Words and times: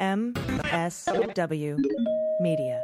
MSW 0.00 1.78
Media. 2.40 2.82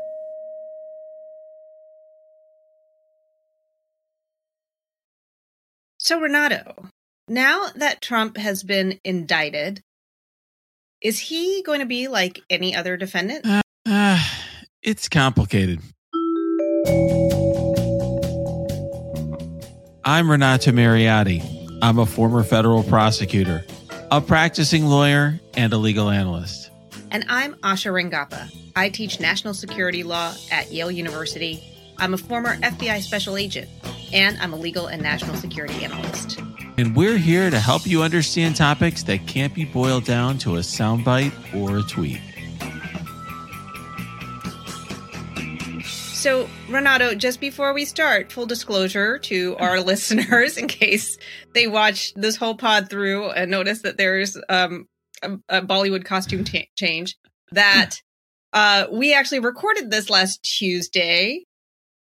So, 5.99 6.19
Renato, 6.21 6.89
now 7.29 7.69
that 7.77 8.01
Trump 8.01 8.37
has 8.37 8.63
been 8.63 8.99
indicted, 9.05 9.83
is 11.01 11.19
he 11.19 11.63
going 11.65 11.81
to 11.81 11.87
be 11.87 12.09
like 12.09 12.41
any 12.51 12.75
other 12.75 12.97
defendant? 12.97 13.47
Uh, 13.47 13.63
uh, 13.87 14.21
it's 14.83 15.09
complicated. 15.09 15.81
I'm 20.05 20.31
Renato 20.31 20.73
Mariotti. 20.73 21.79
I'm 21.83 21.99
a 21.99 22.07
former 22.07 22.43
federal 22.43 22.83
prosecutor, 22.83 23.65
a 24.11 24.21
practicing 24.21 24.87
lawyer, 24.87 25.41
and 25.55 25.73
a 25.73 25.77
legal 25.77 26.11
analyst. 26.11 26.62
And 27.13 27.27
I'm 27.29 27.57
Asha 27.57 27.93
Rangappa. 27.93 28.51
I 28.75 28.89
teach 28.89 29.21
national 29.21 29.53
security 29.53 30.03
law 30.03 30.35
at 30.51 30.73
Yale 30.73 30.91
University. 30.91 31.63
I'm 31.99 32.15
a 32.15 32.17
former 32.17 32.57
FBI 32.57 33.03
special 33.03 33.37
agent, 33.37 33.69
and 34.15 34.39
I'm 34.39 34.55
a 34.55 34.57
legal 34.57 34.87
and 34.87 35.03
national 35.03 35.37
security 35.37 35.85
analyst. 35.85 36.41
And 36.79 36.97
we're 36.97 37.19
here 37.19 37.51
to 37.51 37.61
help 37.61 37.87
you 37.87 38.03
understand 38.03 38.57
topics 38.57 39.03
that 39.03 39.27
can't 39.27 39.55
be 39.55 39.67
boiled 39.67 40.07
down 40.07 40.39
to 40.39 40.57
a 40.57 40.61
soundbite 40.61 41.35
or 41.55 41.77
a 41.77 41.83
tweet. 41.83 42.19
So, 45.85 46.49
Renato, 46.71 47.15
just 47.15 47.41
before 47.41 47.75
we 47.75 47.85
start, 47.85 48.33
full 48.33 48.47
disclosure 48.47 49.19
to 49.19 49.55
our 49.59 49.81
listeners, 49.83 50.57
in 50.57 50.67
case 50.67 51.19
they 51.53 51.67
watch 51.67 52.15
this 52.15 52.37
whole 52.37 52.55
pod 52.55 52.89
through 52.89 53.33
and 53.33 53.51
notice 53.51 53.83
that 53.83 53.99
there's 53.99 54.39
um, 54.49 54.89
a, 55.23 55.59
a 55.59 55.63
Bollywood 55.63 56.05
costume 56.05 56.45
t- 56.45 56.69
change, 56.77 57.17
that 57.53 57.97
uh, 58.53 58.87
we 58.93 59.15
actually 59.15 59.41
recorded 59.41 59.91
this 59.91 60.11
last 60.11 60.43
Tuesday, 60.43 61.45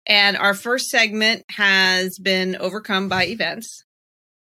and 0.06 0.36
our 0.36 0.54
first 0.54 0.88
segment 0.88 1.44
has 1.50 2.18
been 2.18 2.56
overcome 2.56 3.08
by 3.08 3.26
events. 3.26 3.84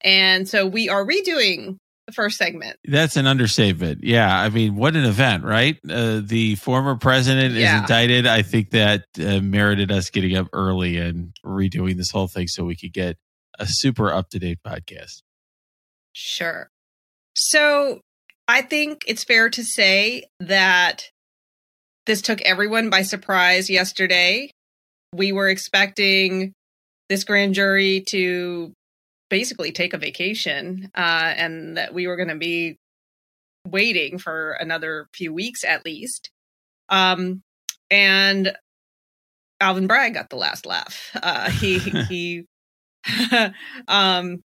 And 0.02 0.48
so 0.48 0.66
we 0.68 0.90
are 0.90 1.06
redoing 1.06 1.78
the 2.06 2.14
first 2.14 2.38
segment. 2.38 2.78
That's 2.86 3.18
an 3.18 3.28
understatement. 3.28 4.04
Yeah. 4.04 4.34
I 4.34 4.50
mean, 4.50 4.76
what 4.76 4.96
an 4.96 5.06
event, 5.06 5.44
right? 5.44 5.78
Uh, 5.90 6.22
the 6.24 6.56
former 6.56 6.96
president 6.96 7.56
Yeah. 7.56 7.76
is 7.76 7.82
indicted. 7.82 8.28
I 8.28 8.44
think 8.44 8.70
that 8.72 9.06
uh, 9.20 9.40
merited 9.42 9.92
us 9.92 10.10
getting 10.10 10.38
up 10.38 10.48
early 10.54 10.98
and 10.98 11.34
redoing 11.46 11.98
this 11.98 12.12
whole 12.12 12.28
thing 12.28 12.48
so 12.48 12.64
we 12.64 12.76
could 12.76 12.94
get 12.94 13.18
a 13.60 13.66
super 13.68 14.12
up 14.12 14.30
to 14.30 14.40
date 14.40 14.60
podcast. 14.66 15.22
Sure. 16.14 16.70
So 17.34 18.02
I 18.48 18.62
think 18.62 19.04
it's 19.08 19.24
fair 19.24 19.50
to 19.50 19.64
say 19.64 20.24
that 20.40 21.10
this 22.06 22.22
took 22.22 22.42
everyone 22.42 22.90
by 22.90 23.02
surprise 23.02 23.70
yesterday. 23.70 24.52
We 25.14 25.32
were 25.34 25.50
expecting 25.50 26.54
this 27.10 27.24
grand 27.24 27.54
jury 27.56 28.04
to 28.10 28.74
basically 29.30 29.72
take 29.72 29.94
a 29.94 29.98
vacation 29.98 30.90
uh, 30.96 31.34
and 31.36 31.78
that 31.78 31.94
we 31.94 32.08
were 32.08 32.16
going 32.16 32.30
to 32.30 32.36
be 32.36 32.78
waiting 33.68 34.18
for 34.18 34.54
another 34.54 35.08
few 35.14 35.34
weeks 35.34 35.66
at 35.66 35.84
least. 35.86 36.30
Um, 36.90 37.42
and 37.92 38.54
Alvin 39.60 39.88
Bragg 39.88 40.14
got 40.14 40.30
the 40.30 40.38
last 40.38 40.66
laugh. 40.66 41.12
Uh, 41.22 41.50
he 41.50 41.80
he 42.10 42.46
um, 43.88 44.42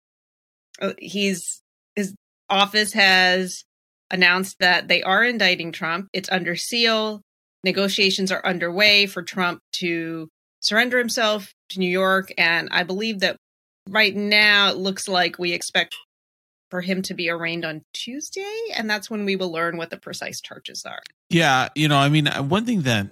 uh, 0.81 0.93
he's 0.99 1.61
his 1.95 2.15
office 2.49 2.93
has 2.95 3.65
announced 4.11 4.57
that 4.61 4.89
they 4.89 5.03
are 5.03 5.25
indicting 5.25 5.73
Trump. 5.73 6.09
It's 6.13 6.31
under 6.31 6.57
seal. 6.57 7.23
Negotiations 7.65 8.33
are 8.33 8.45
underway 8.45 9.07
for 9.07 9.23
Trump 9.23 9.61
to 9.75 10.29
surrender 10.61 10.99
himself 10.99 11.53
to 11.71 11.79
New 11.79 11.91
York, 11.91 12.33
and 12.39 12.69
I 12.73 12.83
believe 12.83 13.21
that 13.21 13.37
right 13.89 14.15
now 14.15 14.71
it 14.71 14.77
looks 14.77 15.09
like 15.09 15.39
we 15.39 15.53
expect 15.53 15.95
for 16.71 16.81
him 16.81 17.03
to 17.03 17.15
be 17.15 17.29
arraigned 17.29 17.65
on 17.65 17.83
Tuesday, 17.93 18.57
and 18.75 18.89
that's 18.89 19.11
when 19.11 19.25
we 19.25 19.37
will 19.37 19.51
learn 19.51 19.77
what 19.77 19.91
the 19.91 19.97
precise 19.97 20.41
charges 20.41 20.85
are. 20.87 21.03
Yeah. 21.29 21.69
You 21.75 21.89
know, 21.89 21.99
I 21.99 22.09
mean, 22.09 22.29
uh, 22.29 22.43
one 22.43 22.65
thing 22.65 22.83
that 22.83 23.11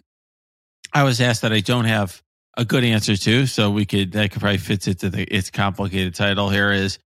I 0.92 1.02
was 1.02 1.20
asked 1.20 1.42
that 1.42 1.52
I 1.52 1.60
don't 1.60 1.84
have 1.84 2.22
a 2.56 2.64
good 2.64 2.84
answer 2.84 3.16
to, 3.16 3.46
so 3.46 3.70
we 3.70 3.84
could, 3.84 4.12
that 4.12 4.30
could 4.30 4.40
probably 4.40 4.58
fits 4.58 4.86
into 4.86 5.10
the, 5.10 5.22
its 5.22 5.50
complicated 5.50 6.14
title 6.14 6.48
here 6.48 6.70
is 6.70 6.98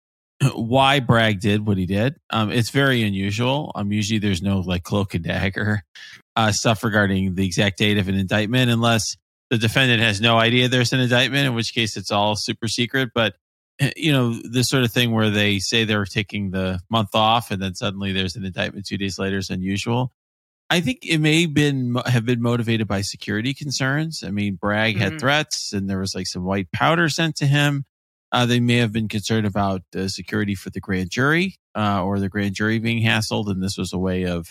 why 0.54 1.00
Bragg 1.00 1.40
did 1.40 1.66
what 1.66 1.76
he 1.78 1.86
did. 1.86 2.16
Um, 2.30 2.50
it's 2.50 2.70
very 2.70 3.02
unusual. 3.02 3.72
Um, 3.74 3.92
usually 3.92 4.18
there's 4.18 4.42
no 4.42 4.60
like 4.60 4.82
cloak 4.82 5.14
and 5.14 5.24
dagger 5.24 5.82
uh, 6.36 6.52
stuff 6.52 6.82
regarding 6.84 7.34
the 7.34 7.44
exact 7.46 7.78
date 7.78 7.98
of 7.98 8.08
an 8.08 8.14
indictment 8.14 8.70
unless 8.70 9.16
the 9.50 9.58
defendant 9.58 10.00
has 10.00 10.20
no 10.20 10.38
idea 10.38 10.68
there's 10.68 10.92
an 10.92 11.00
indictment, 11.00 11.46
in 11.46 11.54
which 11.54 11.74
case 11.74 11.96
it's 11.96 12.10
all 12.10 12.34
super 12.36 12.68
secret. 12.68 13.10
But 13.14 13.34
eh, 13.80 13.90
you 13.96 14.10
know, 14.12 14.34
this 14.42 14.68
sort 14.68 14.84
of 14.84 14.92
thing 14.92 15.12
where 15.12 15.30
they 15.30 15.58
say 15.58 15.84
they're 15.84 16.06
taking 16.06 16.50
the 16.50 16.80
month 16.90 17.10
off 17.14 17.50
and 17.50 17.60
then 17.60 17.74
suddenly 17.74 18.12
there's 18.12 18.34
an 18.36 18.44
indictment 18.44 18.86
two 18.86 18.96
days 18.96 19.18
later 19.18 19.36
is 19.38 19.50
unusual. 19.50 20.12
I 20.70 20.80
think 20.80 21.00
it 21.02 21.18
may 21.18 21.44
been 21.44 21.96
have 22.06 22.24
been 22.24 22.40
motivated 22.40 22.88
by 22.88 23.02
security 23.02 23.52
concerns. 23.52 24.22
I 24.26 24.30
mean, 24.30 24.54
Bragg 24.54 24.96
had 24.96 25.12
Mhm. 25.12 25.20
threats, 25.20 25.74
and 25.74 25.88
there 25.90 25.98
was 25.98 26.14
like 26.14 26.26
some 26.26 26.44
white 26.44 26.72
powder 26.72 27.10
sent 27.10 27.36
to 27.36 27.46
him. 27.46 27.84
Uh, 28.32 28.46
they 28.46 28.60
may 28.60 28.76
have 28.76 28.92
been 28.92 29.08
concerned 29.08 29.46
about 29.46 29.82
uh, 29.94 30.08
security 30.08 30.54
for 30.54 30.70
the 30.70 30.80
grand 30.80 31.10
jury 31.10 31.56
uh, 31.76 32.02
or 32.02 32.18
the 32.18 32.30
grand 32.30 32.54
jury 32.54 32.78
being 32.78 33.02
hassled, 33.02 33.50
and 33.50 33.62
this 33.62 33.76
was 33.76 33.92
a 33.92 33.98
way 33.98 34.24
of 34.24 34.48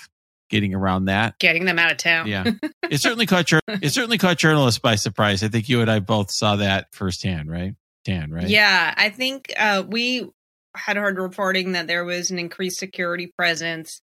getting 0.49 0.75
around 0.75 1.05
that. 1.05 1.39
Getting 1.39 1.65
them 1.65 1.79
out 1.79 1.91
of 1.91 1.97
town. 1.97 2.27
Yeah, 2.27 2.51
it 2.89 3.01
certainly 3.01 3.25
caught 3.25 3.47
jour- 3.47 3.61
it 3.67 3.89
certainly 3.91 4.19
caught 4.19 4.37
journalists 4.37 4.79
by 4.79 4.95
surprise. 4.95 5.43
I 5.43 5.47
think 5.47 5.67
you 5.67 5.81
and 5.81 5.89
I 5.89 5.99
both 5.99 6.29
saw 6.29 6.57
that 6.57 6.93
firsthand, 6.93 7.49
right? 7.49 7.73
Dan, 8.05 8.31
right? 8.31 8.47
Yeah, 8.47 8.93
I 8.95 9.09
think 9.09 9.51
uh, 9.57 9.83
we 9.87 10.29
had 10.75 10.97
heard 10.97 11.17
reporting 11.17 11.73
that 11.73 11.87
there 11.87 12.05
was 12.05 12.31
an 12.31 12.39
increased 12.39 12.79
security 12.79 13.31
presence 13.37 14.01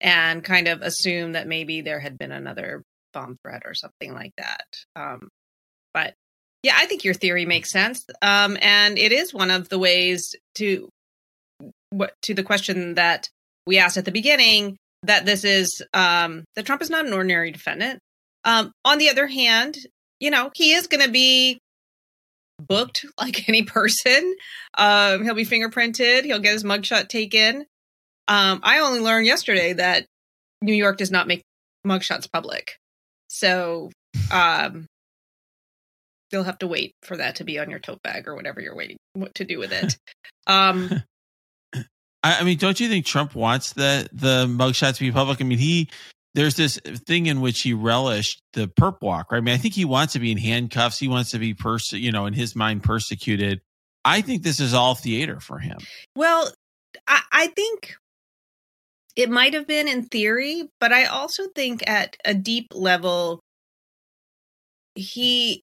and 0.00 0.42
kind 0.42 0.68
of 0.68 0.82
assumed 0.82 1.34
that 1.34 1.46
maybe 1.46 1.80
there 1.82 2.00
had 2.00 2.18
been 2.18 2.32
another 2.32 2.82
bomb 3.12 3.38
threat 3.42 3.62
or 3.64 3.74
something 3.74 4.12
like 4.12 4.32
that. 4.38 4.64
Um, 4.96 5.28
but 5.92 6.14
yeah, 6.62 6.74
I 6.76 6.86
think 6.86 7.04
your 7.04 7.14
theory 7.14 7.46
makes 7.46 7.70
sense. 7.70 8.04
Um, 8.20 8.56
and 8.60 8.98
it 8.98 9.12
is 9.12 9.32
one 9.32 9.50
of 9.50 9.68
the 9.68 9.78
ways 9.78 10.34
to 10.56 10.88
what 11.90 12.14
to 12.22 12.34
the 12.34 12.42
question 12.42 12.94
that 12.94 13.28
we 13.66 13.78
asked 13.78 13.96
at 13.96 14.04
the 14.04 14.12
beginning 14.12 14.76
that 15.02 15.24
this 15.24 15.44
is 15.44 15.82
um, 15.94 16.44
that 16.56 16.66
Trump 16.66 16.82
is 16.82 16.90
not 16.90 17.06
an 17.06 17.12
ordinary 17.12 17.50
defendant. 17.50 18.00
Um, 18.44 18.72
on 18.84 18.98
the 18.98 19.10
other 19.10 19.26
hand, 19.26 19.76
you 20.18 20.30
know, 20.30 20.50
he 20.54 20.72
is 20.72 20.86
going 20.86 21.04
to 21.04 21.10
be 21.10 21.58
booked 22.58 23.06
like 23.18 23.48
any 23.48 23.62
person. 23.62 24.34
Um, 24.76 25.24
he'll 25.24 25.34
be 25.34 25.46
fingerprinted. 25.46 26.24
He'll 26.24 26.38
get 26.40 26.52
his 26.52 26.64
mugshot 26.64 27.08
taken. 27.08 27.64
Um, 28.28 28.60
I 28.62 28.80
only 28.80 29.00
learned 29.00 29.26
yesterday 29.26 29.72
that 29.72 30.06
New 30.62 30.74
York 30.74 30.98
does 30.98 31.10
not 31.10 31.26
make 31.26 31.42
mugshots 31.86 32.30
public, 32.30 32.76
so 33.28 33.90
um, 34.30 34.86
you'll 36.30 36.44
have 36.44 36.58
to 36.58 36.66
wait 36.66 36.94
for 37.02 37.16
that 37.16 37.36
to 37.36 37.44
be 37.44 37.58
on 37.58 37.70
your 37.70 37.78
tote 37.78 38.02
bag 38.02 38.28
or 38.28 38.34
whatever 38.34 38.60
you're 38.60 38.76
waiting 38.76 38.96
what 39.14 39.34
to 39.34 39.44
do 39.44 39.58
with 39.58 39.72
it. 39.72 39.98
Um, 40.46 40.90
I, 42.22 42.40
I 42.40 42.42
mean, 42.44 42.58
don't 42.58 42.78
you 42.78 42.88
think 42.88 43.06
Trump 43.06 43.34
wants 43.34 43.72
the 43.72 44.08
the 44.12 44.46
mugshot 44.46 44.94
to 44.94 45.00
be 45.00 45.12
public? 45.12 45.40
I 45.40 45.44
mean, 45.44 45.58
he 45.58 45.88
there's 46.34 46.54
this 46.54 46.78
thing 47.06 47.26
in 47.26 47.40
which 47.40 47.62
he 47.62 47.72
relished 47.74 48.40
the 48.52 48.68
perp 48.68 48.98
walk, 49.02 49.32
right? 49.32 49.38
I 49.38 49.40
mean, 49.40 49.54
I 49.54 49.58
think 49.58 49.74
he 49.74 49.84
wants 49.84 50.12
to 50.12 50.20
be 50.20 50.30
in 50.30 50.38
handcuffs. 50.38 50.98
He 50.98 51.08
wants 51.08 51.30
to 51.32 51.38
be 51.38 51.54
perse, 51.54 51.92
you 51.92 52.12
know, 52.12 52.26
in 52.26 52.34
his 52.34 52.54
mind, 52.54 52.84
persecuted. 52.84 53.60
I 54.04 54.20
think 54.20 54.42
this 54.42 54.60
is 54.60 54.72
all 54.72 54.94
theater 54.94 55.40
for 55.40 55.58
him. 55.58 55.78
Well, 56.14 56.52
I, 57.06 57.22
I 57.32 57.46
think 57.48 57.94
it 59.16 59.28
might 59.28 59.54
have 59.54 59.66
been 59.66 59.88
in 59.88 60.04
theory, 60.04 60.68
but 60.78 60.92
I 60.92 61.06
also 61.06 61.48
think 61.54 61.88
at 61.88 62.16
a 62.24 62.32
deep 62.32 62.68
level, 62.72 63.40
he 64.94 65.62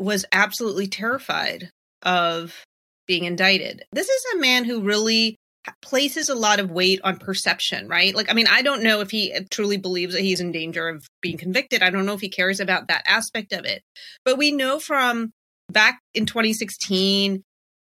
was 0.00 0.24
absolutely 0.32 0.86
terrified 0.86 1.70
of 2.02 2.64
being 3.06 3.24
indicted. 3.24 3.84
This 3.92 4.08
is 4.08 4.24
a 4.34 4.38
man 4.38 4.64
who 4.64 4.82
really 4.82 5.36
places 5.82 6.28
a 6.28 6.34
lot 6.34 6.58
of 6.58 6.70
weight 6.70 7.00
on 7.04 7.18
perception, 7.18 7.86
right? 7.86 8.14
Like, 8.14 8.30
I 8.30 8.34
mean, 8.34 8.46
I 8.50 8.62
don't 8.62 8.82
know 8.82 9.00
if 9.00 9.10
he 9.10 9.38
truly 9.50 9.76
believes 9.76 10.14
that 10.14 10.22
he's 10.22 10.40
in 10.40 10.52
danger 10.52 10.88
of 10.88 11.06
being 11.20 11.36
convicted. 11.36 11.82
I 11.82 11.90
don't 11.90 12.06
know 12.06 12.14
if 12.14 12.20
he 12.20 12.30
cares 12.30 12.60
about 12.60 12.88
that 12.88 13.02
aspect 13.06 13.52
of 13.52 13.64
it. 13.64 13.82
But 14.24 14.38
we 14.38 14.52
know 14.52 14.80
from 14.80 15.32
back 15.70 16.00
in 16.14 16.26
2016, 16.26 17.42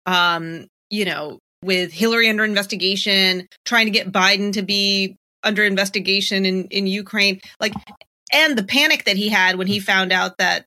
um, 0.06 0.68
you 0.90 1.06
know, 1.06 1.40
with 1.64 1.94
Hillary 1.94 2.30
under 2.30 2.44
investigation, 2.44 3.48
trying 3.66 3.86
to 3.86 3.92
get 3.92 4.12
Biden 4.12 4.54
to 4.54 4.62
be 4.62 5.16
under 5.42 5.64
investigation 5.64 6.46
in, 6.46 6.66
in 6.66 6.86
Ukraine, 6.86 7.40
like, 7.60 7.74
and 8.32 8.58
the 8.58 8.64
panic 8.64 9.06
that 9.06 9.18
he 9.18 9.30
had 9.30 9.58
when 9.58 9.68
he 9.68 9.80
found 9.80 10.12
out 10.12 10.38
that, 10.38 10.66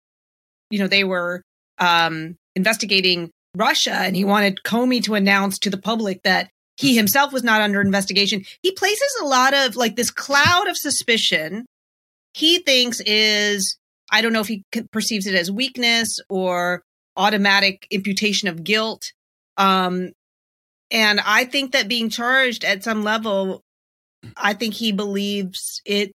you 0.71 0.79
know, 0.79 0.89
they 0.89 1.05
were 1.05 1.43
um, 1.79 2.37
investigating 2.55 3.31
Russia 3.55 3.93
and 3.93 4.17
he 4.17 4.25
wanted 4.25 4.61
Comey 4.65 5.03
to 5.05 5.15
announce 5.15 5.59
to 5.61 5.71
the 5.71 5.79
public 5.79 6.23
that 6.23 6.51
he 6.77 6.95
himself 6.95 7.33
was 7.33 7.43
not 7.43 7.63
under 7.63 7.81
investigation. 7.81 8.45
He 8.63 8.73
places 8.73 9.17
a 9.23 9.27
lot 9.27 9.55
of 9.55 9.77
like 9.77 9.97
this 9.97 10.11
cloud 10.11 10.69
of 10.69 10.77
suspicion 10.77 11.65
he 12.37 12.59
thinks 12.59 13.01
is 13.01 13.79
I 14.13 14.21
don't 14.21 14.35
know 14.35 14.41
if 14.41 14.49
he 14.49 14.63
perceives 14.93 15.27
it 15.27 15.35
as 15.35 15.51
weakness 15.51 16.21
or 16.29 16.83
automatic 17.17 17.87
imputation 17.91 18.49
of 18.49 18.63
guilt. 18.63 19.13
Um, 19.57 20.13
and 20.91 21.19
I 21.25 21.47
think 21.47 21.73
that 21.73 21.89
being 21.89 22.11
charged 22.11 22.63
at 22.63 22.85
some 22.85 23.03
level, 23.03 23.63
I 24.37 24.53
think 24.53 24.75
he 24.75 24.93
believes 24.93 25.81
it 25.87 26.13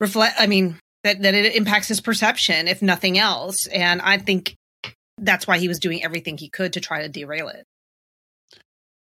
reflect. 0.00 0.36
I 0.38 0.46
mean 0.46 0.78
that 1.04 1.22
that 1.22 1.34
it 1.34 1.54
impacts 1.54 1.88
his 1.88 2.00
perception, 2.00 2.66
if 2.66 2.82
nothing 2.82 3.16
else. 3.18 3.66
And 3.68 4.02
I 4.02 4.18
think 4.18 4.56
that's 5.18 5.46
why 5.46 5.58
he 5.58 5.68
was 5.68 5.78
doing 5.78 6.02
everything 6.02 6.36
he 6.36 6.48
could 6.48 6.72
to 6.72 6.80
try 6.80 7.02
to 7.02 7.08
derail 7.08 7.48
it. 7.48 7.64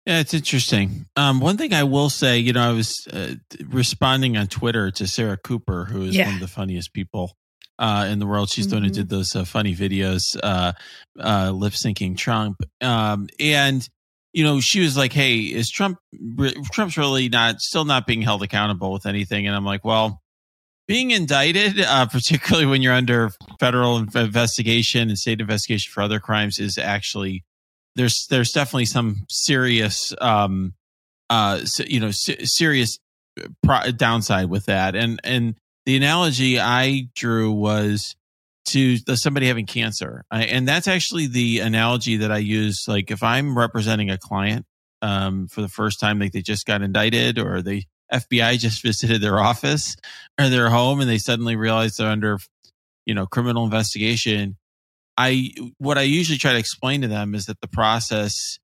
Yeah, 0.06 0.20
it's 0.20 0.32
interesting. 0.32 1.04
Um, 1.16 1.38
one 1.38 1.58
thing 1.58 1.74
I 1.74 1.82
will 1.82 2.08
say, 2.08 2.38
you 2.38 2.54
know, 2.54 2.70
I 2.70 2.72
was 2.72 3.06
uh, 3.12 3.34
responding 3.66 4.38
on 4.38 4.46
Twitter 4.46 4.90
to 4.92 5.06
Sarah 5.06 5.36
Cooper, 5.36 5.84
who 5.84 6.04
is 6.04 6.16
yeah. 6.16 6.24
one 6.24 6.36
of 6.36 6.40
the 6.40 6.48
funniest 6.48 6.94
people 6.94 7.36
uh, 7.78 8.08
in 8.10 8.18
the 8.18 8.26
world. 8.26 8.48
She's 8.48 8.64
mm-hmm. 8.64 8.70
the 8.70 8.76
one 8.76 8.84
who 8.84 8.90
did 8.90 9.10
those 9.10 9.36
uh, 9.36 9.44
funny 9.44 9.76
videos, 9.76 10.22
uh, 10.42 10.72
uh, 11.20 11.50
lip 11.50 11.74
syncing 11.74 12.16
Trump. 12.16 12.56
Um, 12.80 13.28
and, 13.38 13.86
you 14.32 14.44
know, 14.44 14.60
she 14.60 14.80
was 14.80 14.96
like, 14.96 15.12
Hey, 15.12 15.40
is 15.40 15.68
Trump, 15.68 15.98
Trump's 16.72 16.96
really 16.96 17.28
not, 17.28 17.60
still 17.60 17.84
not 17.84 18.06
being 18.06 18.22
held 18.22 18.42
accountable 18.42 18.94
with 18.94 19.04
anything. 19.04 19.46
And 19.46 19.54
I'm 19.54 19.66
like, 19.66 19.84
well, 19.84 20.22
being 20.88 21.11
indicted, 21.11 21.79
uh, 21.81 22.06
particularly 22.06 22.67
when 22.67 22.81
you're 22.82 22.94
under 22.94 23.31
federal 23.61 23.99
investigation 23.99 25.11
and 25.11 25.19
state 25.19 25.40
investigation 25.40 25.93
for 25.93 26.02
other 26.02 26.19
crimes, 26.19 26.58
is 26.58 26.79
actually 26.79 27.44
there's 27.94 28.26
there's 28.31 28.52
definitely 28.52 28.87
some 28.87 29.26
serious, 29.29 30.14
um, 30.20 30.73
uh, 31.29 31.61
you 31.87 32.00
know, 32.00 32.11
serious 32.11 32.99
downside 33.96 34.49
with 34.49 34.64
that. 34.67 34.96
And 34.96 35.20
and 35.23 35.56
the 35.85 35.96
analogy 35.96 36.58
I 36.58 37.08
drew 37.14 37.52
was 37.52 38.17
to 38.69 38.96
somebody 39.14 39.46
having 39.46 39.67
cancer, 39.67 40.25
and 40.31 40.67
that's 40.67 40.88
actually 40.88 41.26
the 41.26 41.61
analogy 41.61 42.17
that 42.17 42.32
I 42.32 42.38
use. 42.38 42.87
Like 42.88 43.11
if 43.11 43.23
I'm 43.23 43.56
representing 43.56 44.11
a 44.11 44.19
client 44.19 44.64
um, 45.02 45.49
for 45.49 45.61
the 45.61 45.69
first 45.69 46.00
time, 46.00 46.19
like 46.19 46.32
they 46.32 46.43
just 46.43 46.67
got 46.67 46.81
indicted 46.81 47.38
or 47.38 47.61
they 47.61 47.84
FBI 48.12 48.58
just 48.58 48.82
visited 48.82 49.20
their 49.20 49.38
office 49.38 49.96
or 50.40 50.49
their 50.49 50.70
home 50.70 51.00
and 51.00 51.08
they 51.08 51.19
suddenly 51.19 51.56
realize 51.56 51.96
they're 51.96 52.08
under, 52.08 52.38
you 53.06 53.14
know, 53.14 53.26
criminal 53.26 53.64
investigation. 53.64 54.56
I 55.16 55.52
what 55.78 55.99
I 55.99 56.02
usually 56.02 56.38
try 56.38 56.52
to 56.52 56.58
explain 56.58 57.02
to 57.02 57.08
them 57.08 57.34
is 57.34 57.46
that 57.46 57.60
the 57.60 57.69
process 57.69 58.58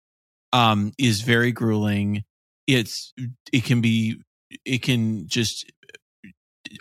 um, 0.52 0.92
is 0.98 1.20
very 1.22 1.52
grueling. 1.52 2.22
It's 2.66 3.12
it 3.52 3.64
can 3.64 3.80
be 3.80 4.20
it 4.64 4.82
can 4.82 5.26
just 5.26 5.70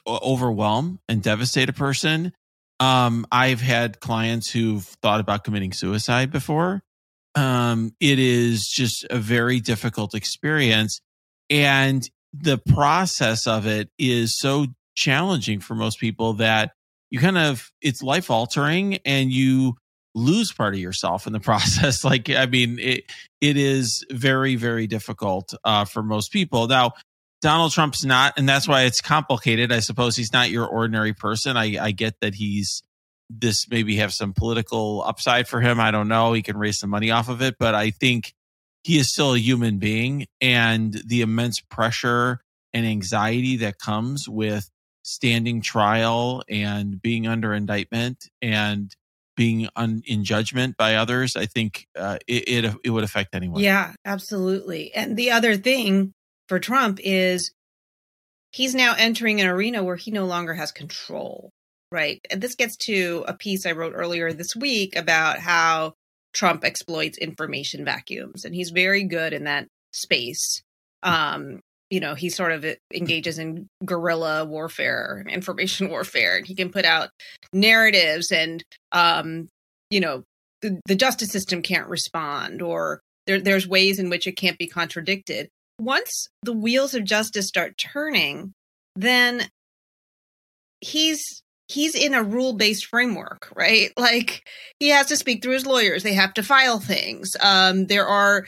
overwhelm 0.08 1.00
and 1.10 1.22
devastate 1.22 1.70
a 1.70 1.74
person. 1.74 2.34
Um, 2.80 3.26
I've 3.32 3.62
had 3.62 4.00
clients 4.00 4.52
who've 4.52 4.84
thought 5.02 5.20
about 5.20 5.44
committing 5.44 5.74
suicide 5.74 6.32
before. 6.32 6.82
Um, 7.36 7.96
it 8.00 8.20
is 8.20 8.68
just 8.68 9.06
a 9.10 9.18
very 9.18 9.60
difficult 9.60 10.14
experience. 10.14 11.02
And 11.50 12.08
the 12.34 12.58
process 12.58 13.46
of 13.46 13.68
it 13.68 13.90
is 14.00 14.38
so 14.38 14.66
challenging 14.96 15.60
for 15.60 15.76
most 15.76 16.00
people 16.00 16.34
that 16.34 16.72
you 17.10 17.20
kind 17.20 17.38
of 17.38 17.72
it's 17.82 18.02
life 18.02 18.32
altering 18.32 18.98
and 19.06 19.32
you 19.32 19.76
lose 20.16 20.52
part 20.52 20.74
of 20.74 20.80
yourself 20.80 21.28
in 21.28 21.34
the 21.34 21.40
process. 21.52 22.04
Like 22.04 22.30
i 22.30 22.46
mean 22.46 22.80
it 22.80 23.04
it 23.40 23.58
is 23.58 24.06
very 24.12 24.56
very 24.56 24.88
difficult 24.88 25.54
uh, 25.64 25.86
for 25.86 26.04
most 26.04 26.32
people. 26.32 26.68
Now 26.68 26.94
donald 27.42 27.74
trump's 27.74 28.06
not 28.06 28.34
and 28.38 28.48
that's 28.50 28.68
why 28.68 28.84
it's 28.84 29.02
complicated. 29.02 29.72
I 29.72 29.80
suppose 29.80 30.16
he's 30.16 30.34
not 30.34 30.50
your 30.50 30.66
ordinary 30.66 31.14
person. 31.14 31.56
I 31.56 31.78
i 31.80 31.92
get 31.92 32.16
that 32.22 32.34
he's 32.34 32.82
this 33.30 33.68
maybe 33.70 33.98
have 33.98 34.14
some 34.14 34.34
political 34.34 35.04
upside 35.06 35.48
for 35.48 35.62
him. 35.62 35.80
I 35.80 35.92
don't 35.92 36.08
know. 36.08 36.34
He 36.34 36.42
can 36.42 36.58
raise 36.58 36.80
some 36.80 36.90
money 36.90 37.12
off 37.12 37.30
of 37.30 37.42
it. 37.42 37.56
But 37.60 37.76
i 37.76 37.92
think 37.92 38.34
he 38.84 38.98
is 38.98 39.12
still 39.12 39.34
a 39.34 39.40
human 39.40 39.78
being 39.78 40.28
and 40.42 41.02
the 41.06 41.22
immense 41.22 41.60
pressure 41.62 42.40
and 42.74 42.86
anxiety 42.86 43.58
that 43.58 43.80
comes 43.80 44.28
with 44.28 44.70
standing 45.04 45.62
trial 45.62 46.44
and 46.50 47.02
being 47.02 47.28
under 47.28 47.54
indictment 47.54 48.30
and 48.42 48.96
being 49.36 49.68
un, 49.76 50.02
in 50.06 50.24
judgment 50.24 50.78
by 50.78 50.96
others 50.96 51.36
i 51.36 51.46
think 51.46 51.88
uh, 51.98 52.18
it, 52.28 52.66
it, 52.66 52.76
it 52.84 52.90
would 52.90 53.04
affect 53.04 53.36
anyone. 53.36 53.62
Yeah 53.62 53.94
absolutely. 54.06 54.94
And 54.94 55.18
the 55.18 55.32
other 55.32 55.58
thing 55.58 56.14
for 56.48 56.60
trump 56.60 57.00
is 57.04 57.52
he's 58.52 58.76
now 58.76 58.96
entering 58.98 59.42
an 59.42 59.48
arena 59.48 59.84
where 59.84 59.96
he 59.96 60.12
no 60.12 60.26
longer 60.26 60.54
has 60.54 60.72
control 60.72 61.52
right? 61.92 62.26
And 62.32 62.42
this 62.42 62.56
gets 62.56 62.76
to 62.78 63.24
a 63.28 63.34
piece 63.34 63.66
i 63.66 63.72
wrote 63.72 63.94
earlier 63.96 64.34
this 64.34 64.56
week 64.56 64.96
about 64.96 65.40
how 65.40 65.94
Trump 66.34 66.64
exploits 66.64 67.18
information 67.18 67.86
vacuums, 67.86 68.46
and 68.46 68.56
he's 68.56 68.72
very 68.72 69.04
good 69.04 69.34
in 69.34 69.44
that 69.46 69.68
space. 69.92 70.62
Um, 71.04 71.60
you 71.90 72.00
know, 72.00 72.16
he 72.16 72.30
sort 72.30 72.52
of 72.52 72.66
engages 72.94 73.38
in 73.38 73.68
guerrilla 73.86 74.46
warfare, 74.46 75.24
information 75.30 75.90
warfare, 75.92 76.38
and 76.38 76.48
he 76.48 76.56
can 76.56 76.72
put 76.72 76.86
out 76.86 77.10
narratives, 77.54 78.32
and 78.32 78.64
um, 78.92 79.48
you 79.90 80.00
know, 80.00 80.24
the, 80.62 80.80
the 80.88 80.96
justice 80.96 81.30
system 81.30 81.62
can't 81.62 81.88
respond, 81.88 82.62
or 82.62 83.00
there, 83.28 83.40
there's 83.40 83.68
ways 83.68 84.00
in 84.00 84.10
which 84.10 84.26
it 84.28 84.34
can't 84.34 84.58
be 84.58 84.68
contradicted. 84.68 85.50
Once 85.80 86.28
the 86.42 86.54
wheels 86.54 86.94
of 86.94 87.04
justice 87.04 87.48
start 87.48 87.78
turning, 87.78 88.54
then 88.96 89.48
he's 90.82 91.43
he's 91.74 91.96
in 91.96 92.14
a 92.14 92.24
rule 92.24 92.54
based 92.54 92.86
framework, 92.86 93.52
right? 93.56 93.92
Like 93.98 94.48
he 94.80 94.90
has 94.90 95.08
to 95.08 95.18
speak 95.18 95.42
through 95.42 95.54
his 95.54 95.66
lawyers. 95.66 96.04
They 96.04 96.14
have 96.14 96.34
to 96.36 96.44
file 96.44 96.80
things. 96.80 97.36
Um, 97.42 97.88
there 97.88 98.06
are, 98.06 98.46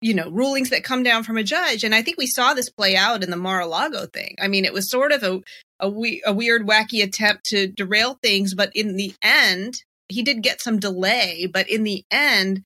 you 0.00 0.14
know, 0.14 0.30
rulings 0.30 0.70
that 0.70 0.84
come 0.84 1.02
down 1.02 1.22
from 1.22 1.36
a 1.36 1.42
judge. 1.42 1.84
And 1.84 1.94
I 1.94 2.02
think 2.02 2.16
we 2.16 2.26
saw 2.26 2.54
this 2.54 2.70
play 2.70 2.96
out 2.96 3.22
in 3.22 3.30
the 3.30 3.36
Mar-a-Lago 3.36 4.06
thing. 4.06 4.36
I 4.40 4.48
mean, 4.48 4.64
it 4.64 4.72
was 4.72 4.90
sort 4.90 5.12
of 5.12 5.22
a, 5.22 5.40
a, 5.80 5.90
we, 5.90 6.22
a 6.24 6.32
weird, 6.32 6.66
wacky 6.66 7.02
attempt 7.02 7.44
to 7.46 7.66
derail 7.66 8.18
things. 8.22 8.54
But 8.54 8.70
in 8.74 8.96
the 8.96 9.14
end, 9.20 9.82
he 10.08 10.22
did 10.22 10.42
get 10.42 10.62
some 10.62 10.78
delay. 10.78 11.46
But 11.52 11.68
in 11.68 11.84
the 11.84 12.04
end, 12.10 12.62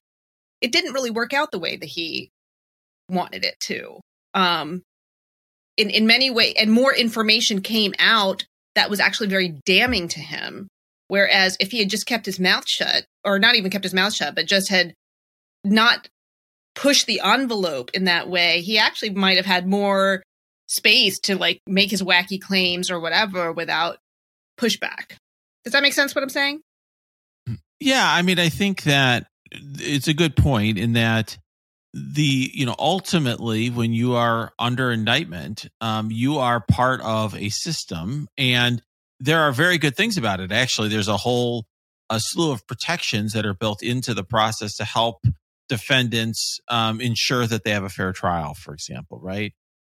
it 0.61 0.71
didn't 0.71 0.93
really 0.93 1.11
work 1.11 1.33
out 1.33 1.51
the 1.51 1.59
way 1.59 1.75
that 1.75 1.89
he 1.89 2.31
wanted 3.09 3.43
it 3.43 3.59
to. 3.61 3.99
Um, 4.33 4.83
in, 5.75 5.89
in 5.89 6.07
many 6.07 6.29
ways, 6.29 6.53
and 6.59 6.71
more 6.71 6.93
information 6.93 7.61
came 7.61 7.93
out 7.99 8.45
that 8.75 8.89
was 8.89 8.99
actually 8.99 9.29
very 9.29 9.55
damning 9.65 10.07
to 10.09 10.19
him. 10.19 10.67
Whereas 11.07 11.57
if 11.59 11.71
he 11.71 11.79
had 11.79 11.89
just 11.89 12.05
kept 12.05 12.25
his 12.25 12.39
mouth 12.39 12.67
shut, 12.67 13.05
or 13.25 13.37
not 13.37 13.55
even 13.55 13.71
kept 13.71 13.83
his 13.83 13.93
mouth 13.93 14.13
shut, 14.13 14.33
but 14.33 14.45
just 14.45 14.69
had 14.69 14.93
not 15.63 16.07
pushed 16.73 17.05
the 17.05 17.19
envelope 17.21 17.91
in 17.93 18.05
that 18.05 18.29
way, 18.29 18.61
he 18.61 18.77
actually 18.77 19.09
might 19.09 19.37
have 19.37 19.45
had 19.45 19.67
more 19.67 20.23
space 20.67 21.19
to 21.19 21.37
like 21.37 21.59
make 21.67 21.91
his 21.91 22.01
wacky 22.01 22.39
claims 22.39 22.89
or 22.89 22.99
whatever 22.99 23.51
without 23.51 23.97
pushback. 24.57 25.17
Does 25.65 25.73
that 25.73 25.83
make 25.83 25.93
sense 25.93 26.15
what 26.15 26.23
I'm 26.23 26.29
saying? 26.29 26.61
Yeah, 27.81 28.05
I 28.09 28.21
mean, 28.21 28.39
I 28.39 28.49
think 28.49 28.83
that 28.83 29.27
it's 29.51 30.07
a 30.07 30.13
good 30.13 30.35
point 30.35 30.77
in 30.77 30.93
that 30.93 31.37
the 31.93 32.49
you 32.53 32.65
know 32.65 32.75
ultimately 32.79 33.69
when 33.69 33.93
you 33.93 34.15
are 34.15 34.53
under 34.57 34.91
indictment 34.91 35.67
um, 35.81 36.09
you 36.09 36.37
are 36.37 36.61
part 36.61 37.01
of 37.01 37.35
a 37.35 37.49
system 37.49 38.27
and 38.37 38.81
there 39.19 39.41
are 39.41 39.51
very 39.51 39.77
good 39.77 39.95
things 39.95 40.17
about 40.17 40.39
it 40.39 40.51
actually 40.51 40.87
there's 40.87 41.09
a 41.09 41.17
whole 41.17 41.65
a 42.09 42.19
slew 42.19 42.51
of 42.51 42.65
protections 42.65 43.33
that 43.33 43.45
are 43.45 43.53
built 43.53 43.83
into 43.83 44.13
the 44.13 44.23
process 44.23 44.75
to 44.75 44.85
help 44.85 45.25
defendants 45.67 46.59
um, 46.69 46.99
ensure 47.01 47.45
that 47.45 47.63
they 47.63 47.71
have 47.71 47.83
a 47.83 47.89
fair 47.89 48.13
trial 48.13 48.53
for 48.53 48.73
example 48.73 49.19
right 49.21 49.53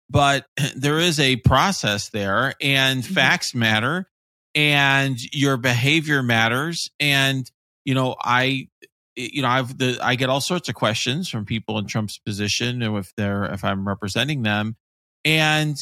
but 0.10 0.46
there 0.76 0.98
is 0.98 1.20
a 1.20 1.36
process 1.38 2.10
there 2.10 2.56
and 2.60 3.04
mm-hmm. 3.04 3.14
facts 3.14 3.54
matter 3.54 4.08
and 4.56 5.18
your 5.32 5.58
behavior 5.58 6.24
matters 6.24 6.90
and 7.00 7.52
you 7.86 7.94
know 7.94 8.16
i 8.24 8.68
you 9.16 9.42
know, 9.42 9.48
I've 9.48 9.78
the 9.78 10.00
I 10.02 10.16
get 10.16 10.30
all 10.30 10.42
sorts 10.42 10.70
of 10.70 10.76
questions 10.76 11.30
from 11.30 11.46
people 11.46 11.78
in 11.78 11.88
Trump's 11.88 12.18
position, 12.18 12.82
and 12.82 12.98
if 12.98 13.12
they're 13.16 13.46
if 13.46 13.64
I'm 13.64 13.88
representing 13.88 14.44
them, 14.44 14.76
and 15.24 15.76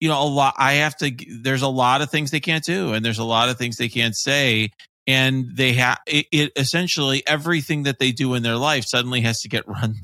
you 0.00 0.08
know, 0.08 0.22
a 0.22 0.26
lot 0.26 0.54
I 0.56 0.74
have 0.74 0.96
to. 0.98 1.10
There's 1.42 1.62
a 1.62 1.68
lot 1.68 2.02
of 2.02 2.10
things 2.10 2.30
they 2.30 2.40
can't 2.40 2.64
do, 2.64 2.92
and 2.92 3.04
there's 3.04 3.18
a 3.18 3.24
lot 3.24 3.48
of 3.48 3.58
things 3.58 3.76
they 3.76 3.88
can't 3.88 4.16
say, 4.16 4.70
and 5.06 5.56
they 5.56 5.74
have 5.74 5.98
it, 6.06 6.26
it 6.32 6.52
essentially 6.56 7.22
everything 7.26 7.84
that 7.84 7.98
they 7.98 8.12
do 8.12 8.34
in 8.34 8.42
their 8.42 8.56
life 8.56 8.84
suddenly 8.86 9.20
has 9.22 9.40
to 9.40 9.48
get 9.48 9.66
run 9.68 9.94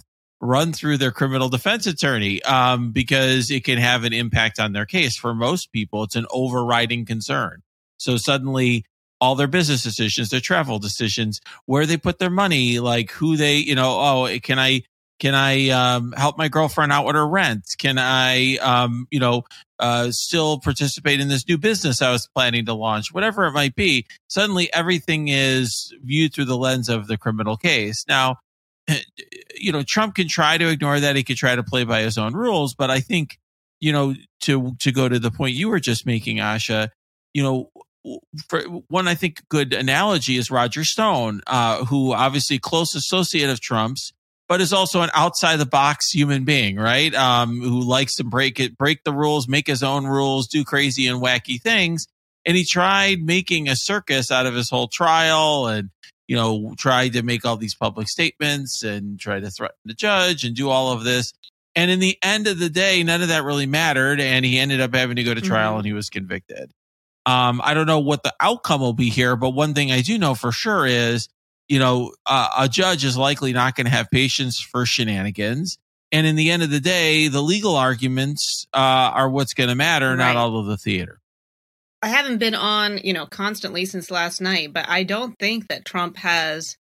run 0.41 0.73
through 0.73 0.99
their 0.99 1.13
criminal 1.13 1.49
defense 1.49 1.87
attorney 1.87 2.43
um, 2.43 2.93
because 2.93 3.51
it 3.51 3.65
can 3.65 3.79
have 3.79 4.05
an 4.05 4.13
impact 4.13 4.61
on 4.61 4.73
their 4.73 4.85
case. 4.85 5.17
For 5.17 5.35
most 5.35 5.73
people, 5.73 6.03
it's 6.03 6.17
an 6.17 6.27
overriding 6.31 7.07
concern. 7.07 7.63
So 7.97 8.17
suddenly 8.19 8.85
all 9.25 9.35
their 9.35 9.49
business 9.49 9.83
decisions, 9.83 10.29
their 10.29 10.41
travel 10.41 10.79
decisions, 10.79 11.41
where 11.65 11.87
they 11.87 11.97
put 11.97 12.19
their 12.19 12.31
money, 12.31 12.79
like 12.79 13.11
who 13.11 13.37
they, 13.37 13.57
you 13.57 13.75
know, 13.75 13.99
oh, 13.99 14.39
can 14.43 14.59
I 14.59 14.83
Can 15.21 15.35
I 15.35 15.71
um, 15.71 16.13
help 16.13 16.37
my 16.37 16.49
girlfriend 16.49 16.93
out 16.93 17.07
with 17.07 17.15
her 17.15 17.27
rent? 17.27 17.65
Can 17.79 17.99
I, 17.99 18.57
um, 18.57 19.07
you 19.11 19.21
know, 19.21 19.45
uh, 19.79 20.11
still 20.11 20.59
participate 20.59 21.21
in 21.21 21.29
this 21.29 21.49
new 21.49 21.57
business 21.57 22.03
I 22.03 22.11
was 22.11 22.29
planning 22.35 22.67
to 22.67 22.75
launch? 22.75 23.15
Whatever 23.15 23.47
it 23.47 23.53
might 23.53 23.75
be. 23.75 24.07
Suddenly, 24.29 24.73
everything 24.73 25.29
is 25.29 25.95
viewed 26.03 26.35
through 26.35 26.47
the 26.47 26.59
lens 26.59 26.89
of 26.89 27.07
the 27.07 27.17
criminal 27.17 27.57
case. 27.57 28.05
Now, 28.09 28.39
you 29.55 29.73
know, 29.73 29.83
Trump 29.83 30.17
can 30.17 30.29
try 30.29 30.59
to 30.59 30.69
ignore 30.69 31.01
that. 31.01 31.17
He 31.17 31.23
could 31.23 31.39
try 31.39 31.55
to 31.57 31.63
play 31.63 31.85
by 31.85 32.01
his 32.03 32.19
own 32.19 32.35
rules, 32.35 32.75
but 32.75 32.91
I 32.91 33.01
think, 33.01 33.39
you 33.81 33.93
know, 33.93 34.15
to 34.41 34.75
to 34.81 34.93
go 34.93 35.09
to 35.09 35.19
the 35.19 35.31
point 35.31 35.55
you 35.55 35.69
were 35.71 35.81
just 35.81 36.05
making, 36.07 36.39
Asha, 36.39 36.89
you 37.33 37.43
know, 37.43 37.71
for 38.49 38.63
one, 38.89 39.09
I 39.09 39.15
think 39.15 39.43
good 39.49 39.73
analogy 39.73 40.37
is 40.37 40.51
Roger 40.51 40.85
Stone, 40.85 41.41
uh, 41.47 41.85
who 41.85 42.13
obviously 42.13 42.59
close 42.59 42.95
associate 42.95 43.51
of 43.51 43.61
Trump's, 43.61 44.13
but 44.49 44.61
is 44.61 44.73
also 44.73 45.01
an 45.01 45.11
outside 45.15 45.57
the 45.57 45.67
box 45.67 46.11
human 46.11 46.45
being, 46.45 46.77
right? 46.77 47.15
Um, 47.15 47.61
who 47.61 47.81
likes 47.81 48.17
to 48.17 48.25
break 48.25 48.61
it, 48.61 48.77
break 48.77 49.05
the 49.05 49.13
rules, 49.13 49.49
make 49.49 49.67
his 49.67 49.83
own 49.83 50.07
rules, 50.07 50.49
do 50.49 50.65
crazy 50.65 51.07
and 51.07 51.23
wacky 51.23 51.61
things. 51.61 52.07
And 52.45 52.57
he 52.57 52.65
tried 52.65 53.23
making 53.23 53.69
a 53.69 53.77
circus 53.77 54.31
out 54.31 54.45
of 54.45 54.55
his 54.55 54.69
whole 54.69 54.89
trial 54.89 55.67
and, 55.67 55.89
you 56.29 56.37
know, 56.37 56.75
tried 56.77 57.15
to 57.15 57.23
make 57.23 57.47
all 57.47 57.57
these 57.57 57.75
public 57.75 58.09
statements 58.09 58.83
and 58.83 59.19
try 59.19 59.41
to 59.41 59.51
threaten 59.51 59.79
the 59.87 59.95
judge 59.95 60.45
and 60.45 60.55
do 60.55 60.69
all 60.69 60.93
of 60.93 61.05
this. 61.05 61.33
And 61.75 61.91
in 61.91 62.01
the 62.01 62.19
end 62.23 62.47
of 62.47 62.59
the 62.59 62.69
day, 62.69 63.03
none 63.03 63.23
of 63.23 63.29
that 63.29 63.45
really 63.45 63.67
mattered. 63.67 64.21
And 64.21 64.45
he 64.45 64.59
ended 64.59 64.83
up 64.83 64.95
having 64.95 65.17
to 65.17 65.25
go 65.25 65.33
to 65.33 65.41
trial 65.41 65.71
mm-hmm. 65.71 65.79
and 65.79 65.87
he 65.87 65.93
was 65.95 66.11
convicted. 66.11 66.71
Um, 67.27 67.61
I 67.65 67.75
don't 67.75 67.87
know 67.87 68.01
what 68.01 68.23
the 68.23 68.35
outcome 68.41 68.81
will 68.81 68.93
be 68.93 69.09
here, 69.09 69.37
but 69.37 69.51
one 69.51 69.75
thing 69.75 69.91
I 69.91 70.03
do 70.03 70.19
know 70.19 70.35
for 70.35 70.53
sure 70.53 70.87
is, 70.87 71.29
you 71.69 71.79
know, 71.79 72.13
uh, 72.27 72.49
a 72.59 72.69
judge 72.69 73.05
is 73.05 73.17
likely 73.17 73.53
not 73.53 73.75
going 73.75 73.87
to 73.87 73.91
have 73.91 74.11
patience 74.11 74.61
for 74.61 74.85
shenanigans. 74.85 75.79
And 76.13 76.27
in 76.27 76.37
the 76.37 76.51
end 76.51 76.63
of 76.63 76.71
the 76.71 76.81
day, 76.81 77.29
the 77.29 77.41
legal 77.41 77.77
arguments 77.77 78.67
uh, 78.75 78.79
are 78.79 79.29
what's 79.29 79.55
going 79.55 79.71
to 79.71 79.75
matter, 79.75 80.11
right. 80.11 80.19
not 80.19 80.37
all 80.37 80.59
of 80.59 80.67
the 80.67 80.77
theater. 80.77 81.21
I 82.03 82.09
haven't 82.09 82.37
been 82.37 82.55
on, 82.55 82.99
you 82.99 83.15
know, 83.15 83.25
constantly 83.25 83.87
since 83.87 84.11
last 84.11 84.43
night, 84.43 84.75
but 84.75 84.87
I 84.89 85.05
don't 85.05 85.35
think 85.39 85.69
that 85.69 85.87
Trump 85.87 86.19
has 86.19 86.77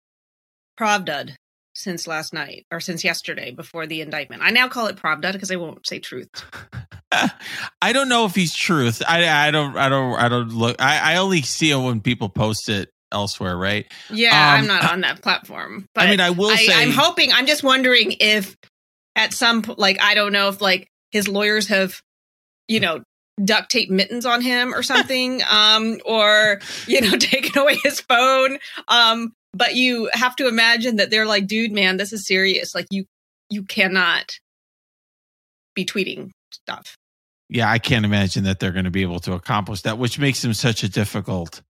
Pravda'd 0.80 1.36
since 1.74 2.08
last 2.08 2.34
night 2.34 2.66
or 2.72 2.80
since 2.80 3.04
yesterday 3.04 3.52
before 3.52 3.86
the 3.86 4.02
indictment. 4.02 4.42
I 4.42 4.52
now 4.52 4.68
call 4.68 4.88
it 4.88 4.96
Pravda 4.96 5.34
because 5.34 5.52
I 5.52 5.58
won't 5.58 5.86
say 5.86 6.00
truth. 6.00 6.30
I 7.82 7.94
don't 7.94 8.10
know 8.10 8.26
if 8.26 8.36
he's 8.36 8.54
truth. 8.54 9.02
I 9.08 9.48
I 9.48 9.52
don't 9.52 9.76
I 9.76 9.90
don't 9.90 10.16
I 10.16 10.30
don't 10.30 10.50
look. 10.50 10.80
I 10.80 11.14
I 11.14 11.18
only 11.18 11.42
see 11.42 11.72
it 11.72 11.78
when 11.78 12.02
people 12.02 12.30
post 12.30 12.70
it 12.70 12.90
elsewhere, 13.12 13.58
right? 13.58 13.92
Yeah, 14.10 14.30
um, 14.30 14.60
I'm 14.60 14.68
not 14.68 14.92
on 14.92 15.02
that 15.02 15.22
platform. 15.22 15.88
But 15.96 16.06
I 16.06 16.10
mean, 16.10 16.20
I 16.20 16.30
will 16.30 16.52
I, 16.52 16.56
say 16.56 16.74
I'm 16.74 16.92
hoping. 16.92 17.32
I'm 17.32 17.48
just 17.48 17.64
wondering 17.64 18.16
if 18.20 18.56
at 19.16 19.34
some 19.34 19.64
like 19.78 20.02
I 20.02 20.16
don't 20.16 20.32
know 20.34 20.50
if 20.50 20.62
like 20.62 20.88
his 21.12 21.28
lawyers 21.28 21.68
have, 21.68 22.02
you 22.68 22.80
know, 22.80 23.02
duct 23.44 23.72
tape 23.72 23.90
mittens 23.90 24.26
on 24.26 24.42
him 24.42 24.74
or 24.74 24.84
something, 24.84 25.42
um, 25.50 26.00
or 26.06 26.60
you 26.88 27.02
know, 27.02 27.12
taken 27.18 27.60
away 27.60 27.78
his 27.84 28.02
phone. 28.02 28.60
Um, 28.88 29.34
but 29.54 29.76
you 29.76 30.10
have 30.14 30.36
to 30.36 30.48
imagine 30.48 30.98
that 30.98 31.10
they're 31.10 31.26
like, 31.26 31.48
dude, 31.48 31.72
man, 31.72 31.98
this 31.98 32.14
is 32.14 32.28
serious. 32.28 32.76
Like 32.76 32.86
you 32.92 33.06
you 33.50 33.64
cannot 33.64 34.38
be 35.74 35.86
tweeting 35.86 36.30
stuff 36.52 36.98
yeah, 37.50 37.70
I 37.70 37.80
can't 37.80 38.06
imagine 38.06 38.44
that 38.44 38.60
they're 38.60 38.72
going 38.72 38.86
to 38.86 38.92
be 38.92 39.02
able 39.02 39.20
to 39.22 39.34
accomplish 39.34 39.82
that, 39.82 39.98
which 39.98 40.20
makes 40.20 40.44
him 40.44 40.54
such 40.54 40.84
a 40.84 40.90
difficult 40.90 41.64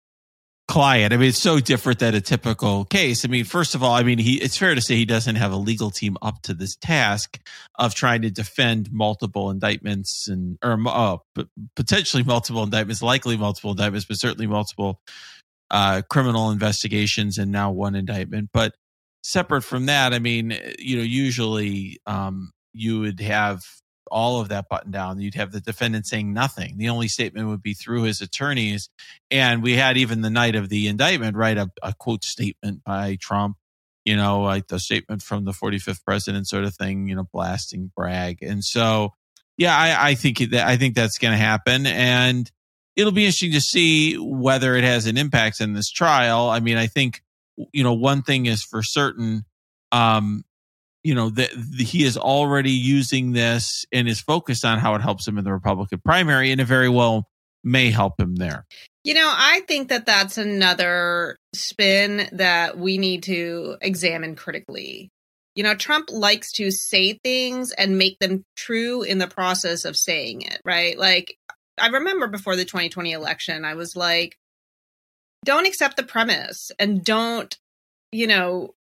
client. 0.67 1.13
I 1.13 1.17
mean, 1.17 1.29
it's 1.29 1.41
so 1.41 1.59
different 1.59 1.99
than 1.99 2.13
a 2.13 2.21
typical 2.21 2.83
case. 2.85 3.23
I 3.23 3.29
mean, 3.29 3.45
first 3.45 3.73
of 3.75 3.81
all, 3.81 3.93
I 3.93 4.03
mean, 4.03 4.19
he 4.19 4.35
it's 4.35 4.57
fair 4.57 4.75
to 4.75 4.81
say 4.81 4.95
he 4.95 5.05
doesn't 5.05 5.37
have 5.37 5.53
a 5.53 5.57
legal 5.57 5.89
team 5.89 6.17
up 6.21 6.41
to 6.43 6.53
this 6.53 6.75
task 6.75 7.39
of 7.79 7.95
trying 7.95 8.21
to 8.23 8.29
defend 8.29 8.91
multiple 8.91 9.49
indictments 9.49 10.27
and 10.27 10.57
or 10.61 10.77
uh, 10.85 11.17
potentially 11.75 12.23
multiple 12.23 12.61
indictments, 12.61 13.01
likely 13.01 13.37
multiple 13.37 13.71
indictments, 13.71 14.05
but 14.05 14.19
certainly 14.19 14.47
multiple 14.47 14.99
uh, 15.71 16.01
criminal 16.09 16.51
investigations 16.51 17.37
and 17.37 17.51
now 17.51 17.71
one 17.71 17.95
indictment. 17.95 18.49
But 18.53 18.75
separate 19.23 19.63
from 19.63 19.85
that, 19.85 20.13
I 20.13 20.19
mean, 20.19 20.59
you 20.77 20.97
know, 20.97 21.03
usually 21.03 21.99
um, 22.05 22.51
you 22.73 22.99
would 22.99 23.21
have 23.21 23.61
all 24.11 24.41
of 24.41 24.49
that 24.49 24.69
button 24.69 24.91
down. 24.91 25.19
You'd 25.19 25.35
have 25.35 25.51
the 25.51 25.61
defendant 25.61 26.07
saying 26.07 26.33
nothing. 26.33 26.77
The 26.77 26.89
only 26.89 27.07
statement 27.07 27.47
would 27.47 27.61
be 27.61 27.73
through 27.73 28.03
his 28.03 28.21
attorneys. 28.21 28.89
And 29.31 29.63
we 29.63 29.75
had 29.75 29.97
even 29.97 30.21
the 30.21 30.29
night 30.29 30.55
of 30.55 30.69
the 30.69 30.87
indictment, 30.87 31.35
right? 31.35 31.57
A, 31.57 31.69
a 31.81 31.93
quote 31.93 32.23
statement 32.23 32.83
by 32.83 33.17
Trump, 33.19 33.57
you 34.05 34.15
know, 34.15 34.41
like 34.41 34.67
the 34.67 34.79
statement 34.79 35.21
from 35.21 35.45
the 35.45 35.51
45th 35.51 36.03
president 36.03 36.47
sort 36.47 36.63
of 36.63 36.75
thing, 36.75 37.07
you 37.07 37.15
know, 37.15 37.27
blasting 37.31 37.91
Bragg. 37.95 38.41
And 38.41 38.63
so, 38.63 39.13
yeah, 39.57 39.77
I, 39.77 40.09
I 40.09 40.15
think 40.15 40.39
that, 40.51 40.67
I 40.67 40.77
think 40.77 40.95
that's 40.95 41.17
going 41.17 41.33
to 41.33 41.37
happen. 41.37 41.85
And 41.85 42.49
it'll 42.95 43.11
be 43.11 43.25
interesting 43.25 43.51
to 43.53 43.61
see 43.61 44.15
whether 44.15 44.75
it 44.75 44.83
has 44.83 45.05
an 45.05 45.17
impact 45.17 45.61
in 45.61 45.73
this 45.73 45.89
trial. 45.89 46.49
I 46.49 46.59
mean, 46.59 46.77
I 46.77 46.87
think, 46.87 47.21
you 47.73 47.83
know, 47.83 47.93
one 47.93 48.21
thing 48.21 48.45
is 48.45 48.63
for 48.63 48.83
certain, 48.83 49.45
um, 49.91 50.43
you 51.09 51.15
know 51.15 51.31
that 51.31 51.49
he 51.79 52.03
is 52.03 52.17
already 52.17 52.69
using 52.69 53.31
this 53.31 53.83
and 53.91 54.07
is 54.07 54.21
focused 54.21 54.63
on 54.63 54.77
how 54.77 54.93
it 54.93 55.01
helps 55.01 55.27
him 55.27 55.39
in 55.39 55.43
the 55.43 55.51
Republican 55.51 55.99
primary, 56.05 56.51
and 56.51 56.61
it 56.61 56.65
very 56.65 56.87
well 56.87 57.27
may 57.63 57.89
help 57.89 58.19
him 58.19 58.35
there. 58.35 58.67
You 59.03 59.15
know, 59.15 59.27
I 59.27 59.61
think 59.61 59.89
that 59.89 60.05
that's 60.05 60.37
another 60.37 61.35
spin 61.55 62.29
that 62.33 62.77
we 62.77 62.99
need 62.99 63.23
to 63.23 63.77
examine 63.81 64.35
critically. 64.35 65.09
You 65.55 65.63
know, 65.63 65.73
Trump 65.73 66.11
likes 66.11 66.51
to 66.53 66.69
say 66.69 67.17
things 67.23 67.71
and 67.71 67.97
make 67.97 68.19
them 68.19 68.43
true 68.55 69.01
in 69.01 69.17
the 69.17 69.25
process 69.25 69.83
of 69.85 69.97
saying 69.97 70.43
it, 70.43 70.61
right? 70.63 70.95
Like, 70.95 71.35
I 71.79 71.87
remember 71.87 72.27
before 72.27 72.55
the 72.55 72.65
2020 72.65 73.13
election, 73.13 73.65
I 73.65 73.73
was 73.73 73.95
like, 73.95 74.37
don't 75.43 75.65
accept 75.65 75.97
the 75.97 76.03
premise 76.03 76.71
and 76.77 77.03
don't, 77.03 77.57
you 78.11 78.27
know, 78.27 78.75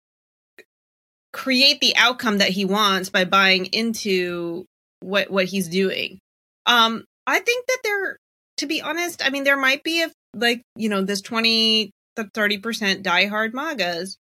create 1.36 1.80
the 1.80 1.94
outcome 1.96 2.38
that 2.38 2.48
he 2.48 2.64
wants 2.64 3.10
by 3.10 3.26
buying 3.26 3.66
into 3.66 4.64
what 5.00 5.30
what 5.30 5.44
he's 5.44 5.68
doing. 5.68 6.18
Um, 6.64 7.04
I 7.26 7.40
think 7.40 7.66
that 7.66 7.78
there, 7.84 8.16
to 8.56 8.66
be 8.66 8.80
honest, 8.80 9.24
I 9.24 9.28
mean, 9.28 9.44
there 9.44 9.58
might 9.58 9.84
be 9.84 10.02
a 10.02 10.10
like 10.34 10.62
you 10.76 10.88
know 10.88 11.02
this 11.02 11.20
twenty 11.20 11.90
to 12.16 12.24
thirty 12.32 12.56
percent 12.56 13.04
diehard 13.04 13.52
MAGAs, 13.52 14.16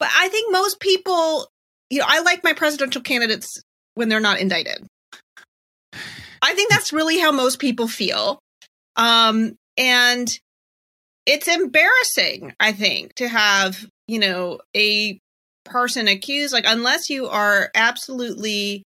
but 0.00 0.08
I 0.16 0.28
think 0.28 0.50
most 0.50 0.80
people, 0.80 1.48
you 1.90 1.98
know, 1.98 2.06
I 2.08 2.20
like 2.22 2.42
my 2.42 2.54
presidential 2.54 3.02
candidates 3.02 3.60
when 3.94 4.08
they're 4.08 4.18
not 4.18 4.40
indicted. 4.40 4.86
I 6.40 6.54
think 6.54 6.70
that's 6.70 6.94
really 6.94 7.18
how 7.18 7.30
most 7.30 7.58
people 7.58 7.88
feel. 7.88 8.38
Um, 8.96 9.54
and 9.76 10.38
it's 11.26 11.48
embarrassing, 11.48 12.54
I 12.58 12.72
think, 12.72 13.14
to 13.16 13.28
have, 13.28 13.84
you 14.06 14.18
know, 14.18 14.60
a 14.74 15.18
person 15.66 16.08
accused 16.08 16.52
like 16.52 16.64
unless 16.66 17.10
you 17.10 17.26
are 17.26 17.70
absolutely 17.74 18.82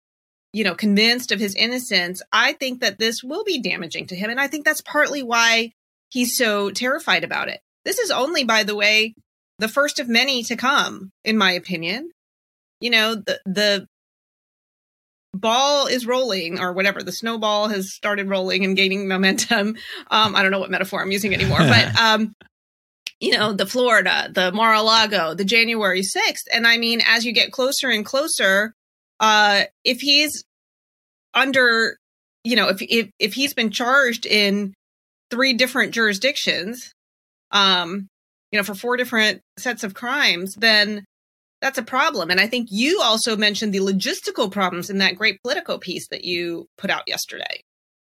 you 0.53 0.65
know 0.65 0.75
convinced 0.75 1.33
of 1.33 1.41
his 1.41 1.55
innocence 1.55 2.23
i 2.33 2.53
think 2.53 2.81
that 2.81 2.99
this 2.99 3.23
will 3.23 3.45
be 3.45 3.61
damaging 3.61 4.07
to 4.07 4.17
him. 4.17 4.31
And 4.31 4.41
i 4.41 4.47
think 4.47 4.65
that's 4.65 4.81
partly 4.81 5.23
why 5.23 5.73
he's 6.15 6.37
so 6.37 6.71
terrified 6.71 7.25
about 7.25 7.49
it. 7.49 7.61
This 7.85 7.99
is 7.99 8.11
only 8.11 8.45
by 8.45 8.63
the 8.63 8.77
way 8.77 9.15
the 9.59 9.69
first 9.69 9.99
of 9.99 10.09
many 10.09 10.43
to 10.45 10.57
come 10.57 11.11
in 11.25 11.37
my 11.37 11.53
opinion. 11.53 12.11
You 12.81 12.91
know 12.91 13.15
the 13.17 13.41
the 13.45 13.87
ball 15.35 15.89
is 15.89 16.07
rolling 16.07 16.61
or 16.61 16.73
whatever 16.73 17.03
the 17.03 17.11
snowball 17.11 17.69
has 17.69 17.93
started 17.93 18.29
rolling 18.29 18.65
and 18.65 18.77
gaining 18.77 19.09
momentum. 19.09 19.77
Um 20.11 20.37
i 20.37 20.43
don't 20.43 20.53
know 20.53 20.61
what 20.61 20.71
metaphor 20.71 21.03
i'm 21.03 21.11
using 21.11 21.35
anymore 21.35 21.59
but 21.59 21.97
um 22.01 22.33
you 23.25 23.33
know, 23.33 23.55
the 23.55 23.65
Florida, 23.65 24.29
the 24.31 24.53
Mar-a-Lago, 24.53 25.33
the 25.33 25.47
January 25.47 26.03
6th. 26.03 26.43
And 26.53 26.67
I 26.67 26.77
mean, 26.77 27.01
as 27.07 27.25
you 27.25 27.33
get 27.33 27.53
closer 27.53 27.89
and 27.89 28.05
closer, 28.05 28.75
uh, 29.19 29.63
if 29.83 30.01
he's 30.01 30.45
under, 31.33 31.97
you 32.45 32.55
know, 32.55 32.69
if, 32.69 32.83
if, 32.83 33.09
if 33.19 33.33
he's 33.33 33.55
been 33.55 33.71
charged 33.71 34.27
in 34.27 34.75
three 35.31 35.55
different 35.55 35.95
jurisdictions, 35.95 36.93
um, 37.51 38.09
you 38.53 38.59
know, 38.59 38.63
for 38.63 38.75
four 38.75 38.99
different 38.99 39.41
sets 39.59 39.85
of 39.85 39.95
crimes, 39.95 40.55
then 40.57 41.03
that's 41.63 41.79
a 41.79 41.83
problem. 41.83 42.31
And 42.31 42.39
I 42.39 42.47
think 42.47 42.69
you 42.71 43.01
also 43.03 43.39
mentioned 43.39 43.73
the 43.73 43.79
logistical 43.79 44.53
problems 44.53 44.91
in 44.91 44.99
that 44.99 45.17
great 45.17 45.41
Politico 45.43 45.79
piece 45.79 46.09
that 46.09 46.25
you 46.25 46.67
put 46.77 46.91
out 46.91 47.05
yesterday. 47.07 47.63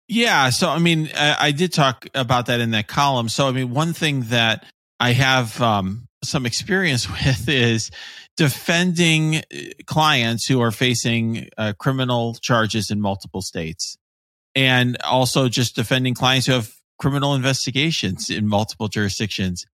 Yeah. 0.09 0.49
So, 0.49 0.69
I 0.69 0.79
mean, 0.79 1.09
I, 1.15 1.37
I, 1.39 1.51
did 1.51 1.71
talk 1.71 2.07
about 2.13 2.45
that 2.47 2.59
in 2.61 2.71
that 2.71 2.87
column. 2.87 3.29
So, 3.29 3.47
I 3.47 3.51
mean, 3.51 3.71
one 3.71 3.93
thing 3.93 4.23
that 4.23 4.65
I 4.99 5.11
have 5.13 5.61
um, 5.61 6.07
some 6.23 6.45
experience 6.45 7.09
with 7.25 7.47
is 7.49 7.91
defending 8.35 9.37
uh, 9.37 9.41
clients 9.85 10.45
who 10.45 10.61
are 10.61 10.71
facing 10.71 11.49
uh, 11.57 11.73
criminal 11.77 12.35
charges 12.35 12.91
in 12.91 13.01
multiple 13.01 13.41
states 13.41 13.97
and 14.55 14.97
also 15.03 15.49
just 15.49 15.75
defending 15.75 16.13
clients 16.13 16.47
who 16.47 16.53
have 16.53 16.71
criminal 16.99 17.35
investigations 17.35 18.29
in 18.29 18.47
multiple 18.47 18.87
jurisdictions 18.87 19.65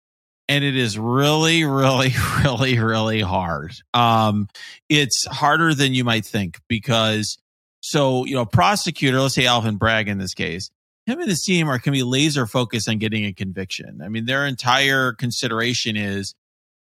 and 0.50 0.64
it 0.64 0.76
is 0.76 1.00
really, 1.00 1.64
really, 1.64 2.14
really, 2.44 2.78
really 2.80 3.22
hard. 3.22 3.74
Um, 3.94 4.48
it's 4.90 5.26
harder 5.26 5.74
than 5.74 5.94
you 5.94 6.04
might 6.04 6.26
think 6.26 6.60
because, 6.68 7.38
so 7.82 8.26
you 8.26 8.36
know, 8.36 8.46
prosecutor, 8.46 9.20
let's 9.22 9.36
say 9.36 9.46
Alvin 9.46 9.78
Bragg 9.78 10.08
in 10.08 10.18
this 10.18 10.34
case, 10.34 10.70
him 11.06 11.20
and 11.20 11.30
his 11.30 11.44
team 11.44 11.70
are 11.70 11.80
can 11.80 11.94
be 11.94 12.04
laser 12.04 12.46
focused 12.46 12.88
on 12.88 12.98
getting 12.98 13.26
a 13.26 13.34
conviction. 13.34 14.02
I 14.04 14.10
mean, 14.10 14.26
their 14.26 14.46
entire 14.46 15.14
consideration 15.14 15.98
is 15.98 16.34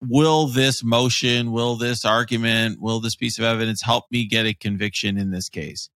will 0.01 0.47
this 0.47 0.83
motion, 0.83 1.51
will 1.51 1.75
this 1.75 2.05
argument, 2.05 2.81
will 2.81 2.99
this 2.99 3.15
piece 3.15 3.39
of 3.39 3.45
evidence 3.45 3.81
help 3.81 4.05
me 4.11 4.25
get 4.25 4.45
a 4.45 4.53
conviction 4.53 5.17
in 5.17 5.31
this 5.31 5.49
case? 5.49 5.89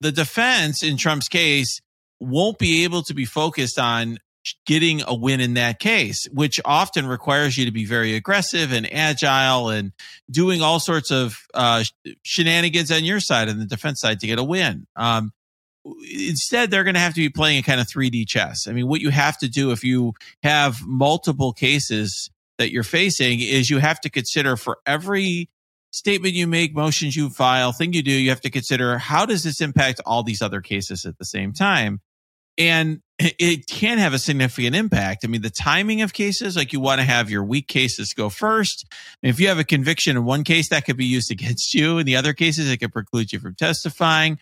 The 0.00 0.12
defense 0.12 0.82
in 0.82 0.96
Trump's 0.96 1.28
case 1.28 1.80
won't 2.20 2.58
be 2.58 2.84
able 2.84 3.02
to 3.04 3.14
be 3.14 3.24
focused 3.24 3.78
on 3.78 4.18
getting 4.66 5.02
a 5.06 5.14
win 5.14 5.40
in 5.40 5.54
that 5.54 5.78
case, 5.78 6.26
which 6.32 6.60
often 6.64 7.06
requires 7.06 7.56
you 7.56 7.64
to 7.64 7.70
be 7.70 7.84
very 7.84 8.14
aggressive 8.14 8.72
and 8.72 8.92
agile 8.92 9.68
and 9.68 9.92
doing 10.30 10.60
all 10.60 10.80
sorts 10.80 11.10
of 11.10 11.36
uh, 11.54 11.84
shenanigans 12.22 12.90
on 12.90 13.04
your 13.04 13.20
side 13.20 13.48
and 13.48 13.60
the 13.60 13.66
defense 13.66 14.00
side 14.00 14.20
to 14.20 14.26
get 14.26 14.38
a 14.38 14.44
win. 14.44 14.86
Um, 14.96 15.32
instead 15.84 16.70
they're 16.70 16.84
going 16.84 16.94
to 16.94 17.00
have 17.00 17.14
to 17.14 17.20
be 17.20 17.28
playing 17.28 17.58
a 17.58 17.62
kind 17.62 17.80
of 17.80 17.86
3D 17.86 18.26
chess. 18.28 18.66
I 18.68 18.72
mean, 18.72 18.88
what 18.88 19.00
you 19.00 19.10
have 19.10 19.38
to 19.38 19.48
do 19.48 19.72
if 19.72 19.82
you 19.82 20.14
have 20.42 20.86
multiple 20.86 21.52
cases 21.52 22.30
that 22.58 22.70
you're 22.70 22.82
facing 22.82 23.40
is 23.40 23.70
you 23.70 23.78
have 23.78 24.00
to 24.02 24.10
consider 24.10 24.56
for 24.56 24.78
every 24.86 25.48
statement 25.90 26.34
you 26.34 26.46
make, 26.46 26.74
motions 26.74 27.16
you 27.16 27.28
file, 27.28 27.72
thing 27.72 27.92
you 27.92 28.02
do, 28.02 28.12
you 28.12 28.30
have 28.30 28.40
to 28.40 28.50
consider 28.50 28.98
how 28.98 29.26
does 29.26 29.42
this 29.42 29.60
impact 29.60 30.00
all 30.06 30.22
these 30.22 30.42
other 30.42 30.60
cases 30.60 31.04
at 31.04 31.18
the 31.18 31.24
same 31.24 31.52
time? 31.52 32.00
And 32.58 33.00
it 33.18 33.66
can 33.66 33.98
have 33.98 34.14
a 34.14 34.18
significant 34.18 34.76
impact. 34.76 35.24
I 35.24 35.28
mean, 35.28 35.42
the 35.42 35.50
timing 35.50 36.02
of 36.02 36.12
cases, 36.12 36.56
like 36.56 36.72
you 36.72 36.80
want 36.80 37.00
to 37.00 37.04
have 37.04 37.30
your 37.30 37.44
weak 37.44 37.68
cases 37.68 38.14
go 38.14 38.28
first. 38.28 38.86
If 39.22 39.40
you 39.40 39.48
have 39.48 39.58
a 39.58 39.64
conviction 39.64 40.16
in 40.16 40.24
one 40.24 40.44
case, 40.44 40.68
that 40.70 40.84
could 40.84 40.96
be 40.96 41.06
used 41.06 41.30
against 41.32 41.74
you. 41.74 41.98
In 41.98 42.06
the 42.06 42.16
other 42.16 42.32
cases, 42.32 42.70
it 42.70 42.78
could 42.78 42.92
preclude 42.92 43.32
you 43.32 43.40
from 43.40 43.54
testifying 43.54 44.38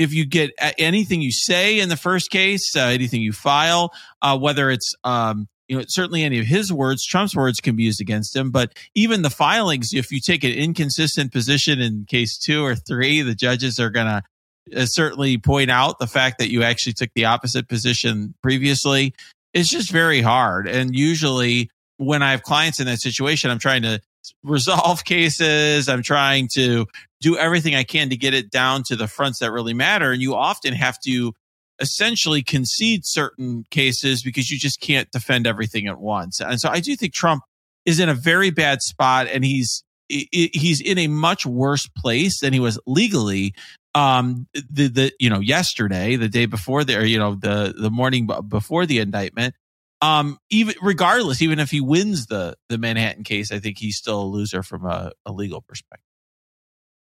if 0.00 0.14
you 0.14 0.24
get 0.24 0.50
anything 0.78 1.20
you 1.20 1.30
say 1.30 1.78
in 1.78 1.90
the 1.90 1.96
first 1.96 2.30
case, 2.30 2.74
uh, 2.74 2.80
anything 2.80 3.20
you 3.20 3.32
file, 3.32 3.92
uh, 4.22 4.38
whether 4.38 4.70
it's 4.70 4.94
um, 5.04 5.46
you 5.68 5.76
know 5.76 5.84
certainly 5.86 6.24
any 6.24 6.38
of 6.38 6.46
his 6.46 6.72
words, 6.72 7.04
Trump's 7.04 7.36
words 7.36 7.60
can 7.60 7.76
be 7.76 7.82
used 7.82 8.00
against 8.00 8.34
him. 8.34 8.50
But 8.50 8.72
even 8.94 9.20
the 9.20 9.28
filings, 9.28 9.92
if 9.92 10.10
you 10.10 10.18
take 10.18 10.42
an 10.42 10.52
inconsistent 10.52 11.32
position 11.32 11.82
in 11.82 12.06
case 12.06 12.38
two 12.38 12.64
or 12.64 12.76
three, 12.76 13.20
the 13.20 13.34
judges 13.34 13.78
are 13.78 13.90
going 13.90 14.06
to 14.06 14.80
uh, 14.80 14.86
certainly 14.86 15.36
point 15.36 15.70
out 15.70 15.98
the 15.98 16.06
fact 16.06 16.38
that 16.38 16.50
you 16.50 16.62
actually 16.62 16.94
took 16.94 17.10
the 17.14 17.26
opposite 17.26 17.68
position 17.68 18.34
previously. 18.42 19.12
It's 19.52 19.68
just 19.68 19.90
very 19.90 20.22
hard, 20.22 20.66
and 20.66 20.96
usually 20.96 21.68
when 21.98 22.22
I 22.22 22.30
have 22.30 22.42
clients 22.42 22.80
in 22.80 22.86
that 22.86 23.00
situation, 23.00 23.50
I'm 23.50 23.58
trying 23.58 23.82
to 23.82 24.00
resolve 24.42 25.04
cases. 25.04 25.88
I'm 25.88 26.02
trying 26.02 26.48
to 26.54 26.86
do 27.20 27.36
everything 27.36 27.74
I 27.74 27.84
can 27.84 28.10
to 28.10 28.16
get 28.16 28.34
it 28.34 28.50
down 28.50 28.82
to 28.84 28.96
the 28.96 29.06
fronts 29.06 29.40
that 29.40 29.52
really 29.52 29.74
matter. 29.74 30.12
And 30.12 30.22
you 30.22 30.34
often 30.34 30.74
have 30.74 30.98
to 31.00 31.32
essentially 31.80 32.42
concede 32.42 33.02
certain 33.04 33.64
cases 33.70 34.22
because 34.22 34.50
you 34.50 34.58
just 34.58 34.80
can't 34.80 35.10
defend 35.10 35.46
everything 35.46 35.86
at 35.86 35.98
once. 35.98 36.40
And 36.40 36.60
so 36.60 36.68
I 36.68 36.80
do 36.80 36.94
think 36.96 37.14
Trump 37.14 37.42
is 37.86 38.00
in 38.00 38.08
a 38.08 38.14
very 38.14 38.50
bad 38.50 38.82
spot 38.82 39.26
and 39.26 39.44
he's 39.44 39.82
he's 40.08 40.80
in 40.80 40.98
a 40.98 41.06
much 41.06 41.46
worse 41.46 41.88
place 41.96 42.40
than 42.40 42.52
he 42.52 42.60
was 42.60 42.78
legally 42.86 43.54
um 43.94 44.46
the 44.70 44.88
the 44.88 45.12
you 45.20 45.30
know 45.30 45.38
yesterday 45.40 46.16
the 46.16 46.28
day 46.28 46.46
before 46.46 46.84
the 46.84 46.96
or, 46.96 47.04
you 47.04 47.18
know 47.18 47.36
the 47.36 47.74
the 47.76 47.90
morning 47.90 48.28
before 48.48 48.86
the 48.86 48.98
indictment 48.98 49.54
um, 50.02 50.38
even 50.50 50.74
regardless, 50.80 51.42
even 51.42 51.58
if 51.58 51.70
he 51.70 51.80
wins 51.80 52.26
the 52.26 52.56
the 52.68 52.78
Manhattan 52.78 53.24
case, 53.24 53.52
I 53.52 53.58
think 53.58 53.78
he's 53.78 53.96
still 53.96 54.22
a 54.22 54.24
loser 54.24 54.62
from 54.62 54.86
a, 54.86 55.12
a 55.26 55.32
legal 55.32 55.62
perspective. 55.62 56.04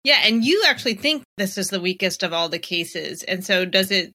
Yeah, 0.05 0.21
and 0.25 0.45
you 0.45 0.65
actually 0.67 0.95
think 0.95 1.23
this 1.37 1.59
is 1.59 1.71
the 1.71 1.81
weakest 1.81 2.23
of 2.23 2.33
all 2.33 2.49
the 2.49 2.59
cases, 2.59 3.23
and 3.23 3.45
so 3.45 3.65
does 3.65 3.91
it? 3.91 4.13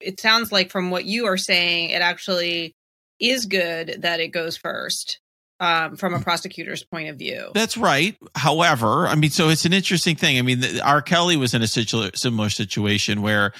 It 0.00 0.20
sounds 0.20 0.50
like 0.50 0.70
from 0.70 0.90
what 0.90 1.04
you 1.04 1.26
are 1.26 1.36
saying, 1.36 1.90
it 1.90 2.02
actually 2.02 2.72
is 3.20 3.46
good 3.46 3.98
that 4.00 4.18
it 4.18 4.28
goes 4.28 4.56
first 4.56 5.20
um, 5.60 5.96
from 5.96 6.12
a 6.12 6.18
prosecutor's 6.18 6.82
point 6.82 7.08
of 7.08 7.16
view. 7.16 7.52
That's 7.54 7.76
right. 7.76 8.16
However, 8.34 9.06
I 9.06 9.14
mean, 9.14 9.30
so 9.30 9.48
it's 9.48 9.64
an 9.64 9.72
interesting 9.72 10.16
thing. 10.16 10.38
I 10.38 10.42
mean, 10.42 10.60
R. 10.80 11.00
Kelly 11.02 11.36
was 11.36 11.54
in 11.54 11.62
a 11.62 11.68
similar 11.68 12.50
situation 12.50 13.22
where 13.22 13.52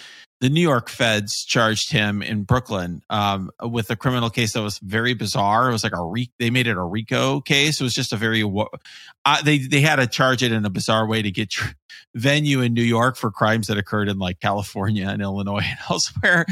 the 0.43 0.51
New 0.51 0.61
York 0.61 0.89
feds 0.89 1.45
charged 1.45 1.93
him 1.93 2.21
in 2.21 2.43
Brooklyn 2.43 3.01
um, 3.09 3.53
with 3.63 3.91
a 3.91 3.97
criminal 3.97 4.29
case 4.29 4.55
that 4.55 4.61
was 4.61 4.79
very 4.79 5.15
bizarre. 5.15 5.69
It 5.69 5.73
was 5.73 5.85
like 5.85 5.97
a 5.97 6.03
re- 6.03 6.33
they 6.41 6.51
made 6.51 6.67
it 6.67 6.77
a 6.77 6.83
RICO 6.83 7.41
case. 7.41 7.81
It 7.81 7.85
was 7.85 7.95
just 7.95 8.13
a 8.13 8.17
very 8.17 8.43
uh, 8.43 9.43
they 9.43 9.59
they 9.59 9.81
had 9.81 9.97
to 9.97 10.09
charge 10.09 10.43
it 10.43 10.51
in 10.51 10.65
a 10.65 10.71
bizarre 10.71 11.07
way 11.07 11.23
to 11.23 11.31
get 11.31 11.51
tr- 11.51 11.75
venue 12.17 12.61
in 12.61 12.75
New 12.75 12.83
York 12.83 13.17
for 13.17 13.31
crimes 13.31 13.69
that 13.69 13.79
occurred 13.79 14.09
in 14.09 14.19
like 14.19 14.41
California 14.41 15.07
and 15.09 15.23
Illinois 15.23 15.63
and 15.63 15.79
elsewhere. 15.89 16.45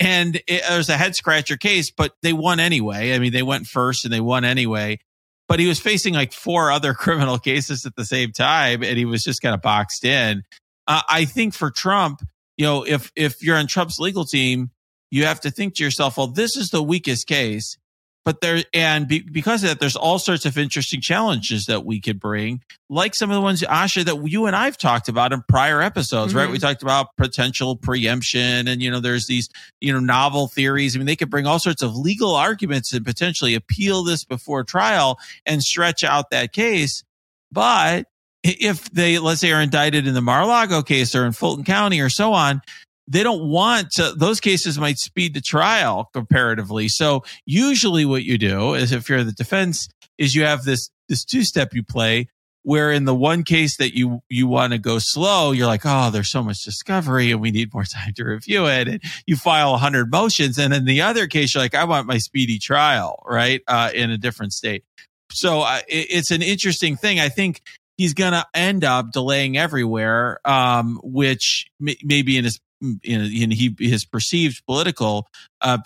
And 0.00 0.34
it, 0.34 0.42
it 0.48 0.76
was 0.76 0.88
a 0.88 0.96
head 0.96 1.14
scratcher 1.14 1.56
case, 1.56 1.92
but 1.92 2.16
they 2.22 2.32
won 2.32 2.58
anyway. 2.58 3.14
I 3.14 3.20
mean, 3.20 3.32
they 3.32 3.44
went 3.44 3.68
first 3.68 4.04
and 4.04 4.12
they 4.12 4.20
won 4.20 4.44
anyway. 4.44 4.98
But 5.46 5.60
he 5.60 5.68
was 5.68 5.78
facing 5.78 6.14
like 6.14 6.32
four 6.32 6.72
other 6.72 6.94
criminal 6.94 7.38
cases 7.38 7.86
at 7.86 7.94
the 7.94 8.04
same 8.04 8.32
time, 8.32 8.82
and 8.82 8.98
he 8.98 9.04
was 9.04 9.22
just 9.22 9.40
kind 9.40 9.54
of 9.54 9.62
boxed 9.62 10.04
in. 10.04 10.42
Uh, 10.88 11.02
I 11.08 11.26
think 11.26 11.54
for 11.54 11.70
Trump 11.70 12.22
you 12.56 12.64
know, 12.64 12.84
if 12.84 13.12
if 13.16 13.42
you're 13.42 13.56
on 13.56 13.66
Trump's 13.66 13.98
legal 13.98 14.24
team, 14.24 14.70
you 15.10 15.24
have 15.26 15.40
to 15.40 15.50
think 15.50 15.74
to 15.76 15.84
yourself, 15.84 16.16
well, 16.16 16.26
this 16.28 16.56
is 16.56 16.70
the 16.70 16.82
weakest 16.82 17.26
case. 17.26 17.76
But 18.24 18.40
there, 18.40 18.64
and 18.74 19.06
be, 19.06 19.20
because 19.20 19.62
of 19.62 19.68
that, 19.68 19.78
there's 19.78 19.94
all 19.94 20.18
sorts 20.18 20.46
of 20.46 20.58
interesting 20.58 21.00
challenges 21.00 21.66
that 21.66 21.84
we 21.84 22.00
could 22.00 22.18
bring, 22.18 22.60
like 22.90 23.14
some 23.14 23.30
of 23.30 23.36
the 23.36 23.40
ones, 23.40 23.62
Asha, 23.62 24.04
that 24.04 24.28
you 24.28 24.46
and 24.46 24.56
I've 24.56 24.76
talked 24.76 25.08
about 25.08 25.32
in 25.32 25.44
prior 25.48 25.80
episodes, 25.80 26.32
mm-hmm. 26.32 26.40
right? 26.40 26.50
We 26.50 26.58
talked 26.58 26.82
about 26.82 27.16
potential 27.16 27.76
preemption 27.76 28.66
and, 28.66 28.82
you 28.82 28.90
know, 28.90 28.98
there's 28.98 29.28
these, 29.28 29.48
you 29.80 29.92
know, 29.92 30.00
novel 30.00 30.48
theories. 30.48 30.96
I 30.96 30.98
mean, 30.98 31.06
they 31.06 31.14
could 31.14 31.30
bring 31.30 31.46
all 31.46 31.60
sorts 31.60 31.82
of 31.82 31.94
legal 31.94 32.34
arguments 32.34 32.92
and 32.92 33.06
potentially 33.06 33.54
appeal 33.54 34.02
this 34.02 34.24
before 34.24 34.64
trial 34.64 35.20
and 35.46 35.62
stretch 35.62 36.02
out 36.02 36.30
that 36.30 36.52
case. 36.52 37.04
But 37.52 38.08
if 38.46 38.90
they, 38.90 39.18
let's 39.18 39.40
say, 39.40 39.52
are 39.52 39.60
indicted 39.60 40.06
in 40.06 40.14
the 40.14 40.20
Mar-a-Lago 40.20 40.82
case 40.82 41.14
or 41.14 41.26
in 41.26 41.32
Fulton 41.32 41.64
County 41.64 42.00
or 42.00 42.08
so 42.08 42.32
on, 42.32 42.62
they 43.08 43.22
don't 43.22 43.48
want 43.48 43.92
to, 43.92 44.12
those 44.16 44.40
cases 44.40 44.78
might 44.78 44.98
speed 44.98 45.34
the 45.34 45.40
trial 45.40 46.10
comparatively. 46.12 46.88
So 46.88 47.24
usually 47.44 48.04
what 48.04 48.24
you 48.24 48.38
do 48.38 48.74
is 48.74 48.92
if 48.92 49.08
you're 49.08 49.24
the 49.24 49.32
defense 49.32 49.88
is 50.18 50.34
you 50.34 50.44
have 50.44 50.64
this, 50.64 50.90
this 51.08 51.24
two 51.24 51.44
step 51.44 51.72
you 51.72 51.82
play 51.82 52.28
where 52.62 52.90
in 52.90 53.04
the 53.04 53.14
one 53.14 53.44
case 53.44 53.76
that 53.76 53.96
you, 53.96 54.20
you 54.28 54.48
want 54.48 54.72
to 54.72 54.78
go 54.78 54.98
slow, 54.98 55.52
you're 55.52 55.68
like, 55.68 55.82
Oh, 55.84 56.10
there's 56.10 56.30
so 56.30 56.42
much 56.42 56.64
discovery 56.64 57.30
and 57.30 57.40
we 57.40 57.52
need 57.52 57.72
more 57.72 57.84
time 57.90 58.12
to 58.14 58.24
review 58.24 58.66
it. 58.66 58.88
And 58.88 59.00
you 59.24 59.36
file 59.36 59.74
a 59.74 59.78
hundred 59.78 60.10
motions. 60.10 60.58
And 60.58 60.74
in 60.74 60.84
the 60.84 61.02
other 61.02 61.28
case, 61.28 61.54
you're 61.54 61.62
like, 61.62 61.76
I 61.76 61.84
want 61.84 62.08
my 62.08 62.18
speedy 62.18 62.58
trial, 62.58 63.22
right? 63.24 63.62
Uh, 63.68 63.90
in 63.94 64.10
a 64.10 64.18
different 64.18 64.52
state. 64.52 64.82
So 65.30 65.60
uh, 65.60 65.80
it, 65.88 66.06
it's 66.10 66.30
an 66.32 66.42
interesting 66.42 66.96
thing. 66.96 67.20
I 67.20 67.28
think 67.28 67.62
he's 67.96 68.14
going 68.14 68.32
to 68.32 68.44
end 68.54 68.84
up 68.84 69.12
delaying 69.12 69.56
everywhere, 69.56 70.40
um, 70.44 71.00
which 71.02 71.66
may, 71.80 71.96
maybe 72.02 72.36
in 72.36 72.44
his 72.44 72.60
in, 72.82 73.00
in 73.02 73.50
he 73.50 73.74
his 73.78 74.04
perceived 74.04 74.62
political 74.66 75.26
uh 75.62 75.78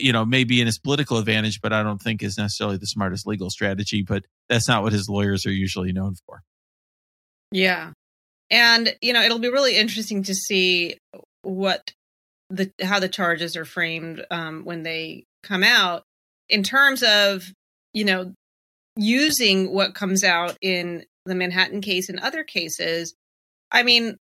you 0.00 0.12
know, 0.12 0.24
maybe 0.24 0.60
in 0.60 0.66
his 0.66 0.78
political 0.78 1.18
advantage, 1.18 1.60
but 1.60 1.72
I 1.72 1.82
don't 1.82 2.00
think 2.00 2.22
is 2.22 2.38
necessarily 2.38 2.78
the 2.78 2.86
smartest 2.86 3.26
legal 3.26 3.50
strategy. 3.50 4.02
But 4.02 4.24
that's 4.48 4.68
not 4.68 4.82
what 4.82 4.92
his 4.92 5.08
lawyers 5.08 5.44
are 5.44 5.52
usually 5.52 5.92
known 5.92 6.14
for. 6.26 6.42
Yeah, 7.52 7.92
and 8.50 8.96
you 9.02 9.12
know, 9.12 9.22
it'll 9.22 9.38
be 9.38 9.50
really 9.50 9.76
interesting 9.76 10.22
to 10.24 10.34
see 10.34 10.96
what 11.42 11.92
the 12.48 12.72
how 12.82 13.00
the 13.00 13.08
charges 13.08 13.56
are 13.56 13.66
framed 13.66 14.24
um, 14.30 14.64
when 14.64 14.82
they 14.82 15.24
come 15.42 15.62
out 15.62 16.04
in 16.48 16.62
terms 16.62 17.02
of 17.02 17.44
you 17.92 18.04
know 18.04 18.32
using 18.96 19.72
what 19.72 19.94
comes 19.94 20.24
out 20.24 20.56
in 20.62 21.04
the 21.26 21.34
Manhattan 21.34 21.80
case 21.80 22.08
and 22.08 22.20
other 22.20 22.44
cases, 22.44 23.14
I 23.70 23.82
mean, 23.82 24.16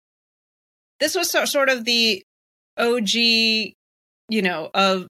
this 1.00 1.14
was 1.14 1.30
sort 1.30 1.68
of 1.68 1.84
the 1.84 2.22
OG, 2.76 3.14
you 3.14 4.42
know, 4.42 4.70
of 4.74 5.06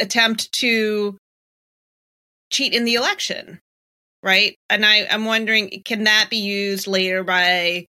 attempt 0.00 0.52
to 0.52 1.16
cheat 2.50 2.74
in 2.74 2.84
the 2.84 2.94
election, 2.94 3.60
right? 4.22 4.56
And 4.70 4.84
I, 4.84 5.06
I'm 5.10 5.24
wondering, 5.24 5.82
can 5.84 6.04
that 6.04 6.28
be 6.30 6.38
used 6.38 6.86
later 6.86 7.24
by 7.24 7.86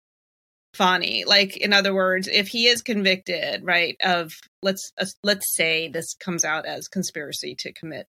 Fani? 0.74 1.24
Like, 1.24 1.56
in 1.56 1.72
other 1.72 1.94
words, 1.94 2.28
if 2.28 2.48
he 2.48 2.66
is 2.66 2.82
convicted, 2.82 3.64
right, 3.64 3.96
of 4.02 4.32
let's 4.62 4.92
uh, 5.00 5.06
let's 5.22 5.54
say 5.54 5.88
this 5.88 6.14
comes 6.14 6.44
out 6.44 6.66
as 6.66 6.88
conspiracy 6.88 7.54
to 7.60 7.72
commit 7.72 8.06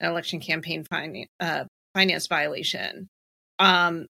an 0.00 0.10
election 0.10 0.40
campaign 0.40 0.84
finance 0.84 1.28
uh, 1.40 1.64
finance 1.94 2.26
violation, 2.26 3.08
um, 3.58 4.06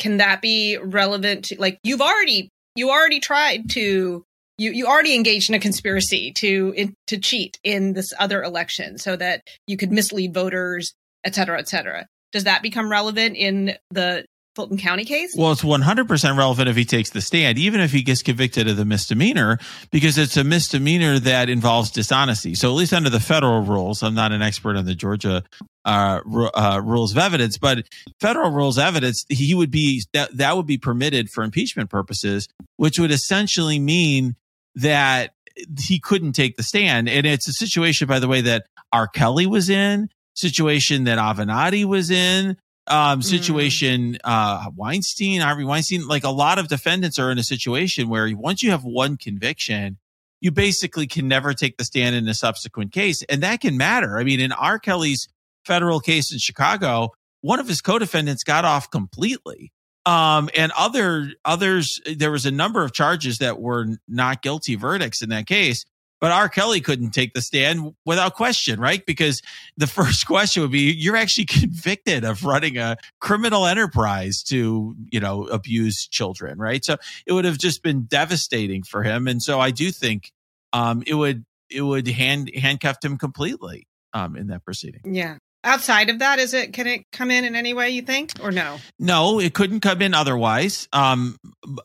can 0.00 0.16
that 0.16 0.42
be 0.42 0.78
relevant 0.82 1.44
to 1.44 1.60
like 1.60 1.78
you've 1.84 2.00
already 2.00 2.48
you 2.74 2.90
already 2.90 3.20
tried 3.20 3.70
to 3.70 4.24
you 4.58 4.72
you 4.72 4.86
already 4.86 5.14
engaged 5.14 5.48
in 5.48 5.54
a 5.54 5.60
conspiracy 5.60 6.32
to 6.32 6.74
in, 6.76 6.94
to 7.06 7.18
cheat 7.18 7.58
in 7.62 7.92
this 7.92 8.12
other 8.18 8.42
election 8.42 8.98
so 8.98 9.14
that 9.16 9.42
you 9.66 9.76
could 9.76 9.92
mislead 9.92 10.34
voters, 10.34 10.94
et 11.24 11.34
cetera, 11.34 11.58
et 11.58 11.68
cetera. 11.68 12.06
Does 12.32 12.44
that 12.44 12.62
become 12.62 12.90
relevant 12.90 13.36
in 13.36 13.76
the 13.90 14.24
Fulton 14.54 14.78
County 14.78 15.04
case? 15.04 15.34
Well, 15.36 15.52
it's 15.52 15.62
100% 15.62 16.36
relevant 16.36 16.68
if 16.68 16.76
he 16.76 16.84
takes 16.84 17.10
the 17.10 17.20
stand, 17.20 17.58
even 17.58 17.80
if 17.80 17.92
he 17.92 18.02
gets 18.02 18.22
convicted 18.22 18.68
of 18.68 18.76
the 18.76 18.84
misdemeanor, 18.84 19.58
because 19.90 20.18
it's 20.18 20.36
a 20.36 20.44
misdemeanor 20.44 21.18
that 21.20 21.48
involves 21.48 21.90
dishonesty. 21.90 22.54
So, 22.54 22.68
at 22.68 22.74
least 22.74 22.92
under 22.92 23.10
the 23.10 23.20
federal 23.20 23.60
rules, 23.60 24.02
I'm 24.02 24.14
not 24.14 24.32
an 24.32 24.42
expert 24.42 24.76
on 24.76 24.86
the 24.86 24.94
Georgia 24.94 25.44
uh, 25.84 26.20
uh, 26.26 26.80
rules 26.84 27.12
of 27.12 27.18
evidence, 27.18 27.58
but 27.58 27.86
federal 28.20 28.50
rules 28.50 28.76
of 28.76 28.84
evidence, 28.84 29.24
he 29.28 29.54
would 29.54 29.70
be 29.70 30.02
that 30.12 30.36
that 30.36 30.56
would 30.56 30.66
be 30.66 30.78
permitted 30.78 31.30
for 31.30 31.44
impeachment 31.44 31.88
purposes, 31.90 32.48
which 32.76 32.98
would 32.98 33.10
essentially 33.10 33.78
mean 33.78 34.34
that 34.74 35.32
he 35.78 35.98
couldn't 35.98 36.32
take 36.32 36.56
the 36.56 36.62
stand. 36.62 37.08
And 37.08 37.26
it's 37.26 37.48
a 37.48 37.52
situation, 37.52 38.08
by 38.08 38.18
the 38.18 38.28
way, 38.28 38.40
that 38.42 38.66
R. 38.92 39.06
Kelly 39.06 39.46
was 39.46 39.68
in, 39.68 40.08
situation 40.34 41.04
that 41.04 41.18
Avenatti 41.18 41.84
was 41.84 42.10
in, 42.10 42.56
um, 42.90 43.20
mm. 43.20 43.24
situation, 43.24 44.14
mm. 44.14 44.18
uh, 44.24 44.70
Weinstein, 44.74 45.40
Harvey 45.40 45.64
Weinstein, 45.64 46.06
like 46.06 46.24
a 46.24 46.30
lot 46.30 46.58
of 46.58 46.68
defendants 46.68 47.18
are 47.18 47.30
in 47.30 47.38
a 47.38 47.42
situation 47.42 48.08
where 48.08 48.28
once 48.36 48.62
you 48.62 48.70
have 48.70 48.84
one 48.84 49.16
conviction, 49.16 49.98
you 50.40 50.50
basically 50.50 51.06
can 51.06 51.28
never 51.28 51.54
take 51.54 51.76
the 51.76 51.84
stand 51.84 52.16
in 52.16 52.26
a 52.28 52.34
subsequent 52.34 52.92
case. 52.92 53.22
And 53.22 53.42
that 53.42 53.60
can 53.60 53.76
matter. 53.76 54.18
I 54.18 54.24
mean, 54.24 54.40
in 54.40 54.52
R. 54.52 54.78
Kelly's 54.78 55.28
federal 55.64 56.00
case 56.00 56.32
in 56.32 56.38
Chicago, 56.38 57.12
one 57.42 57.60
of 57.60 57.68
his 57.68 57.80
co-defendants 57.80 58.42
got 58.42 58.64
off 58.64 58.90
completely. 58.90 59.72
Um, 60.06 60.48
and 60.56 60.72
other 60.78 61.30
others, 61.44 62.00
there 62.16 62.30
was 62.30 62.46
a 62.46 62.50
number 62.50 62.82
of 62.82 62.92
charges 62.92 63.38
that 63.38 63.60
were 63.60 63.86
not 64.08 64.42
guilty 64.42 64.74
verdicts 64.74 65.22
in 65.22 65.28
that 65.28 65.46
case. 65.46 65.84
But 66.20 66.32
R. 66.32 66.48
Kelly 66.48 66.80
couldn't 66.80 67.10
take 67.10 67.32
the 67.32 67.42
stand 67.42 67.94
without 68.04 68.34
question, 68.34 68.78
right? 68.78 69.04
Because 69.04 69.42
the 69.76 69.86
first 69.88 70.26
question 70.26 70.62
would 70.62 70.70
be, 70.70 70.92
you're 70.92 71.16
actually 71.16 71.46
convicted 71.46 72.24
of 72.24 72.44
running 72.44 72.76
a 72.76 72.96
criminal 73.20 73.66
enterprise 73.66 74.42
to, 74.44 74.94
you 75.10 75.20
know, 75.20 75.46
abuse 75.46 76.06
children, 76.06 76.58
right? 76.58 76.84
So 76.84 76.96
it 77.26 77.32
would 77.32 77.44
have 77.44 77.58
just 77.58 77.82
been 77.82 78.02
devastating 78.02 78.82
for 78.82 79.02
him. 79.02 79.26
And 79.26 79.42
so 79.42 79.60
I 79.60 79.70
do 79.70 79.90
think, 79.90 80.32
um, 80.72 81.02
it 81.06 81.14
would, 81.14 81.44
it 81.70 81.82
would 81.82 82.06
hand, 82.08 82.50
handcuffed 82.54 83.04
him 83.04 83.16
completely, 83.16 83.86
um, 84.12 84.36
in 84.36 84.48
that 84.48 84.64
proceeding. 84.64 85.02
Yeah 85.04 85.36
outside 85.64 86.10
of 86.10 86.20
that 86.20 86.38
is 86.38 86.54
it 86.54 86.72
can 86.72 86.86
it 86.86 87.04
come 87.12 87.30
in 87.30 87.44
in 87.44 87.54
any 87.54 87.74
way 87.74 87.90
you 87.90 88.02
think 88.02 88.32
or 88.42 88.50
no? 88.50 88.78
No 88.98 89.40
it 89.40 89.54
couldn't 89.54 89.80
come 89.80 90.02
in 90.02 90.14
otherwise. 90.14 90.88
Um 90.92 91.36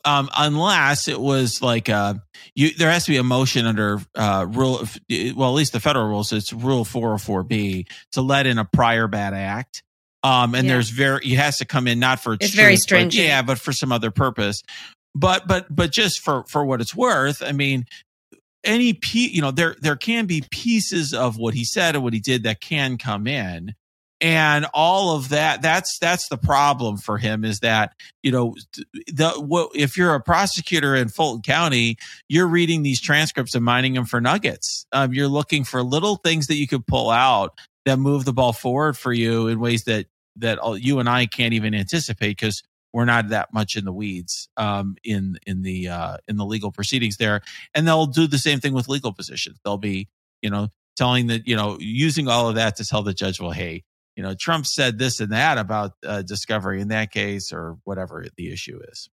um 0.04 0.30
unless 0.36 1.08
it 1.08 1.20
was 1.20 1.62
like 1.62 1.88
uh 1.88 2.14
you 2.54 2.70
there 2.74 2.90
has 2.90 3.04
to 3.04 3.10
be 3.10 3.16
a 3.18 3.22
motion 3.22 3.66
under 3.66 4.00
uh 4.14 4.46
rule 4.48 4.78
of, 4.80 4.98
well 5.34 5.50
at 5.50 5.54
least 5.54 5.72
the 5.72 5.80
federal 5.80 6.06
rules 6.06 6.32
it's 6.32 6.52
rule 6.52 6.84
404b 6.84 7.86
to 8.12 8.22
let 8.22 8.46
in 8.46 8.58
a 8.58 8.64
prior 8.64 9.08
bad 9.08 9.34
act. 9.34 9.82
Um 10.22 10.54
and 10.54 10.66
yeah. 10.66 10.74
there's 10.74 10.90
very 10.90 11.24
it 11.24 11.36
has 11.36 11.58
to 11.58 11.64
come 11.64 11.86
in 11.86 11.98
not 11.98 12.20
for 12.20 12.34
it's 12.34 12.50
truth, 12.50 12.54
very 12.54 12.76
stringent 12.76 13.22
but, 13.22 13.28
yeah 13.28 13.42
but 13.42 13.58
for 13.58 13.72
some 13.72 13.92
other 13.92 14.10
purpose. 14.10 14.62
But 15.14 15.46
but 15.46 15.66
but 15.74 15.92
just 15.92 16.20
for 16.20 16.44
for 16.44 16.62
what 16.64 16.82
it's 16.82 16.94
worth 16.94 17.42
i 17.42 17.52
mean 17.52 17.86
any 18.66 18.92
piece, 18.92 19.32
you 19.32 19.40
know, 19.40 19.50
there 19.50 19.76
there 19.80 19.96
can 19.96 20.26
be 20.26 20.44
pieces 20.50 21.14
of 21.14 21.38
what 21.38 21.54
he 21.54 21.64
said 21.64 21.94
and 21.94 22.04
what 22.04 22.12
he 22.12 22.20
did 22.20 22.42
that 22.42 22.60
can 22.60 22.98
come 22.98 23.26
in. 23.26 23.74
And 24.20 24.66
all 24.72 25.14
of 25.14 25.28
that, 25.28 25.60
that's 25.60 25.98
that's 25.98 26.28
the 26.28 26.38
problem 26.38 26.96
for 26.96 27.18
him 27.18 27.44
is 27.44 27.60
that 27.60 27.92
you 28.22 28.32
know 28.32 28.54
the 29.08 29.30
what 29.32 29.70
if 29.74 29.96
you're 29.96 30.14
a 30.14 30.22
prosecutor 30.22 30.94
in 30.94 31.08
Fulton 31.08 31.42
County, 31.42 31.96
you're 32.28 32.46
reading 32.46 32.82
these 32.82 33.00
transcripts 33.00 33.54
and 33.54 33.64
mining 33.64 33.92
them 33.92 34.06
for 34.06 34.20
nuggets. 34.20 34.86
Um, 34.92 35.12
you're 35.12 35.28
looking 35.28 35.64
for 35.64 35.82
little 35.82 36.16
things 36.16 36.46
that 36.46 36.56
you 36.56 36.66
could 36.66 36.86
pull 36.86 37.10
out 37.10 37.58
that 37.84 37.98
move 37.98 38.24
the 38.24 38.32
ball 38.32 38.54
forward 38.54 38.96
for 38.96 39.12
you 39.12 39.48
in 39.48 39.60
ways 39.60 39.84
that 39.84 40.06
that 40.36 40.58
you 40.80 40.98
and 40.98 41.08
I 41.08 41.26
can't 41.26 41.54
even 41.54 41.74
anticipate 41.74 42.38
because 42.38 42.62
we're 42.96 43.04
not 43.04 43.28
that 43.28 43.52
much 43.52 43.76
in 43.76 43.84
the 43.84 43.92
weeds 43.92 44.48
um, 44.56 44.96
in 45.04 45.38
in 45.46 45.60
the 45.60 45.86
uh, 45.86 46.16
in 46.26 46.38
the 46.38 46.46
legal 46.46 46.72
proceedings 46.72 47.18
there, 47.18 47.42
and 47.74 47.86
they'll 47.86 48.06
do 48.06 48.26
the 48.26 48.38
same 48.38 48.58
thing 48.58 48.72
with 48.72 48.88
legal 48.88 49.12
positions. 49.12 49.58
They'll 49.62 49.76
be 49.76 50.08
you 50.40 50.48
know 50.48 50.68
telling 50.96 51.26
that 51.26 51.46
you 51.46 51.56
know 51.56 51.76
using 51.78 52.26
all 52.26 52.48
of 52.48 52.54
that 52.54 52.76
to 52.76 52.86
tell 52.86 53.02
the 53.02 53.12
judge, 53.12 53.38
well, 53.38 53.50
hey, 53.50 53.84
you 54.16 54.22
know 54.22 54.32
Trump 54.32 54.64
said 54.64 54.98
this 54.98 55.20
and 55.20 55.30
that 55.32 55.58
about 55.58 55.92
uh, 56.06 56.22
discovery 56.22 56.80
in 56.80 56.88
that 56.88 57.10
case 57.12 57.52
or 57.52 57.76
whatever 57.84 58.24
the 58.38 58.50
issue 58.50 58.80
is. 58.88 59.10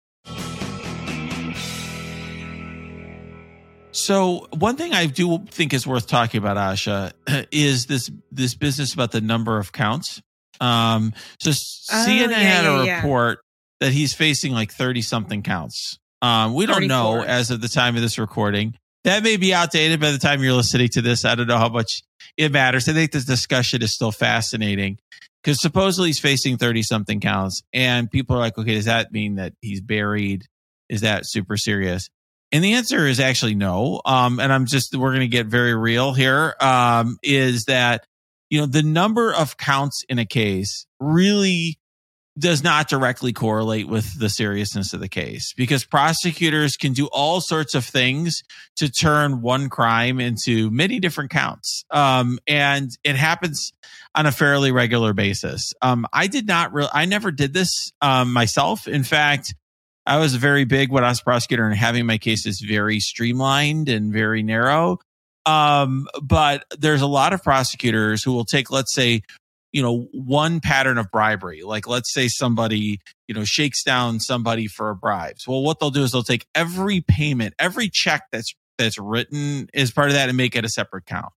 So 3.91 4.49
one 4.51 4.75
thing 4.75 4.91
I 4.91 5.05
do 5.05 5.45
think 5.51 5.73
is 5.73 5.87
worth 5.87 6.05
talking 6.05 6.39
about, 6.39 6.57
Asha, 6.57 7.13
is 7.53 7.85
this 7.85 8.11
this 8.29 8.55
business 8.55 8.93
about 8.93 9.13
the 9.13 9.21
number 9.21 9.57
of 9.57 9.71
counts. 9.71 10.21
Um, 10.59 11.13
so 11.39 11.51
oh, 11.51 12.05
CNN 12.05 12.31
yeah, 12.31 12.37
had 12.39 12.65
a 12.65 12.85
yeah, 12.85 12.95
report 12.97 13.39
that 13.79 13.91
he's 13.91 14.13
facing 14.13 14.53
like 14.53 14.71
30 14.71 15.01
something 15.01 15.43
counts. 15.43 15.99
Um, 16.21 16.53
we 16.53 16.65
don't 16.65 16.81
34. 16.81 16.87
know 16.87 17.23
as 17.23 17.51
of 17.51 17.61
the 17.61 17.69
time 17.69 17.95
of 17.95 18.01
this 18.01 18.19
recording. 18.19 18.75
That 19.05 19.23
may 19.23 19.37
be 19.37 19.53
outdated 19.53 19.99
by 20.01 20.11
the 20.11 20.17
time 20.17 20.43
you're 20.43 20.53
listening 20.53 20.89
to 20.89 21.01
this. 21.01 21.23
I 21.23 21.35
don't 21.35 21.47
know 21.47 21.57
how 21.57 21.69
much 21.69 22.01
it 22.37 22.51
matters. 22.51 22.89
I 22.89 22.93
think 22.93 23.11
this 23.11 23.25
discussion 23.25 23.81
is 23.81 23.93
still 23.93 24.11
fascinating 24.11 24.97
because 25.41 25.61
supposedly 25.61 26.09
he's 26.09 26.19
facing 26.19 26.57
30 26.57 26.83
something 26.83 27.19
counts. 27.21 27.61
And 27.73 28.11
people 28.11 28.35
are 28.35 28.39
like, 28.39 28.57
okay, 28.57 28.75
does 28.75 28.85
that 28.85 29.11
mean 29.11 29.35
that 29.35 29.53
he's 29.61 29.81
buried? 29.81 30.45
Is 30.89 31.01
that 31.01 31.25
super 31.25 31.55
serious? 31.55 32.09
And 32.51 32.63
the 32.63 32.73
answer 32.73 33.07
is 33.07 33.19
actually 33.19 33.55
no. 33.55 34.01
Um, 34.05 34.39
and 34.39 34.51
I'm 34.51 34.65
just, 34.65 34.95
we're 34.95 35.11
going 35.11 35.21
to 35.21 35.27
get 35.27 35.45
very 35.45 35.75
real 35.75 36.13
here. 36.13 36.55
Um, 36.59 37.17
is 37.23 37.65
that, 37.65 38.05
you 38.49 38.59
know, 38.59 38.65
the 38.65 38.83
number 38.83 39.33
of 39.33 39.55
counts 39.55 40.03
in 40.09 40.19
a 40.19 40.25
case 40.25 40.85
really 40.99 41.78
does 42.39 42.63
not 42.63 42.87
directly 42.87 43.33
correlate 43.33 43.87
with 43.87 44.17
the 44.19 44.29
seriousness 44.29 44.93
of 44.93 44.99
the 44.99 45.09
case 45.09 45.53
because 45.55 45.85
prosecutors 45.85 46.77
can 46.77 46.93
do 46.93 47.07
all 47.07 47.41
sorts 47.41 47.75
of 47.75 47.85
things 47.85 48.41
to 48.77 48.89
turn 48.89 49.41
one 49.41 49.69
crime 49.69 50.19
into 50.19 50.71
many 50.71 50.99
different 50.99 51.29
counts. 51.29 51.83
Um, 51.91 52.39
and 52.47 52.89
it 53.03 53.15
happens 53.15 53.71
on 54.15 54.25
a 54.25 54.31
fairly 54.31 54.71
regular 54.71 55.13
basis. 55.13 55.73
Um, 55.81 56.05
I 56.13 56.27
did 56.27 56.47
not 56.47 56.73
really, 56.73 56.89
I 56.93 57.05
never 57.05 57.31
did 57.31 57.53
this 57.53 57.91
um, 58.01 58.31
myself. 58.31 58.87
In 58.87 59.03
fact, 59.03 59.53
I 60.05 60.17
was 60.17 60.33
very 60.35 60.63
big 60.63 60.91
when 60.91 61.03
I 61.03 61.09
was 61.09 61.19
a 61.19 61.23
prosecutor 61.23 61.65
and 61.65 61.75
having 61.75 62.05
my 62.05 62.17
cases 62.17 62.63
very 62.67 62.99
streamlined 62.99 63.89
and 63.89 64.11
very 64.11 64.43
narrow. 64.43 64.97
Um, 65.45 66.07
but 66.21 66.63
there's 66.77 67.01
a 67.01 67.07
lot 67.07 67.33
of 67.33 67.43
prosecutors 67.43 68.23
who 68.23 68.33
will 68.33 68.45
take, 68.45 68.71
let's 68.71 68.93
say, 68.93 69.21
you 69.71 69.81
know 69.81 70.07
one 70.11 70.59
pattern 70.59 70.97
of 70.97 71.11
bribery. 71.11 71.61
Like 71.63 71.87
let's 71.87 72.13
say 72.13 72.27
somebody 72.27 72.99
you 73.27 73.35
know 73.35 73.45
shakes 73.45 73.83
down 73.83 74.19
somebody 74.19 74.67
for 74.67 74.89
a 74.89 74.95
bribes 74.95 75.47
well 75.47 75.61
what 75.61 75.79
they'll 75.79 75.91
do 75.91 76.03
is 76.03 76.11
they'll 76.11 76.23
take 76.23 76.47
every 76.55 76.99
payment 76.99 77.53
every 77.59 77.89
check 77.89 78.23
that's 78.31 78.53
that's 78.77 78.97
written 78.97 79.69
as 79.73 79.91
part 79.91 80.07
of 80.07 80.15
that 80.15 80.29
and 80.29 80.37
make 80.37 80.55
it 80.55 80.65
a 80.65 80.69
separate 80.69 81.05
count 81.05 81.31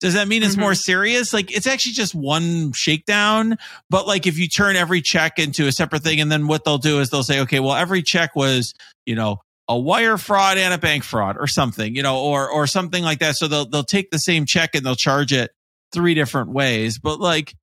does 0.00 0.14
that 0.14 0.28
mean 0.28 0.42
it's 0.42 0.52
mm-hmm. 0.52 0.62
more 0.62 0.74
serious? 0.74 1.32
Like 1.32 1.50
it's 1.50 1.66
actually 1.66 1.92
just 1.92 2.14
one 2.14 2.72
shakedown 2.74 3.56
but 3.90 4.06
like 4.06 4.26
if 4.26 4.38
you 4.38 4.48
turn 4.48 4.76
every 4.76 5.00
check 5.00 5.38
into 5.38 5.66
a 5.66 5.72
separate 5.72 6.02
thing 6.02 6.20
and 6.20 6.32
then 6.32 6.46
what 6.46 6.64
they'll 6.64 6.78
do 6.78 7.00
is 7.00 7.10
they'll 7.10 7.22
say 7.22 7.40
okay 7.40 7.60
well 7.60 7.74
every 7.74 8.02
check 8.02 8.34
was 8.34 8.74
you 9.06 9.14
know 9.14 9.38
a 9.68 9.78
wire 9.78 10.18
fraud 10.18 10.58
and 10.58 10.74
a 10.74 10.78
bank 10.78 11.04
fraud 11.04 11.36
or 11.38 11.46
something 11.46 11.94
you 11.94 12.02
know 12.02 12.18
or 12.18 12.50
or 12.50 12.66
something 12.66 13.02
like 13.02 13.20
that. 13.20 13.36
So 13.36 13.48
they'll 13.48 13.66
they'll 13.66 13.84
take 13.84 14.10
the 14.10 14.18
same 14.18 14.46
check 14.46 14.74
and 14.74 14.84
they'll 14.84 14.94
charge 14.94 15.32
it 15.32 15.52
three 15.92 16.14
different 16.14 16.50
ways 16.50 16.98
but 16.98 17.20
like 17.20 17.54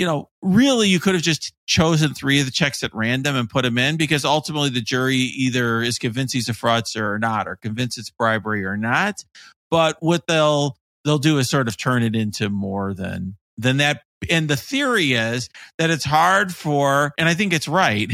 you 0.00 0.06
know, 0.06 0.30
really 0.40 0.88
you 0.88 0.98
could 0.98 1.12
have 1.12 1.22
just 1.22 1.52
chosen 1.66 2.14
three 2.14 2.40
of 2.40 2.46
the 2.46 2.50
checks 2.50 2.82
at 2.82 2.94
random 2.94 3.36
and 3.36 3.50
put 3.50 3.64
them 3.64 3.76
in 3.76 3.98
because 3.98 4.24
ultimately 4.24 4.70
the 4.70 4.80
jury 4.80 5.14
either 5.14 5.82
is 5.82 5.98
convinced 5.98 6.32
he's 6.32 6.48
a 6.48 6.54
fraudster 6.54 7.02
or 7.02 7.18
not, 7.18 7.46
or 7.46 7.56
convinced 7.56 7.98
it's 7.98 8.08
bribery 8.08 8.64
or 8.64 8.78
not. 8.78 9.22
But 9.70 9.98
what 10.00 10.26
they'll 10.26 10.78
they'll 11.04 11.18
do 11.18 11.36
is 11.36 11.50
sort 11.50 11.68
of 11.68 11.76
turn 11.76 12.02
it 12.02 12.16
into 12.16 12.48
more 12.48 12.94
than 12.94 13.36
than 13.58 13.76
that. 13.76 14.00
And 14.30 14.48
the 14.48 14.56
theory 14.56 15.12
is 15.12 15.50
that 15.76 15.90
it's 15.90 16.04
hard 16.04 16.54
for, 16.54 17.12
and 17.18 17.28
I 17.28 17.34
think 17.34 17.52
it's 17.52 17.68
right 17.68 18.10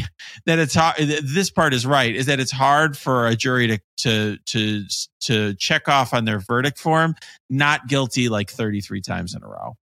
that 0.46 0.58
it's 0.58 0.74
hard. 0.74 0.96
This 0.98 1.50
part 1.50 1.72
is 1.72 1.86
right, 1.86 2.16
is 2.16 2.26
that 2.26 2.40
it's 2.40 2.50
hard 2.50 2.98
for 2.98 3.28
a 3.28 3.36
jury 3.36 3.68
to 3.68 3.80
to 3.98 4.38
to 4.46 4.84
to 5.20 5.54
check 5.54 5.88
off 5.88 6.12
on 6.12 6.24
their 6.24 6.40
verdict 6.40 6.80
form, 6.80 7.14
not 7.48 7.86
guilty 7.86 8.28
like 8.28 8.50
thirty 8.50 8.80
three 8.80 9.02
times 9.02 9.36
in 9.36 9.44
a 9.44 9.46
row. 9.46 9.76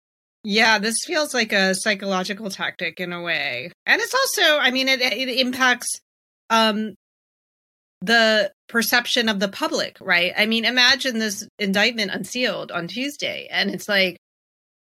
Yeah, 0.45 0.79
this 0.79 0.97
feels 1.05 1.33
like 1.33 1.51
a 1.53 1.75
psychological 1.75 2.49
tactic 2.51 2.99
in 3.01 3.13
a 3.13 3.21
way. 3.21 3.71
And 3.87 4.01
it's 4.01 4.13
also, 4.13 4.59
I 4.59 4.71
mean, 4.71 4.87
it, 4.89 5.01
it 5.01 5.39
impacts 5.41 6.01
um 6.51 6.95
the 8.01 8.51
perception 8.69 9.29
of 9.29 9.39
the 9.39 9.47
public, 9.49 9.97
right? 10.01 10.33
I 10.37 10.45
mean, 10.45 10.65
imagine 10.65 11.19
this 11.19 11.47
indictment 11.59 12.11
unsealed 12.11 12.71
on 12.71 12.87
Tuesday 12.87 13.47
and 13.51 13.71
it's 13.71 13.89
like 13.89 14.17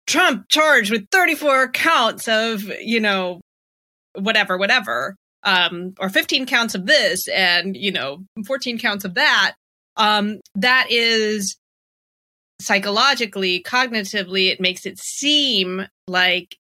Trump 0.07 0.47
charged 0.49 0.91
with 0.91 1.07
34 1.13 1.71
counts 1.73 2.29
of, 2.29 2.63
you 2.81 3.01
know, 3.01 3.41
whatever, 4.15 4.59
whatever, 4.59 5.17
um, 5.45 5.95
or 6.01 6.09
15 6.09 6.47
counts 6.47 6.75
of 6.75 6.87
this 6.87 7.29
and, 7.29 7.77
you 7.77 7.93
know, 7.93 8.25
14 8.47 8.79
counts 8.79 9.05
of 9.05 9.15
that. 9.15 9.55
um, 9.97 10.41
that 10.57 10.87
is 10.91 11.57
psychologically, 12.61 13.63
cognitively, 13.63 14.51
it 14.51 14.61
makes 14.61 14.87
it 14.87 14.99
seem 14.99 15.87
like 16.07 16.57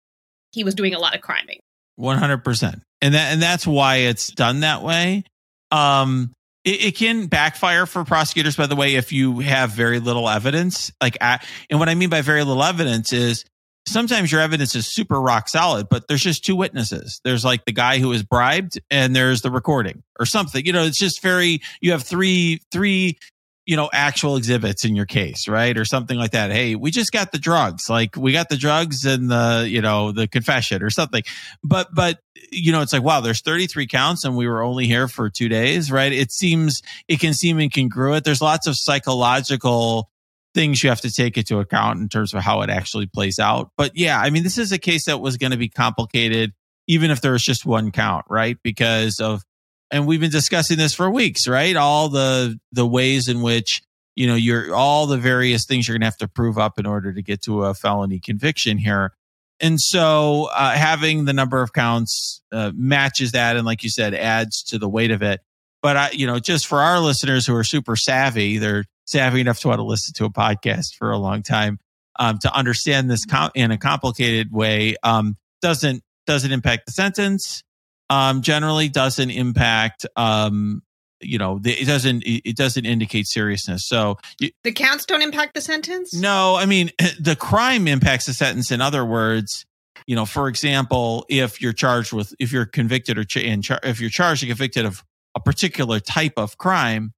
he 0.51 0.63
was 0.63 0.75
doing 0.75 0.93
a 0.93 0.99
lot 0.99 1.15
of 1.15 1.21
criming. 1.21 1.59
One 1.95 2.17
hundred 2.17 2.43
percent, 2.43 2.81
and 3.01 3.13
that 3.13 3.31
and 3.31 3.41
that's 3.41 3.65
why 3.65 3.97
it's 3.97 4.27
done 4.27 4.61
that 4.61 4.83
way. 4.83 5.23
Um, 5.71 6.33
it, 6.63 6.85
it, 6.85 6.95
can 6.95 7.27
backfire 7.27 7.85
for 7.85 8.03
prosecutors, 8.03 8.55
by 8.55 8.67
the 8.67 8.75
way, 8.75 8.95
if 8.95 9.11
you 9.13 9.39
have 9.39 9.71
very 9.71 9.99
little 9.99 10.27
evidence. 10.27 10.91
Like, 11.01 11.17
and 11.21 11.79
what 11.79 11.89
I 11.89 11.95
mean 11.95 12.09
by 12.09 12.21
very 12.21 12.43
little 12.43 12.63
evidence 12.63 13.13
is 13.13 13.45
sometimes 13.87 14.31
your 14.31 14.41
evidence 14.41 14.75
is 14.75 14.87
super 14.87 15.19
rock 15.19 15.47
solid, 15.47 15.87
but 15.89 16.07
there's 16.07 16.23
just 16.23 16.43
two 16.43 16.55
witnesses. 16.55 17.21
There's 17.23 17.45
like 17.45 17.65
the 17.65 17.71
guy 17.71 17.99
who 17.99 18.09
was 18.09 18.23
bribed, 18.23 18.79
and 18.89 19.15
there's 19.15 19.41
the 19.41 19.51
recording 19.51 20.03
or 20.19 20.25
something. 20.25 20.65
You 20.65 20.73
know, 20.73 20.83
it's 20.83 20.99
just 20.99 21.21
very. 21.21 21.61
You 21.81 21.91
have 21.91 22.03
three 22.03 22.59
three 22.71 23.17
you 23.65 23.75
know, 23.75 23.89
actual 23.91 24.37
exhibits 24.37 24.85
in 24.85 24.95
your 24.95 25.05
case, 25.05 25.47
right? 25.47 25.75
Or 25.77 25.85
something 25.85 26.17
like 26.17 26.31
that. 26.31 26.51
Hey, 26.51 26.75
we 26.75 26.91
just 26.91 27.11
got 27.11 27.31
the 27.31 27.39
drugs. 27.39 27.89
Like 27.89 28.15
we 28.15 28.31
got 28.31 28.49
the 28.49 28.57
drugs 28.57 29.05
and 29.05 29.29
the, 29.29 29.65
you 29.67 29.81
know, 29.81 30.11
the 30.11 30.27
confession 30.27 30.83
or 30.83 30.91
something. 30.91 31.23
But, 31.63 31.93
but, 31.93 32.19
you 32.51 32.71
know, 32.71 32.81
it's 32.81 32.93
like, 32.93 33.01
wow, 33.01 33.21
there's 33.21 33.41
33 33.41 33.87
counts 33.87 34.23
and 34.23 34.37
we 34.37 34.47
were 34.47 34.61
only 34.61 34.85
here 34.85 35.07
for 35.07 35.31
two 35.31 35.49
days, 35.49 35.91
right? 35.91 36.11
It 36.11 36.31
seems, 36.31 36.81
it 37.07 37.19
can 37.19 37.33
seem 37.33 37.57
incongruent. 37.57 38.23
There's 38.23 38.41
lots 38.41 38.67
of 38.67 38.75
psychological 38.77 40.09
things 40.53 40.83
you 40.83 40.89
have 40.89 41.01
to 41.01 41.11
take 41.11 41.37
into 41.37 41.59
account 41.59 41.99
in 41.99 42.07
terms 42.07 42.33
of 42.33 42.41
how 42.41 42.61
it 42.61 42.69
actually 42.69 43.07
plays 43.07 43.39
out. 43.39 43.71
But 43.77 43.91
yeah, 43.95 44.19
I 44.19 44.29
mean, 44.29 44.43
this 44.43 44.59
is 44.59 44.71
a 44.71 44.77
case 44.77 45.05
that 45.05 45.19
was 45.19 45.37
going 45.37 45.51
to 45.51 45.57
be 45.57 45.69
complicated, 45.69 46.53
even 46.87 47.09
if 47.09 47.21
there 47.21 47.31
was 47.31 47.43
just 47.43 47.65
one 47.65 47.91
count, 47.91 48.25
right? 48.29 48.57
Because 48.63 49.19
of 49.19 49.43
and 49.91 50.07
we've 50.07 50.19
been 50.19 50.31
discussing 50.31 50.77
this 50.77 50.93
for 50.93 51.09
weeks, 51.09 51.47
right? 51.47 51.75
All 51.75 52.09
the 52.09 52.59
the 52.71 52.85
ways 52.85 53.27
in 53.27 53.41
which 53.41 53.81
you 54.15 54.27
know 54.27 54.35
you're 54.35 54.73
all 54.73 55.07
the 55.07 55.17
various 55.17 55.65
things 55.65 55.87
you're 55.87 55.95
going 55.95 56.01
to 56.01 56.07
have 56.07 56.17
to 56.17 56.27
prove 56.27 56.57
up 56.57 56.79
in 56.79 56.85
order 56.85 57.13
to 57.13 57.21
get 57.21 57.41
to 57.43 57.63
a 57.63 57.73
felony 57.73 58.19
conviction 58.19 58.77
here. 58.77 59.13
And 59.61 59.79
so 59.79 60.49
uh, 60.53 60.71
having 60.71 61.25
the 61.25 61.33
number 61.33 61.61
of 61.61 61.71
counts 61.71 62.41
uh, 62.51 62.71
matches 62.75 63.31
that, 63.31 63.55
and 63.55 63.65
like 63.65 63.83
you 63.83 63.89
said, 63.89 64.13
adds 64.13 64.63
to 64.63 64.77
the 64.77 64.89
weight 64.89 65.11
of 65.11 65.21
it. 65.21 65.39
But 65.81 65.97
I, 65.97 66.11
you 66.11 66.27
know, 66.27 66.39
just 66.39 66.67
for 66.67 66.81
our 66.81 66.99
listeners 66.99 67.45
who 67.45 67.55
are 67.55 67.63
super 67.63 67.95
savvy, 67.95 68.57
they're 68.57 68.85
savvy 69.05 69.39
enough 69.39 69.59
to 69.61 69.69
want 69.69 69.79
to 69.79 69.83
listen 69.83 70.13
to 70.15 70.25
a 70.25 70.29
podcast 70.29 70.95
for 70.97 71.11
a 71.11 71.17
long 71.17 71.41
time 71.41 71.79
um, 72.19 72.37
to 72.39 72.53
understand 72.53 73.09
this 73.09 73.25
com- 73.25 73.51
in 73.55 73.71
a 73.71 73.77
complicated 73.77 74.51
way. 74.51 74.95
Um, 75.03 75.37
doesn't 75.61 76.03
doesn't 76.27 76.51
impact 76.51 76.87
the 76.87 76.91
sentence 76.91 77.63
um, 78.09 78.41
generally 78.41 78.89
doesn't 78.89 79.29
impact 79.29 80.05
um, 80.15 80.81
you 81.21 81.37
know 81.37 81.59
the, 81.59 81.71
it 81.71 81.85
doesn't 81.85 82.23
it 82.25 82.55
doesn't 82.55 82.85
indicate 82.85 83.27
seriousness. 83.27 83.85
So 83.87 84.17
you, 84.39 84.51
the 84.63 84.71
counts 84.71 85.05
don't 85.05 85.21
impact 85.21 85.53
the 85.53 85.61
sentence? 85.61 86.13
No 86.13 86.55
i 86.55 86.65
mean 86.65 86.91
the 87.19 87.35
crime 87.35 87.87
impacts 87.87 88.25
the 88.25 88.33
sentence 88.33 88.71
in 88.71 88.81
other 88.81 89.05
words 89.05 89.65
you 90.07 90.15
know 90.15 90.25
for 90.25 90.47
example 90.47 91.25
if 91.29 91.61
you're 91.61 91.73
charged 91.73 92.13
with 92.13 92.33
if 92.39 92.51
you're 92.51 92.65
convicted 92.65 93.17
or 93.17 93.23
ch- 93.23 93.37
if 93.37 93.99
you're 93.99 94.09
charged 94.09 94.43
and 94.43 94.49
convicted 94.49 94.85
of 94.85 95.03
a 95.35 95.39
particular 95.39 95.99
type 95.99 96.33
of 96.37 96.57
crime 96.57 97.13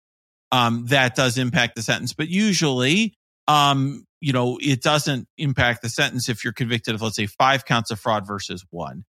um, 0.51 0.85
that 0.87 1.15
does 1.15 1.37
impact 1.37 1.75
the 1.75 1.81
sentence. 1.81 2.13
But 2.13 2.29
usually 2.29 3.13
um, 3.47 4.05
you 4.21 4.33
know 4.33 4.57
it 4.61 4.81
doesn't 4.81 5.27
impact 5.37 5.81
the 5.81 5.89
sentence 5.89 6.29
if 6.29 6.43
you're 6.43 6.53
convicted 6.53 6.95
of 6.95 7.01
let's 7.01 7.15
say 7.15 7.27
five 7.27 7.65
counts 7.65 7.91
of 7.91 7.99
fraud 7.99 8.25
versus 8.27 8.65
one 8.69 9.03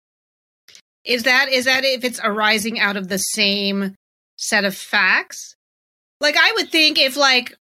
is 1.05 1.25
that 1.25 1.51
is 1.51 1.67
that 1.67 1.85
if 1.85 2.05
it's 2.05 2.21
arising 2.23 2.81
out 2.81 2.97
of 2.97 3.09
the 3.09 3.19
same 3.19 3.95
set 4.37 4.65
of 4.65 4.77
facts? 4.77 5.55
Like 6.21 6.37
I 6.37 6.53
would 6.57 6.71
think 6.71 6.99
if 6.99 7.17
like 7.17 7.55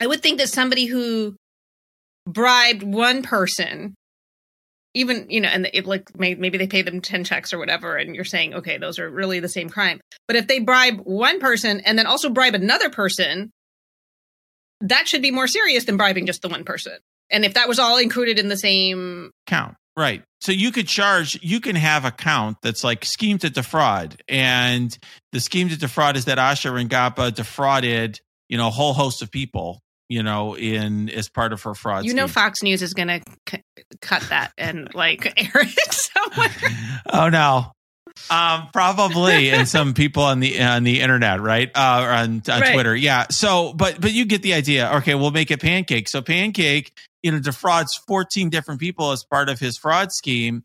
I 0.00 0.06
would 0.06 0.22
think 0.22 0.38
that 0.38 0.48
somebody 0.48 0.86
who 0.86 1.36
bribed 2.26 2.82
one 2.82 3.22
person 3.22 3.94
even 4.94 5.26
you 5.28 5.40
know 5.40 5.48
and 5.48 5.68
if 5.74 5.86
like 5.86 6.16
maybe 6.18 6.56
they 6.56 6.66
pay 6.66 6.80
them 6.80 7.00
10 7.00 7.24
checks 7.24 7.52
or 7.52 7.58
whatever 7.58 7.96
and 7.96 8.14
you're 8.14 8.24
saying 8.24 8.54
okay 8.54 8.78
those 8.78 8.98
are 8.98 9.10
really 9.10 9.40
the 9.40 9.48
same 9.48 9.68
crime. 9.68 10.00
But 10.26 10.36
if 10.36 10.46
they 10.46 10.60
bribe 10.60 11.00
one 11.00 11.40
person 11.40 11.80
and 11.80 11.98
then 11.98 12.06
also 12.06 12.30
bribe 12.30 12.54
another 12.54 12.88
person 12.88 13.50
that 14.80 15.08
should 15.08 15.22
be 15.22 15.30
more 15.30 15.46
serious 15.46 15.84
than 15.84 15.96
bribing 15.96 16.26
just 16.26 16.42
the 16.42 16.48
one 16.48 16.64
person. 16.64 16.98
And 17.30 17.44
if 17.44 17.54
that 17.54 17.68
was 17.68 17.78
all 17.78 17.96
included 17.96 18.38
in 18.38 18.48
the 18.48 18.56
same 18.56 19.30
count 19.46 19.76
Right. 19.96 20.22
So 20.40 20.52
you 20.52 20.72
could 20.72 20.88
charge, 20.88 21.38
you 21.42 21.60
can 21.60 21.76
have 21.76 22.04
a 22.04 22.10
count 22.10 22.58
that's 22.62 22.82
like 22.82 23.04
scheme 23.04 23.38
to 23.38 23.50
defraud. 23.50 24.20
And 24.28 24.96
the 25.32 25.40
scheme 25.40 25.68
to 25.68 25.78
defraud 25.78 26.16
is 26.16 26.24
that 26.24 26.38
Asha 26.38 26.70
Rangappa 26.72 27.34
defrauded, 27.34 28.20
you 28.48 28.58
know, 28.58 28.68
a 28.68 28.70
whole 28.70 28.92
host 28.92 29.22
of 29.22 29.30
people, 29.30 29.80
you 30.08 30.22
know, 30.22 30.56
in 30.56 31.08
as 31.10 31.28
part 31.28 31.52
of 31.52 31.62
her 31.62 31.74
fraud. 31.74 32.04
You 32.04 32.10
scheme. 32.10 32.16
know, 32.16 32.28
Fox 32.28 32.62
News 32.62 32.82
is 32.82 32.92
going 32.92 33.08
to 33.08 33.20
c- 33.48 33.62
cut 34.00 34.22
that 34.30 34.52
and 34.58 34.92
like 34.94 35.26
air 35.36 35.62
it 35.62 35.92
somewhere. 35.92 37.00
oh, 37.12 37.28
no. 37.28 37.72
Um, 38.30 38.68
probably, 38.72 39.50
and 39.50 39.68
some 39.76 39.94
people 39.94 40.22
on 40.22 40.40
the 40.40 40.60
on 40.62 40.84
the 40.84 41.00
internet, 41.00 41.40
right? 41.40 41.70
Uh, 41.74 42.02
or 42.04 42.10
on, 42.10 42.42
on 42.48 42.60
right. 42.60 42.72
Twitter, 42.72 42.94
yeah. 42.94 43.26
So, 43.30 43.72
but 43.74 44.00
but 44.00 44.12
you 44.12 44.24
get 44.24 44.42
the 44.42 44.54
idea. 44.54 44.90
Okay, 44.96 45.14
we'll 45.14 45.30
make 45.30 45.50
it 45.50 45.60
pancake. 45.60 46.08
So 46.08 46.22
pancake 46.22 46.92
you 47.24 47.32
know 47.32 47.40
defrauds 47.40 47.96
14 48.06 48.50
different 48.50 48.78
people 48.78 49.10
as 49.10 49.24
part 49.24 49.48
of 49.48 49.58
his 49.58 49.76
fraud 49.76 50.12
scheme 50.12 50.62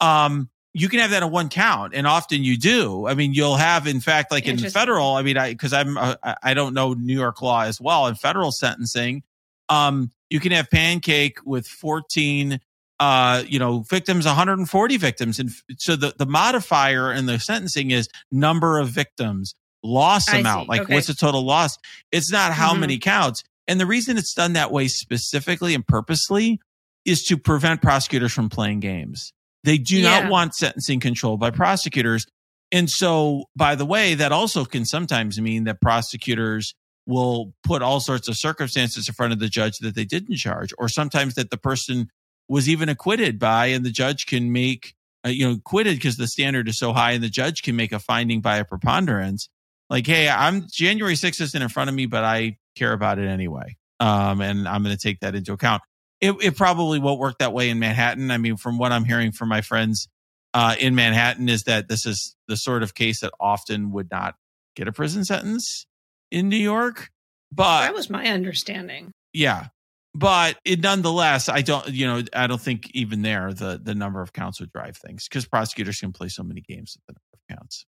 um 0.00 0.48
you 0.72 0.88
can 0.88 1.00
have 1.00 1.10
that 1.10 1.22
in 1.22 1.30
one 1.30 1.48
count 1.48 1.94
and 1.94 2.06
often 2.06 2.42
you 2.42 2.56
do 2.58 3.06
i 3.06 3.14
mean 3.14 3.32
you'll 3.32 3.56
have 3.56 3.86
in 3.86 4.00
fact 4.00 4.32
like 4.32 4.46
in 4.46 4.58
federal 4.58 5.12
i 5.12 5.22
mean 5.22 5.36
i 5.36 5.50
because 5.50 5.72
i'm 5.72 5.96
uh, 5.96 6.16
i 6.42 6.54
don't 6.54 6.74
know 6.74 6.94
new 6.94 7.14
york 7.14 7.40
law 7.42 7.62
as 7.62 7.80
well 7.80 8.06
in 8.06 8.16
federal 8.16 8.50
sentencing 8.50 9.22
um 9.68 10.10
you 10.30 10.40
can 10.40 10.50
have 10.50 10.68
pancake 10.70 11.38
with 11.44 11.66
14 11.66 12.58
uh 13.00 13.42
you 13.46 13.58
know 13.58 13.80
victims 13.80 14.26
140 14.26 14.96
victims 14.96 15.38
and 15.38 15.50
so 15.78 15.96
the 15.96 16.14
the 16.18 16.26
modifier 16.26 17.12
in 17.12 17.26
the 17.26 17.38
sentencing 17.38 17.90
is 17.90 18.08
number 18.32 18.78
of 18.78 18.88
victims 18.88 19.54
loss 19.84 20.32
amount 20.32 20.68
like 20.68 20.82
okay. 20.82 20.94
what's 20.94 21.06
the 21.06 21.14
total 21.14 21.44
loss 21.44 21.78
it's 22.10 22.32
not 22.32 22.52
how 22.52 22.72
mm-hmm. 22.72 22.80
many 22.80 22.98
counts 22.98 23.44
and 23.68 23.78
the 23.78 23.86
reason 23.86 24.16
it's 24.16 24.32
done 24.32 24.54
that 24.54 24.72
way 24.72 24.88
specifically 24.88 25.74
and 25.74 25.86
purposely 25.86 26.58
is 27.04 27.22
to 27.24 27.36
prevent 27.36 27.82
prosecutors 27.82 28.32
from 28.32 28.48
playing 28.48 28.80
games. 28.80 29.32
They 29.64 29.78
do 29.78 29.98
yeah. 29.98 30.20
not 30.20 30.30
want 30.30 30.54
sentencing 30.54 31.00
control 31.00 31.36
by 31.36 31.50
prosecutors. 31.50 32.26
And 32.72 32.88
so, 32.90 33.44
by 33.56 33.74
the 33.74 33.86
way, 33.86 34.14
that 34.14 34.32
also 34.32 34.64
can 34.64 34.84
sometimes 34.84 35.40
mean 35.40 35.64
that 35.64 35.80
prosecutors 35.80 36.74
will 37.06 37.54
put 37.62 37.82
all 37.82 38.00
sorts 38.00 38.28
of 38.28 38.36
circumstances 38.36 39.08
in 39.08 39.14
front 39.14 39.32
of 39.32 39.38
the 39.38 39.48
judge 39.48 39.78
that 39.78 39.94
they 39.94 40.04
didn't 40.04 40.36
charge, 40.36 40.72
or 40.78 40.88
sometimes 40.88 41.34
that 41.34 41.50
the 41.50 41.56
person 41.56 42.08
was 42.48 42.68
even 42.68 42.88
acquitted 42.88 43.38
by, 43.38 43.66
and 43.66 43.84
the 43.84 43.90
judge 43.90 44.26
can 44.26 44.52
make, 44.52 44.94
uh, 45.24 45.28
you 45.28 45.46
know, 45.46 45.54
acquitted 45.54 45.96
because 45.96 46.16
the 46.16 46.26
standard 46.26 46.68
is 46.68 46.78
so 46.78 46.92
high, 46.92 47.12
and 47.12 47.22
the 47.22 47.28
judge 47.28 47.62
can 47.62 47.76
make 47.76 47.92
a 47.92 47.98
finding 47.98 48.40
by 48.40 48.56
a 48.56 48.64
preponderance. 48.64 49.48
Like, 49.90 50.06
hey, 50.06 50.28
I'm 50.28 50.66
January 50.70 51.14
6th 51.14 51.40
isn't 51.40 51.62
in 51.62 51.68
front 51.68 51.88
of 51.88 51.96
me, 51.96 52.06
but 52.06 52.24
I 52.24 52.58
care 52.76 52.92
about 52.92 53.18
it 53.18 53.26
anyway. 53.26 53.76
Um, 54.00 54.40
and 54.40 54.68
I'm 54.68 54.82
going 54.82 54.96
to 54.96 55.00
take 55.00 55.20
that 55.20 55.34
into 55.34 55.52
account. 55.52 55.82
It, 56.20 56.34
it, 56.42 56.56
probably 56.56 56.98
won't 56.98 57.20
work 57.20 57.38
that 57.38 57.52
way 57.52 57.70
in 57.70 57.78
Manhattan. 57.78 58.30
I 58.30 58.38
mean, 58.38 58.56
from 58.56 58.78
what 58.78 58.92
I'm 58.92 59.04
hearing 59.04 59.32
from 59.32 59.48
my 59.48 59.60
friends 59.60 60.08
uh, 60.52 60.74
in 60.78 60.94
Manhattan, 60.94 61.48
is 61.48 61.64
that 61.64 61.88
this 61.88 62.06
is 62.06 62.36
the 62.48 62.56
sort 62.56 62.82
of 62.82 62.94
case 62.94 63.20
that 63.20 63.32
often 63.38 63.92
would 63.92 64.10
not 64.10 64.34
get 64.74 64.88
a 64.88 64.92
prison 64.92 65.24
sentence 65.24 65.86
in 66.30 66.48
New 66.48 66.56
York. 66.56 67.10
But 67.52 67.82
that 67.82 67.94
was 67.94 68.10
my 68.10 68.26
understanding. 68.26 69.12
Yeah, 69.32 69.68
but 70.14 70.58
it 70.64 70.80
nonetheless, 70.80 71.48
I 71.48 71.62
don't, 71.62 71.88
you 71.88 72.06
know, 72.06 72.22
I 72.32 72.46
don't 72.46 72.60
think 72.60 72.90
even 72.94 73.22
there 73.22 73.52
the 73.52 73.80
the 73.82 73.94
number 73.94 74.20
of 74.20 74.32
counts 74.32 74.60
would 74.60 74.72
drive 74.72 74.96
things 74.96 75.28
because 75.28 75.46
prosecutors 75.46 76.00
can 76.00 76.12
play 76.12 76.28
so 76.28 76.42
many 76.42 76.60
games 76.60 76.96
with 76.96 77.06
the 77.06 77.12
number 77.20 77.34
of 77.34 77.58
counts. 77.58 77.84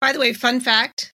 By 0.00 0.12
the 0.12 0.18
way, 0.18 0.32
fun 0.32 0.60
fact: 0.60 1.12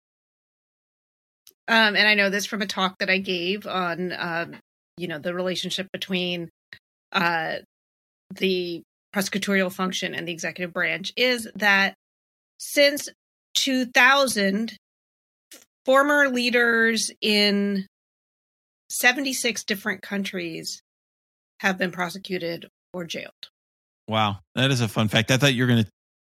um, 1.67 1.95
and 1.95 2.07
I 2.07 2.13
know 2.13 2.29
this 2.29 2.45
from 2.45 2.61
a 2.61 2.67
talk 2.67 2.99
that 2.99 3.09
I 3.09 3.17
gave 3.17 3.65
on, 3.65 4.11
uh, 4.11 4.45
you 4.97 5.07
know, 5.07 5.17
the 5.17 5.33
relationship 5.33 5.87
between 5.91 6.49
uh, 7.11 7.55
the 8.33 8.83
prosecutorial 9.15 9.71
function 9.71 10.13
and 10.13 10.27
the 10.27 10.31
executive 10.31 10.73
branch 10.73 11.11
is 11.15 11.49
that 11.55 11.95
since 12.59 13.09
2000, 13.55 14.77
former 15.85 16.29
leaders 16.29 17.11
in 17.21 17.87
76 18.89 19.63
different 19.63 20.01
countries 20.01 20.81
have 21.59 21.77
been 21.77 21.91
prosecuted 21.91 22.67
or 22.93 23.05
jailed. 23.05 23.49
Wow, 24.07 24.37
that 24.55 24.71
is 24.71 24.81
a 24.81 24.87
fun 24.87 25.07
fact. 25.07 25.31
I 25.31 25.37
thought 25.37 25.53
you 25.53 25.63
were 25.63 25.67
going 25.67 25.83
to 25.83 25.89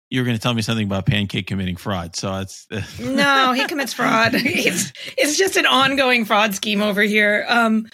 you 0.09 0.21
were 0.21 0.25
going 0.25 0.37
to 0.37 0.43
tell 0.43 0.55
me 0.55 0.63
something 0.63 0.87
about 0.87 1.05
Pancake 1.05 1.49
committing 1.49 1.75
fraud. 1.75 2.15
So 2.15 2.39
it's 2.39 2.67
no, 3.01 3.53
he 3.53 3.67
commits 3.67 3.93
fraud. 3.93 4.31
it's 4.35 4.93
it's 5.19 5.37
just 5.37 5.57
an 5.57 5.67
ongoing 5.67 6.25
fraud 6.25 6.55
scheme 6.55 6.81
over 6.81 7.03
here 7.03 7.45
um, 7.49 7.89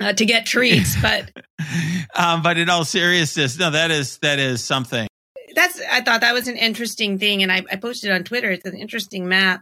uh, 0.00 0.14
to 0.14 0.24
get 0.24 0.46
treats. 0.46 1.00
But 1.00 1.30
um, 2.14 2.42
but 2.42 2.56
in 2.56 2.70
all 2.70 2.86
seriousness, 2.86 3.58
no, 3.58 3.70
that 3.70 3.90
is 3.90 4.18
that 4.18 4.38
is 4.38 4.64
something. 4.64 5.06
That's 5.54 5.78
I 5.90 6.00
thought 6.00 6.22
that 6.22 6.32
was 6.32 6.48
an 6.48 6.56
interesting 6.56 7.18
thing, 7.18 7.42
and 7.42 7.52
I, 7.52 7.62
I 7.70 7.76
posted 7.76 8.10
on 8.10 8.24
Twitter. 8.24 8.50
It's 8.50 8.64
an 8.64 8.76
interesting 8.76 9.28
map 9.28 9.60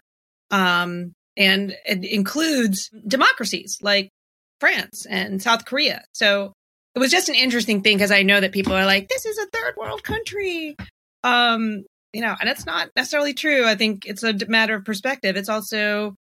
um, 0.51 1.13
and 1.37 1.75
it 1.87 2.05
includes 2.05 2.91
democracies 3.07 3.79
like 3.83 4.11
France 4.61 5.07
and 5.09 5.43
South 5.43 5.65
Korea. 5.65 6.05
So 6.13 6.53
it 6.95 6.99
was 6.99 7.11
just 7.11 7.29
an 7.29 7.35
interesting 7.35 7.83
thing 7.83 7.97
because 7.97 8.11
I 8.11 8.23
know 8.23 8.41
that 8.41 8.53
people 8.53 8.75
are 8.75 8.87
like, 8.87 9.09
this 9.09 9.25
is 9.27 9.39
a 9.39 9.47
third 9.47 9.75
world 9.77 10.03
country. 10.03 10.77
Um, 11.25 11.85
you 12.13 12.21
know, 12.21 12.35
and 12.41 12.49
it's 12.49 12.67
not 12.67 12.91
necessarily 12.97 13.35
true. 13.35 13.67
I 13.67 13.75
think 13.75 14.07
it's 14.07 14.23
a 14.23 14.35
matter 14.49 14.75
of 14.75 14.85
perspective. 14.85 15.37
It's 15.37 15.49
also 15.49 16.15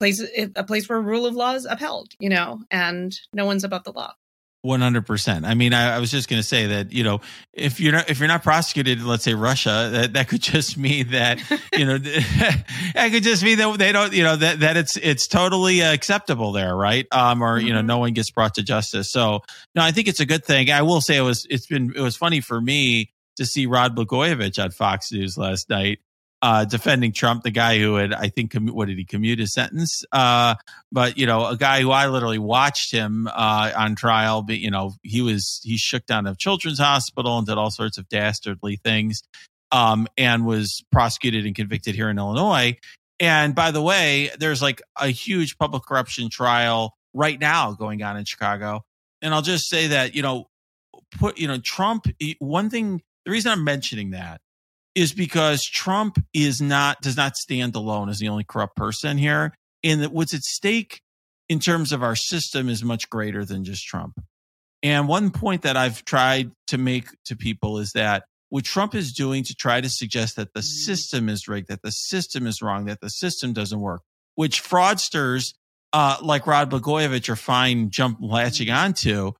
place 0.00 0.22
a 0.56 0.64
place 0.64 0.88
where 0.88 1.00
rule 1.00 1.26
of 1.26 1.34
law 1.34 1.54
is 1.54 1.64
upheld, 1.64 2.08
you 2.18 2.28
know, 2.28 2.60
and 2.70 3.16
no 3.32 3.46
one's 3.46 3.64
above 3.64 3.84
the 3.84 3.92
law. 3.92 4.12
One 4.64 4.80
hundred 4.80 5.04
percent. 5.04 5.44
I 5.44 5.52
mean, 5.52 5.74
I, 5.74 5.96
I 5.96 5.98
was 5.98 6.10
just 6.10 6.26
going 6.26 6.40
to 6.40 6.48
say 6.48 6.68
that 6.68 6.90
you 6.90 7.04
know, 7.04 7.20
if 7.52 7.80
you're 7.80 7.92
not 7.92 8.08
if 8.08 8.18
you're 8.18 8.28
not 8.28 8.42
prosecuted, 8.42 9.02
let's 9.02 9.22
say 9.22 9.34
Russia, 9.34 9.90
that, 9.92 10.14
that 10.14 10.28
could 10.28 10.40
just 10.40 10.78
mean 10.78 11.08
that 11.10 11.38
you 11.74 11.84
know, 11.84 11.98
that 12.94 13.08
could 13.12 13.22
just 13.22 13.42
mean 13.42 13.58
that 13.58 13.78
they 13.78 13.92
don't, 13.92 14.14
you 14.14 14.22
know, 14.22 14.36
that 14.36 14.60
that 14.60 14.78
it's 14.78 14.96
it's 14.96 15.28
totally 15.28 15.82
acceptable 15.82 16.52
there, 16.52 16.74
right? 16.74 17.06
Um, 17.12 17.42
or 17.42 17.58
mm-hmm. 17.58 17.66
you 17.66 17.72
know, 17.74 17.80
mm-hmm. 17.80 17.88
no 17.88 17.98
one 17.98 18.14
gets 18.14 18.30
brought 18.30 18.54
to 18.54 18.62
justice. 18.62 19.12
So 19.12 19.42
no, 19.74 19.82
I 19.82 19.90
think 19.90 20.08
it's 20.08 20.20
a 20.20 20.26
good 20.26 20.46
thing. 20.46 20.70
I 20.70 20.80
will 20.80 21.02
say 21.02 21.18
it 21.18 21.20
was 21.20 21.46
it's 21.50 21.66
been 21.66 21.92
it 21.94 22.00
was 22.00 22.16
funny 22.16 22.40
for 22.40 22.58
me 22.58 23.12
to 23.36 23.44
see 23.44 23.66
Rod 23.66 23.94
Blagojevich 23.94 24.64
on 24.64 24.70
Fox 24.70 25.12
News 25.12 25.36
last 25.36 25.68
night 25.68 25.98
uh, 26.44 26.66
defending 26.66 27.10
Trump, 27.10 27.42
the 27.42 27.50
guy 27.50 27.78
who 27.78 27.94
had, 27.94 28.12
I 28.12 28.28
think, 28.28 28.52
what 28.52 28.86
did 28.86 28.98
he 28.98 29.06
commute 29.06 29.38
his 29.38 29.54
sentence? 29.54 30.04
Uh, 30.12 30.56
but 30.92 31.16
you 31.16 31.24
know, 31.24 31.46
a 31.46 31.56
guy 31.56 31.80
who 31.80 31.90
I 31.90 32.08
literally 32.08 32.38
watched 32.38 32.92
him 32.92 33.26
uh, 33.28 33.72
on 33.74 33.94
trial. 33.94 34.42
But 34.42 34.58
you 34.58 34.70
know, 34.70 34.92
he 35.02 35.22
was 35.22 35.62
he 35.64 35.78
shook 35.78 36.04
down 36.04 36.26
a 36.26 36.34
children's 36.34 36.78
hospital 36.78 37.38
and 37.38 37.46
did 37.46 37.56
all 37.56 37.70
sorts 37.70 37.96
of 37.96 38.10
dastardly 38.10 38.76
things, 38.76 39.22
um, 39.72 40.06
and 40.18 40.44
was 40.44 40.84
prosecuted 40.92 41.46
and 41.46 41.54
convicted 41.54 41.94
here 41.94 42.10
in 42.10 42.18
Illinois. 42.18 42.76
And 43.18 43.54
by 43.54 43.70
the 43.70 43.80
way, 43.80 44.30
there's 44.38 44.60
like 44.60 44.82
a 45.00 45.08
huge 45.08 45.56
public 45.56 45.84
corruption 45.84 46.28
trial 46.28 46.92
right 47.14 47.40
now 47.40 47.72
going 47.72 48.02
on 48.02 48.18
in 48.18 48.26
Chicago. 48.26 48.82
And 49.22 49.32
I'll 49.32 49.40
just 49.40 49.66
say 49.70 49.86
that 49.86 50.14
you 50.14 50.20
know, 50.20 50.50
put 51.10 51.38
you 51.38 51.48
know, 51.48 51.56
Trump. 51.56 52.06
One 52.38 52.68
thing, 52.68 53.00
the 53.24 53.30
reason 53.30 53.50
I'm 53.50 53.64
mentioning 53.64 54.10
that 54.10 54.42
is 54.94 55.12
because 55.12 55.64
Trump 55.64 56.22
is 56.32 56.60
not 56.60 57.00
does 57.00 57.16
not 57.16 57.36
stand 57.36 57.74
alone 57.74 58.08
as 58.08 58.18
the 58.18 58.28
only 58.28 58.44
corrupt 58.44 58.76
person 58.76 59.18
here, 59.18 59.54
and 59.82 60.02
that 60.02 60.12
what's 60.12 60.34
at 60.34 60.42
stake 60.42 61.00
in 61.48 61.58
terms 61.58 61.92
of 61.92 62.02
our 62.02 62.16
system 62.16 62.68
is 62.68 62.84
much 62.84 63.10
greater 63.10 63.44
than 63.44 63.64
just 63.64 63.84
Trump. 63.84 64.20
And 64.82 65.08
one 65.08 65.30
point 65.30 65.62
that 65.62 65.76
I've 65.76 66.04
tried 66.04 66.52
to 66.68 66.78
make 66.78 67.08
to 67.26 67.36
people 67.36 67.78
is 67.78 67.92
that 67.92 68.24
what 68.50 68.64
Trump 68.64 68.94
is 68.94 69.12
doing 69.12 69.42
to 69.44 69.54
try 69.54 69.80
to 69.80 69.88
suggest 69.88 70.36
that 70.36 70.52
the 70.54 70.62
system 70.62 71.28
is 71.28 71.48
rigged, 71.48 71.68
that 71.68 71.82
the 71.82 71.90
system 71.90 72.46
is 72.46 72.62
wrong, 72.62 72.84
that 72.84 73.00
the 73.00 73.10
system 73.10 73.52
doesn't 73.52 73.80
work, 73.80 74.02
which 74.36 74.62
fraudsters 74.62 75.54
uh, 75.92 76.18
like 76.22 76.46
Rod 76.46 76.70
Blagojevich 76.70 77.28
are 77.28 77.36
fine 77.36 77.90
jump 77.90 78.18
latching 78.20 78.70
onto, 78.70 79.32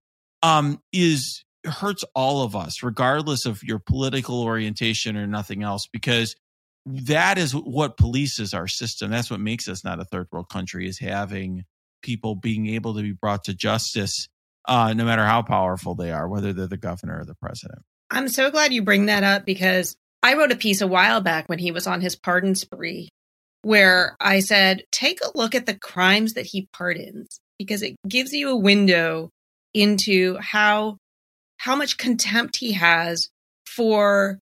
um, 0.43 0.81
is 0.93 1.44
hurts 1.64 2.05
all 2.14 2.42
of 2.42 2.55
us, 2.55 2.83
regardless 2.83 3.46
of 3.46 3.62
your 3.62 3.79
political 3.79 4.42
orientation 4.42 5.16
or 5.16 5.27
nothing 5.27 5.62
else, 5.62 5.88
because 5.92 6.37
that 6.87 7.38
is 7.38 7.55
what 7.55 7.96
polices 7.96 8.55
our 8.55 8.68
system. 8.68 9.11
That's 9.11 9.31
what 9.31 9.40
makes 9.40 9.68
us 9.68 9.85
not 9.85 10.00
a 10.00 10.05
third 10.05 10.29
world 10.31 10.48
country 10.50 10.88
is 10.88 10.98
having 10.98 11.64
people 12.03 12.35
being 12.35 12.68
able 12.68 12.94
to 12.94 13.03
be 13.03 13.12
brought 13.12 13.44
to 13.44 13.55
justice, 13.55 14.29
uh, 14.68 14.92
no 14.92 15.05
matter 15.05 15.24
how 15.24 15.42
powerful 15.42 15.94
they 15.94 16.12
are, 16.12 16.29
whether 16.29 16.53
they're 16.53 16.66
the 16.66 16.77
governor 16.77 17.20
or 17.20 17.24
the 17.24 17.35
president. 17.35 17.81
I'm 18.11 18.29
so 18.29 18.50
glad 18.50 18.72
you 18.72 18.83
bring 18.83 19.07
that 19.07 19.24
up 19.24 19.46
because 19.46 19.96
I 20.22 20.35
wrote 20.35 20.53
a 20.53 20.57
piece 20.57 20.83
a 20.83 20.87
while 20.87 21.20
back 21.20 21.48
when 21.48 21.59
he 21.59 21.72
was 21.72 21.87
on 21.87 22.00
his 22.00 22.16
pardon 22.16 22.55
spree 22.55 23.09
where 23.64 24.16
I 24.20 24.40
said, 24.40 24.85
take 24.92 25.20
a 25.22 25.37
look 25.37 25.55
at 25.55 25.66
the 25.66 25.74
crimes 25.74 26.35
that 26.35 26.46
he 26.46 26.68
pardons 26.72 27.40
because 27.59 27.83
it 27.83 27.96
gives 28.07 28.33
you 28.33 28.50
a 28.50 28.57
window 28.57 29.31
into 29.72 30.37
how 30.38 30.98
how 31.64 31.74
much 31.74 31.96
contempt 31.96 32.57
he 32.57 32.72
has 32.72 33.31
for 33.66 34.38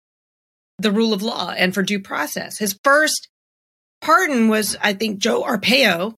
the 0.77 0.91
rule 0.91 1.13
of 1.13 1.23
law 1.23 1.49
and 1.49 1.73
for 1.73 1.81
due 1.81 1.99
process. 1.99 2.59
His 2.59 2.77
first 2.83 3.27
pardon 4.01 4.49
was, 4.49 4.77
I 4.83 4.93
think, 4.93 5.17
Joe 5.17 5.41
Arpaio, 5.41 6.13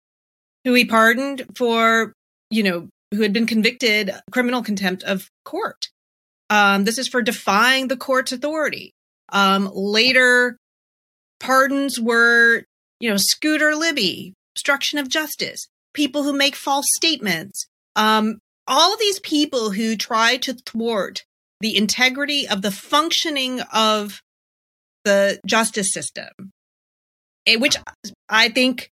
who 0.66 0.74
he 0.74 0.84
pardoned 0.84 1.46
for, 1.56 2.12
you 2.52 2.64
know, 2.64 2.90
who 3.14 3.22
had 3.22 3.32
been 3.32 3.46
convicted 3.46 4.12
criminal 4.32 4.62
contempt 4.62 5.04
of 5.04 5.30
court. 5.46 5.88
Um, 6.50 6.84
this 6.84 6.98
is 6.98 7.08
for 7.08 7.22
defying 7.22 7.88
the 7.88 7.96
court's 7.96 8.34
authority. 8.34 8.92
Um, 9.32 9.72
later 9.74 10.58
pardons 11.40 11.98
were, 11.98 12.64
you 13.00 13.10
know, 13.10 13.18
Scooter 13.18 13.74
Libby, 13.74 14.34
obstruction 14.54 15.00
of 15.00 15.08
justice, 15.08 15.70
people 15.94 16.24
who 16.24 16.34
make 16.34 16.58
false 16.58 16.88
statements, 16.98 17.68
um, 17.96 18.40
all 18.70 18.96
these 18.96 19.20
people 19.20 19.72
who 19.72 19.98
try 19.98 20.38
to 20.38 20.54
thwart 20.54 21.26
the 21.60 21.76
integrity 21.76 22.48
of 22.48 22.62
the 22.62 22.72
functioning 22.72 23.60
of 23.74 24.22
the 25.04 25.40
justice 25.46 25.92
system, 25.92 26.52
eh, 27.48 27.56
which 27.56 27.78
I 28.30 28.50
think 28.50 28.92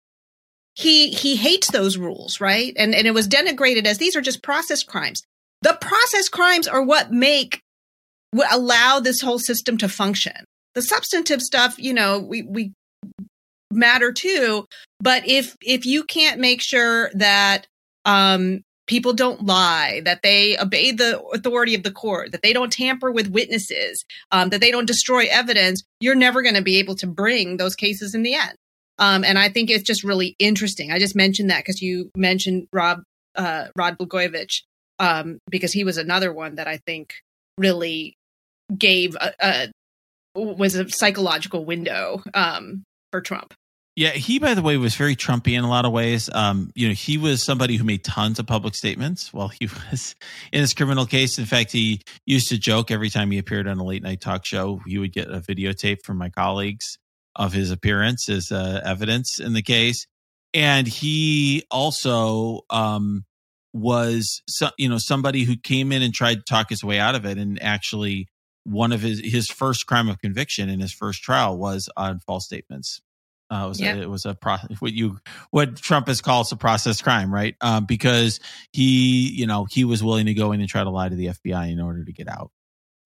he 0.75 1.09
he 1.09 1.35
hates 1.35 1.69
those 1.71 1.97
rules, 1.97 2.39
right? 2.41 2.73
And 2.77 2.95
and 2.95 3.05
it 3.05 3.13
was 3.13 3.27
denigrated 3.27 3.85
as 3.85 3.97
these 3.97 4.15
are 4.15 4.21
just 4.21 4.41
process 4.41 4.83
crimes. 4.83 5.21
The 5.61 5.77
process 5.79 6.29
crimes 6.29 6.67
are 6.67 6.81
what 6.81 7.11
make 7.11 7.61
what 8.31 8.51
allow 8.53 8.99
this 8.99 9.21
whole 9.21 9.39
system 9.39 9.77
to 9.79 9.89
function. 9.89 10.45
The 10.73 10.81
substantive 10.81 11.41
stuff, 11.41 11.75
you 11.77 11.93
know, 11.93 12.19
we 12.19 12.43
we 12.43 12.73
matter 13.71 14.11
too, 14.11 14.65
but 14.99 15.27
if 15.27 15.55
if 15.61 15.85
you 15.85 16.03
can't 16.03 16.39
make 16.39 16.61
sure 16.61 17.11
that 17.13 17.67
um 18.05 18.61
people 18.87 19.13
don't 19.13 19.45
lie, 19.45 20.01
that 20.05 20.21
they 20.21 20.57
obey 20.57 20.91
the 20.91 21.21
authority 21.33 21.75
of 21.75 21.83
the 21.83 21.91
court, 21.91 22.31
that 22.31 22.41
they 22.41 22.53
don't 22.53 22.71
tamper 22.71 23.11
with 23.11 23.29
witnesses, 23.29 24.05
um, 24.31 24.49
that 24.49 24.61
they 24.61 24.71
don't 24.71 24.85
destroy 24.85 25.25
evidence, 25.29 25.83
you're 25.99 26.15
never 26.15 26.41
going 26.41 26.55
to 26.55 26.61
be 26.61 26.77
able 26.77 26.95
to 26.95 27.07
bring 27.07 27.57
those 27.57 27.75
cases 27.75 28.13
in 28.13 28.23
the 28.23 28.35
end. 28.35 28.55
Um, 28.97 29.23
and 29.23 29.37
I 29.37 29.49
think 29.49 29.69
it's 29.69 29.83
just 29.83 30.03
really 30.03 30.35
interesting. 30.39 30.91
I 30.91 30.99
just 30.99 31.15
mentioned 31.15 31.49
that 31.49 31.59
because 31.59 31.81
you 31.81 32.11
mentioned 32.15 32.67
Rob 32.71 33.01
uh, 33.35 33.67
Rod 33.75 33.97
Blagojevich, 33.97 34.61
um, 34.99 35.39
because 35.49 35.73
he 35.73 35.83
was 35.83 35.97
another 35.97 36.31
one 36.31 36.55
that 36.55 36.67
I 36.67 36.77
think 36.77 37.13
really 37.57 38.15
gave 38.77 39.15
a, 39.15 39.33
a 39.41 39.71
was 40.35 40.75
a 40.75 40.89
psychological 40.89 41.65
window 41.65 42.21
um, 42.33 42.83
for 43.11 43.21
Trump. 43.21 43.53
Yeah, 43.95 44.09
he, 44.09 44.39
by 44.39 44.55
the 44.55 44.61
way, 44.61 44.75
was 44.75 44.95
very 44.95 45.15
Trumpy 45.15 45.57
in 45.57 45.63
a 45.63 45.69
lot 45.69 45.85
of 45.85 45.93
ways. 45.93 46.29
Um, 46.33 46.69
you 46.75 46.89
know, 46.89 46.93
he 46.93 47.17
was 47.17 47.41
somebody 47.41 47.77
who 47.77 47.85
made 47.85 48.03
tons 48.03 48.39
of 48.39 48.45
public 48.45 48.75
statements 48.75 49.31
while 49.31 49.47
he 49.47 49.67
was 49.91 50.15
in 50.51 50.59
his 50.59 50.73
criminal 50.73 51.05
case. 51.05 51.39
In 51.39 51.45
fact, 51.45 51.71
he 51.71 52.01
used 52.25 52.49
to 52.49 52.57
joke 52.57 52.91
every 52.91 53.09
time 53.09 53.31
he 53.31 53.37
appeared 53.37 53.67
on 53.67 53.77
a 53.77 53.85
late 53.85 54.03
night 54.03 54.19
talk 54.19 54.45
show, 54.45 54.81
he 54.85 54.97
would 54.97 55.13
get 55.13 55.29
a 55.29 55.39
videotape 55.39 56.03
from 56.03 56.17
my 56.17 56.29
colleagues 56.29 56.97
of 57.37 57.53
his 57.53 57.71
appearance 57.71 58.27
as 58.27 58.51
uh, 58.51 58.81
evidence 58.83 59.39
in 59.39 59.53
the 59.53 59.61
case. 59.61 60.07
And 60.53 60.87
he 60.87 61.63
also 61.71 62.61
um, 62.69 63.23
was, 63.71 64.41
so, 64.47 64.71
you 64.77 64.89
know, 64.89 64.97
somebody 64.97 65.43
who 65.43 65.55
came 65.55 65.93
in 65.93 66.01
and 66.01 66.13
tried 66.13 66.35
to 66.35 66.43
talk 66.43 66.69
his 66.69 66.83
way 66.83 66.99
out 66.99 67.15
of 67.15 67.25
it, 67.25 67.37
and 67.37 67.61
actually, 67.63 68.27
one 68.65 68.91
of 68.91 69.01
his 69.01 69.19
his 69.19 69.47
first 69.47 69.85
crime 69.85 70.09
of 70.09 70.19
conviction 70.19 70.69
in 70.69 70.79
his 70.79 70.91
first 70.91 71.21
trial 71.21 71.55
was 71.57 71.87
on 71.95 72.19
false 72.19 72.45
statements 72.45 73.01
uh, 73.51 73.63
it 73.65 73.67
was 73.67 73.79
yeah. 73.79 73.95
a, 73.95 74.01
it 74.01 74.09
was 74.09 74.25
a 74.25 74.33
pro- 74.33 74.57
what 74.79 74.93
you 74.93 75.19
what 75.51 75.75
Trump 75.75 76.07
has 76.07 76.21
called 76.21 76.47
a 76.51 76.55
process 76.55 77.01
crime, 77.01 77.33
right? 77.33 77.55
Um, 77.61 77.85
because 77.85 78.39
he, 78.73 79.29
you 79.29 79.45
know, 79.45 79.65
he 79.69 79.83
was 79.83 80.03
willing 80.03 80.25
to 80.25 80.33
go 80.33 80.51
in 80.51 80.61
and 80.61 80.69
try 80.69 80.83
to 80.83 80.89
lie 80.89 81.09
to 81.09 81.15
the 81.15 81.27
FBI 81.27 81.71
in 81.71 81.79
order 81.79 82.03
to 82.03 82.11
get 82.11 82.27
out. 82.27 82.51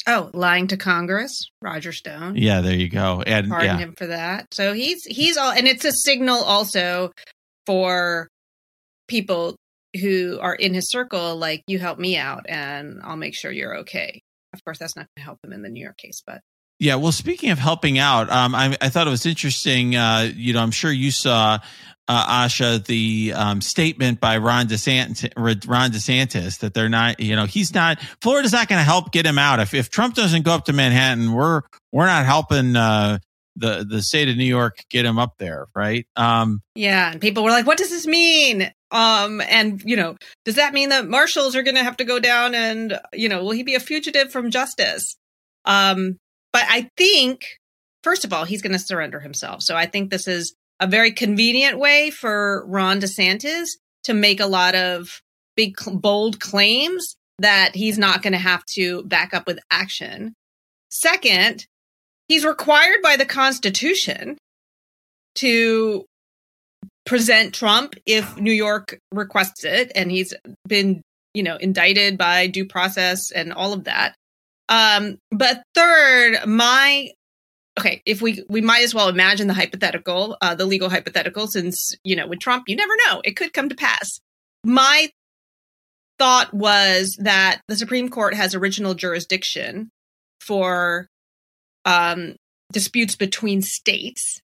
Oh, 0.08 0.30
lying 0.34 0.68
to 0.68 0.78
Congress, 0.78 1.52
Roger 1.62 1.92
Stone. 1.92 2.38
Yeah, 2.38 2.62
there 2.62 2.76
you 2.76 2.90
go. 2.90 3.22
And 3.22 3.50
pardon 3.50 3.68
yeah. 3.68 3.78
him 3.78 3.96
for 3.98 4.08
that. 4.08 4.54
So 4.54 4.74
he's 4.74 5.04
he's 5.04 5.38
all, 5.38 5.52
and 5.52 5.68
it's 5.68 5.86
a 5.86 5.92
signal 5.92 6.42
also 6.42 7.12
for 7.66 8.30
people 9.08 9.56
who 10.00 10.40
are 10.42 10.56
in 10.56 10.74
his 10.74 10.90
circle. 10.90 11.36
Like, 11.36 11.64
you 11.68 11.80
help 11.80 12.00
me 12.00 12.18
out, 12.18 12.46
and 12.48 13.02
I'll 13.04 13.18
make 13.18 13.36
sure 13.36 13.52
you're 13.52 13.80
okay. 13.80 14.22
Of 14.54 14.64
course, 14.64 14.80
that's 14.80 14.96
not 14.96 15.02
going 15.02 15.18
to 15.18 15.24
help 15.24 15.40
him 15.44 15.54
in 15.54 15.62
the 15.62 15.70
New 15.70 15.84
York 15.84 15.98
case, 15.98 16.24
but 16.26 16.40
yeah, 16.80 16.96
well, 16.96 17.12
speaking 17.12 17.52
of 17.52 17.60
helping 17.60 18.00
out, 18.00 18.30
um, 18.32 18.56
I, 18.56 18.76
I, 18.82 18.88
thought 18.88 19.06
it 19.06 19.10
was 19.10 19.26
interesting. 19.26 19.98
Uh, 19.98 20.32
you 20.34 20.54
know, 20.54 20.62
I'm 20.62 20.72
sure 20.72 20.92
you 20.92 21.12
saw 21.12 21.60
uh, 22.08 22.46
Asha 22.46 22.84
the 22.86 23.34
um, 23.36 23.60
statement 23.60 24.22
by 24.22 24.38
Ron 24.38 24.68
DeSantis, 24.68 25.34
Ron 25.38 25.92
DeSantis 25.92 26.60
that 26.60 26.74
they're 26.74 26.90
not, 26.90 27.20
you 27.20 27.36
know, 27.36 27.46
he's 27.46 27.74
not. 27.74 28.00
Florida's 28.22 28.54
not 28.54 28.70
going 28.70 28.80
to 28.80 28.84
help 28.84 29.12
get 29.12 29.26
him 29.26 29.38
out. 29.38 29.60
If 29.60 29.74
if 29.74 29.90
Trump 29.90 30.16
doesn't 30.16 30.44
go 30.44 30.52
up 30.52 30.66
to 30.66 30.74
Manhattan, 30.74 31.34
we're 31.34 31.62
we're 31.92 32.06
not 32.06 32.26
helping 32.26 32.78
uh, 32.78 33.20
the 33.58 33.86
the 33.88 34.02
state 34.02 34.30
of 34.30 34.38
New 34.38 34.46
York 34.46 34.78
get 34.90 35.06
him 35.06 35.20
up 35.20 35.34
there, 35.38 35.68
right? 35.76 36.08
Um, 36.16 36.62
yeah, 36.76 37.12
and 37.12 37.20
people 37.20 37.44
were 37.44 37.52
like, 37.52 37.68
"What 37.68 37.78
does 37.78 37.90
this 37.90 38.08
mean?" 38.08 38.72
Um, 38.92 39.42
and 39.42 39.84
you 39.86 39.98
know, 39.98 40.16
does 40.46 40.56
that 40.56 40.74
mean 40.74 40.90
that 40.90 41.10
marshals 41.10 41.58
are 41.58 41.64
going 41.64 41.76
to 41.76 41.84
have 41.84 41.98
to 41.98 42.06
go 42.06 42.20
down 42.20 42.56
and 42.56 42.98
you 43.14 43.28
know, 43.28 43.44
will 43.44 43.52
he 43.52 43.64
be 43.64 43.76
a 43.76 43.82
fugitive 43.82 44.32
from 44.32 44.50
justice? 44.50 45.18
Um, 45.66 46.18
but 46.54 46.64
I 46.68 46.90
think, 46.98 47.46
first 48.04 48.26
of 48.26 48.34
all, 48.34 48.46
he's 48.46 48.62
going 48.62 48.74
to 48.74 48.80
surrender 48.80 49.20
himself. 49.20 49.62
So 49.62 49.76
I 49.76 49.86
think 49.86 50.10
this 50.10 50.28
is 50.28 50.54
a 50.80 50.88
very 50.88 51.12
convenient 51.12 51.78
way 51.78 52.10
for 52.10 52.66
Ron 52.66 53.02
DeSantis 53.02 53.70
to 54.04 54.14
make 54.14 54.40
a 54.40 54.46
lot 54.46 54.76
of 54.76 55.22
big, 55.56 55.76
bold 55.94 56.40
claims 56.40 57.16
that 57.40 57.76
he's 57.76 57.98
not 57.98 58.22
going 58.22 58.34
to 58.34 58.40
have 58.40 58.66
to 58.66 59.04
back 59.04 59.34
up 59.34 59.48
with 59.48 59.60
action. 59.70 60.34
Second, 60.90 61.66
he's 62.28 62.46
required 62.46 63.02
by 63.02 63.18
the 63.18 63.26
Constitution 63.26 64.38
to 65.36 66.06
present 67.06 67.54
Trump 67.54 67.96
if 68.06 68.38
New 68.38 68.52
York 68.52 69.00
requests 69.12 69.64
it, 69.64 69.92
and 69.96 70.12
he's 70.12 70.34
been, 70.68 71.02
you 71.34 71.44
know, 71.44 71.58
indicted 71.58 72.18
by 72.18 72.48
due 72.48 72.66
process 72.66 73.32
and 73.32 73.54
all 73.54 73.74
of 73.74 73.86
that. 73.86 74.16
Um, 74.70 75.18
but 75.32 75.64
third, 75.74 76.46
my 76.46 77.10
okay, 77.80 78.02
if 78.06 78.22
we 78.22 78.44
we 78.50 78.62
might 78.62 78.84
as 78.84 78.94
well 78.94 79.10
imagine 79.10 79.48
the 79.48 79.54
hypothetical, 79.54 80.38
uh, 80.42 80.56
the 80.56 80.66
legal 80.66 80.90
hypothetical, 80.90 81.48
since 81.48 81.94
you 82.04 82.16
know 82.16 82.28
with 82.28 82.40
Trump, 82.40 82.66
you 82.68 82.76
never 82.76 82.94
know, 83.08 83.22
it 83.26 83.36
could 83.36 83.52
come 83.52 83.70
to 83.70 83.76
pass. 83.76 84.20
My 84.64 85.10
thought 86.20 86.54
was 86.54 87.18
that 87.20 87.62
the 87.68 87.76
Supreme 87.76 88.10
Court 88.10 88.36
has 88.36 88.54
original 88.54 88.94
jurisdiction 88.94 89.90
for 90.42 91.08
um, 91.86 92.36
disputes 92.72 93.16
between 93.16 93.62
states, 93.62 94.40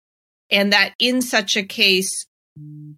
and 0.52 0.72
that 0.72 0.94
in 1.00 1.22
such 1.22 1.58
a 1.58 1.64
case, 1.64 2.26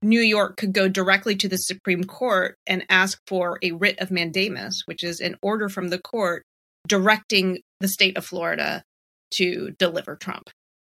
New 0.02 0.22
York 0.22 0.58
could 0.58 0.74
go 0.74 0.90
directly 0.90 1.36
to 1.38 1.48
the 1.48 1.58
Supreme 1.58 2.04
Court 2.04 2.58
and 2.68 2.84
ask 2.90 3.20
for 3.28 3.60
a 3.62 3.72
writ 3.72 4.00
of 4.00 4.12
mandamus, 4.12 4.82
which 4.86 5.04
is 5.04 5.22
an 5.22 5.38
order 5.42 5.70
from 5.70 5.88
the 5.88 6.00
court 6.00 6.44
directing 6.88 7.60
the 7.80 7.88
state 7.88 8.18
of 8.18 8.26
Florida 8.26 8.84
to 9.32 9.72
deliver 9.80 10.16
Trump. 10.16 10.50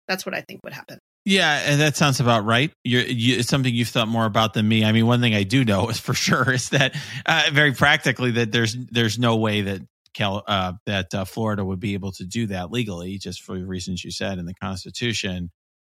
That's 0.09 0.27
what 0.27 0.35
I 0.35 0.41
think 0.41 0.61
would 0.65 0.73
happen. 0.73 0.99
Yeah, 1.27 1.63
and 1.67 1.81
that 1.81 1.97
sounds 1.97 2.19
about 2.19 2.45
right. 2.45 2.73
You're, 2.83 3.03
you, 3.03 3.37
it's 3.39 3.49
something 3.49 3.73
you've 3.73 3.89
thought 3.89 4.09
more 4.09 4.25
about 4.25 4.55
than 4.55 4.67
me. 4.67 4.85
I 4.85 4.93
mean, 4.93 5.07
one 5.07 5.21
thing 5.21 5.35
I 5.35 5.43
do 5.43 5.65
know 5.65 5.89
is 5.89 6.01
for 6.01 6.15
sure 6.15 6.51
is 6.53 6.71
that 6.71 6.97
uh, 7.27 7.45
very 7.53 7.73
practically 7.73 8.33
that 8.33 8.53
there's 8.53 8.75
there's 8.75 9.19
no 9.19 9.37
way 9.37 9.63
that 9.63 9.83
Cal 10.15 10.43
uh, 10.47 10.73
that 10.87 11.15
uh, 11.15 11.25
Florida 11.25 11.65
would 11.65 11.81
be 11.81 11.95
able 11.95 12.13
to 12.13 12.25
do 12.25 12.47
that 12.47 12.71
legally, 12.71 13.19
just 13.19 13.43
for 13.43 13.59
the 13.59 13.67
reasons 13.67 14.03
you 14.03 14.11
said 14.11 14.39
in 14.39 14.47
the 14.47 14.55
Constitution. 14.55 15.51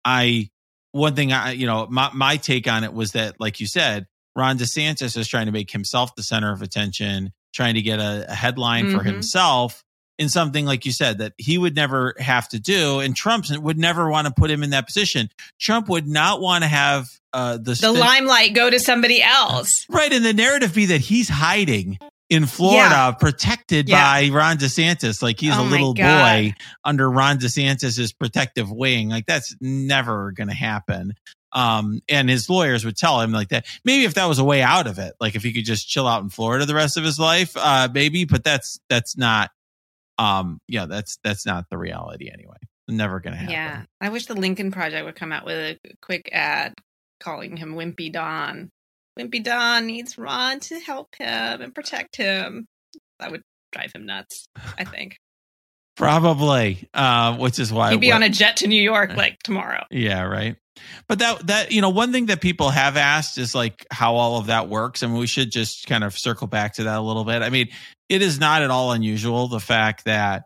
I 0.04 0.50
one 0.92 1.14
thing 1.16 1.32
I 1.32 1.52
you 1.52 1.66
know 1.66 1.86
my 1.90 2.10
my 2.12 2.36
take 2.36 2.68
on 2.68 2.84
it 2.84 2.92
was 2.92 3.12
that, 3.12 3.40
like 3.40 3.60
you 3.60 3.66
said, 3.66 4.06
Ron 4.36 4.58
DeSantis 4.58 5.16
is 5.16 5.26
trying 5.26 5.46
to 5.46 5.52
make 5.52 5.70
himself 5.70 6.14
the 6.14 6.22
center 6.22 6.52
of 6.52 6.60
attention, 6.60 7.32
trying 7.54 7.74
to 7.74 7.82
get 7.82 8.00
a, 8.00 8.26
a 8.28 8.34
headline 8.34 8.86
mm-hmm. 8.86 8.98
for 8.98 9.04
himself 9.04 9.84
in 10.18 10.28
something 10.28 10.64
like 10.64 10.84
you 10.84 10.92
said 10.92 11.18
that 11.18 11.32
he 11.38 11.58
would 11.58 11.74
never 11.74 12.14
have 12.18 12.48
to 12.48 12.60
do 12.60 13.00
and 13.00 13.16
Trump 13.16 13.46
would 13.50 13.78
never 13.78 14.08
want 14.08 14.26
to 14.26 14.32
put 14.32 14.50
him 14.50 14.62
in 14.62 14.70
that 14.70 14.86
position. 14.86 15.28
Trump 15.58 15.88
would 15.88 16.06
not 16.06 16.40
want 16.40 16.62
to 16.62 16.68
have 16.68 17.08
uh, 17.32 17.56
the 17.56 17.74
the 17.74 17.92
limelight 17.92 18.54
go 18.54 18.70
to 18.70 18.78
somebody 18.78 19.20
else. 19.22 19.86
Right 19.88 20.12
and 20.12 20.24
the 20.24 20.32
narrative 20.32 20.74
be 20.74 20.86
that 20.86 21.00
he's 21.00 21.28
hiding 21.28 21.98
in 22.30 22.46
Florida 22.46 22.88
yeah. 22.90 23.10
protected 23.12 23.88
yeah. 23.88 24.02
by 24.02 24.28
Ron 24.34 24.56
DeSantis 24.56 25.22
like 25.22 25.38
he's 25.38 25.56
oh 25.56 25.62
a 25.62 25.64
little 25.64 25.94
boy 25.94 26.54
under 26.84 27.10
Ron 27.10 27.38
DeSantis's 27.38 28.12
protective 28.12 28.70
wing. 28.70 29.08
Like 29.08 29.26
that's 29.26 29.54
never 29.60 30.32
going 30.32 30.48
to 30.48 30.54
happen. 30.54 31.14
Um, 31.52 32.00
and 32.08 32.28
his 32.28 32.50
lawyers 32.50 32.84
would 32.84 32.96
tell 32.96 33.20
him 33.20 33.30
like 33.30 33.50
that. 33.50 33.66
Maybe 33.84 34.04
if 34.04 34.14
that 34.14 34.26
was 34.26 34.38
a 34.40 34.44
way 34.44 34.62
out 34.62 34.86
of 34.86 34.98
it, 34.98 35.14
like 35.20 35.36
if 35.36 35.42
he 35.42 35.52
could 35.52 35.64
just 35.64 35.88
chill 35.88 36.08
out 36.08 36.22
in 36.22 36.28
Florida 36.28 36.66
the 36.66 36.74
rest 36.74 36.96
of 36.96 37.04
his 37.04 37.18
life, 37.18 37.52
uh, 37.56 37.88
maybe. 37.92 38.24
But 38.24 38.42
that's 38.42 38.80
that's 38.88 39.16
not 39.16 39.50
um 40.18 40.60
yeah 40.68 40.86
that's 40.86 41.18
that's 41.24 41.46
not 41.46 41.68
the 41.70 41.78
reality 41.78 42.30
anyway 42.32 42.56
never 42.88 43.20
gonna 43.20 43.36
happen 43.36 43.52
yeah 43.52 43.82
i 44.00 44.08
wish 44.08 44.26
the 44.26 44.34
lincoln 44.34 44.70
project 44.70 45.04
would 45.04 45.16
come 45.16 45.32
out 45.32 45.44
with 45.44 45.56
a 45.56 45.78
quick 46.02 46.28
ad 46.32 46.74
calling 47.20 47.56
him 47.56 47.74
wimpy 47.74 48.12
don 48.12 48.70
wimpy 49.18 49.42
don 49.42 49.86
needs 49.86 50.18
ron 50.18 50.60
to 50.60 50.78
help 50.78 51.14
him 51.16 51.60
and 51.60 51.74
protect 51.74 52.16
him. 52.16 52.66
That 53.18 53.30
would 53.30 53.42
drive 53.72 53.92
him 53.94 54.06
nuts 54.06 54.46
i 54.78 54.84
think. 54.84 55.18
Probably 55.96 56.88
uh 56.94 57.36
which 57.36 57.58
is 57.58 57.72
why 57.72 57.92
he'd 57.92 58.00
be 58.00 58.12
on 58.12 58.22
a 58.22 58.28
jet 58.28 58.58
to 58.58 58.66
new 58.66 58.82
york 58.82 59.10
like 59.16 59.38
tomorrow. 59.42 59.84
Yeah 59.90 60.22
right. 60.22 60.56
But 61.08 61.20
that 61.20 61.46
that 61.46 61.72
you 61.72 61.80
know 61.80 61.90
one 61.90 62.12
thing 62.12 62.26
that 62.26 62.40
people 62.40 62.70
have 62.70 62.96
asked 62.96 63.38
is 63.38 63.54
like 63.54 63.86
how 63.90 64.16
all 64.16 64.38
of 64.38 64.46
that 64.46 64.68
works 64.68 65.02
and 65.02 65.16
we 65.16 65.26
should 65.26 65.52
just 65.52 65.86
kind 65.86 66.02
of 66.02 66.18
circle 66.18 66.46
back 66.46 66.74
to 66.74 66.84
that 66.84 66.98
a 66.98 67.02
little 67.02 67.24
bit. 67.24 67.42
I 67.42 67.50
mean 67.50 67.68
it 68.08 68.22
is 68.22 68.38
not 68.38 68.62
at 68.62 68.70
all 68.70 68.92
unusual 68.92 69.48
the 69.48 69.60
fact 69.60 70.04
that 70.04 70.44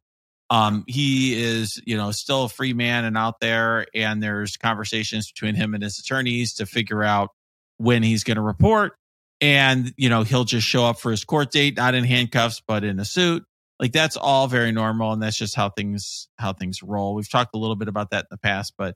um, 0.50 0.84
he 0.86 1.42
is, 1.42 1.80
you 1.84 1.96
know, 1.96 2.10
still 2.10 2.44
a 2.44 2.48
free 2.48 2.72
man 2.72 3.04
and 3.04 3.18
out 3.18 3.40
there, 3.40 3.86
and 3.94 4.22
there's 4.22 4.56
conversations 4.56 5.30
between 5.30 5.54
him 5.54 5.74
and 5.74 5.82
his 5.82 5.98
attorneys 5.98 6.54
to 6.54 6.66
figure 6.66 7.04
out 7.04 7.30
when 7.78 8.02
he's 8.02 8.22
going 8.22 8.36
to 8.36 8.42
report. 8.42 8.94
And, 9.40 9.92
you 9.96 10.08
know, 10.08 10.22
he'll 10.22 10.44
just 10.44 10.66
show 10.66 10.84
up 10.84 11.00
for 11.00 11.10
his 11.10 11.24
court 11.24 11.50
date, 11.50 11.76
not 11.76 11.94
in 11.94 12.04
handcuffs, 12.04 12.60
but 12.66 12.84
in 12.84 13.00
a 13.00 13.04
suit. 13.04 13.44
Like 13.80 13.92
that's 13.92 14.16
all 14.16 14.46
very 14.46 14.70
normal. 14.70 15.12
And 15.12 15.22
that's 15.22 15.36
just 15.36 15.56
how 15.56 15.70
things, 15.70 16.28
how 16.38 16.52
things 16.52 16.82
roll. 16.82 17.14
We've 17.14 17.30
talked 17.30 17.54
a 17.54 17.58
little 17.58 17.76
bit 17.76 17.88
about 17.88 18.10
that 18.10 18.24
in 18.24 18.28
the 18.30 18.38
past, 18.38 18.74
but, 18.76 18.94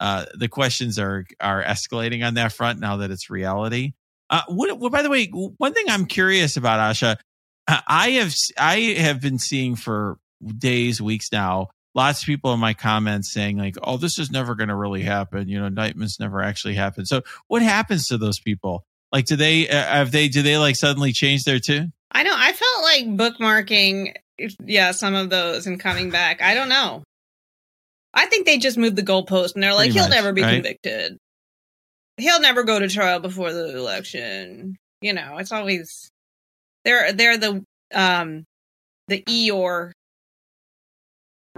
uh, 0.00 0.24
the 0.34 0.48
questions 0.48 0.98
are, 0.98 1.26
are 1.40 1.62
escalating 1.62 2.26
on 2.26 2.34
that 2.34 2.52
front 2.52 2.80
now 2.80 2.96
that 2.96 3.10
it's 3.10 3.28
reality. 3.28 3.92
Uh, 4.30 4.42
what, 4.48 4.78
what, 4.78 4.92
by 4.92 5.02
the 5.02 5.10
way, 5.10 5.26
one 5.26 5.74
thing 5.74 5.86
I'm 5.88 6.06
curious 6.06 6.56
about, 6.56 6.78
Asha, 6.78 7.16
I 7.86 8.10
have 8.10 8.34
I 8.58 8.76
have 8.98 9.20
been 9.20 9.38
seeing 9.38 9.76
for 9.76 10.18
days, 10.44 11.00
weeks 11.00 11.30
now, 11.30 11.68
lots 11.94 12.22
of 12.22 12.26
people 12.26 12.52
in 12.52 12.60
my 12.60 12.74
comments 12.74 13.32
saying 13.32 13.58
like, 13.58 13.76
"Oh, 13.82 13.96
this 13.96 14.18
is 14.18 14.30
never 14.30 14.54
going 14.54 14.68
to 14.68 14.76
really 14.76 15.02
happen." 15.02 15.48
You 15.48 15.60
know, 15.60 15.66
indictments 15.66 16.20
never 16.20 16.42
actually 16.42 16.74
happen. 16.74 17.06
So, 17.06 17.22
what 17.48 17.62
happens 17.62 18.06
to 18.08 18.18
those 18.18 18.38
people? 18.38 18.84
Like, 19.12 19.26
do 19.26 19.36
they 19.36 19.68
uh, 19.68 19.84
have 19.84 20.12
they 20.12 20.28
do 20.28 20.42
they 20.42 20.56
like 20.58 20.76
suddenly 20.76 21.12
change 21.12 21.44
their 21.44 21.58
tune? 21.58 21.92
I 22.12 22.22
know. 22.22 22.34
I 22.34 22.52
felt 22.52 22.82
like 22.82 23.06
bookmarking, 23.06 24.14
yeah, 24.64 24.90
some 24.92 25.14
of 25.14 25.30
those 25.30 25.66
and 25.66 25.78
coming 25.80 26.10
back. 26.10 26.42
I 26.42 26.54
don't 26.54 26.68
know. 26.68 27.02
I 28.12 28.26
think 28.26 28.46
they 28.46 28.58
just 28.58 28.76
moved 28.76 28.96
the 28.96 29.02
goalpost 29.02 29.54
and 29.54 29.62
they're 29.62 29.74
like, 29.74 29.90
Pretty 29.90 29.98
he'll 30.00 30.08
much, 30.08 30.16
never 30.16 30.32
be 30.32 30.42
right? 30.42 30.54
convicted. 30.54 31.16
He'll 32.16 32.40
never 32.40 32.64
go 32.64 32.78
to 32.78 32.88
trial 32.88 33.20
before 33.20 33.52
the 33.52 33.76
election. 33.76 34.76
You 35.00 35.12
know, 35.12 35.38
it's 35.38 35.52
always 35.52 36.10
they're 36.84 37.12
they're 37.12 37.38
the 37.38 37.64
um 37.94 38.44
the 39.08 39.22
Eeyore 39.22 39.92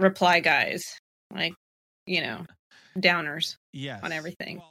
reply 0.03 0.39
guys, 0.39 0.99
like 1.33 1.53
you 2.05 2.21
know, 2.21 2.45
downers. 2.97 3.57
Yes. 3.71 4.01
on 4.03 4.11
everything. 4.11 4.61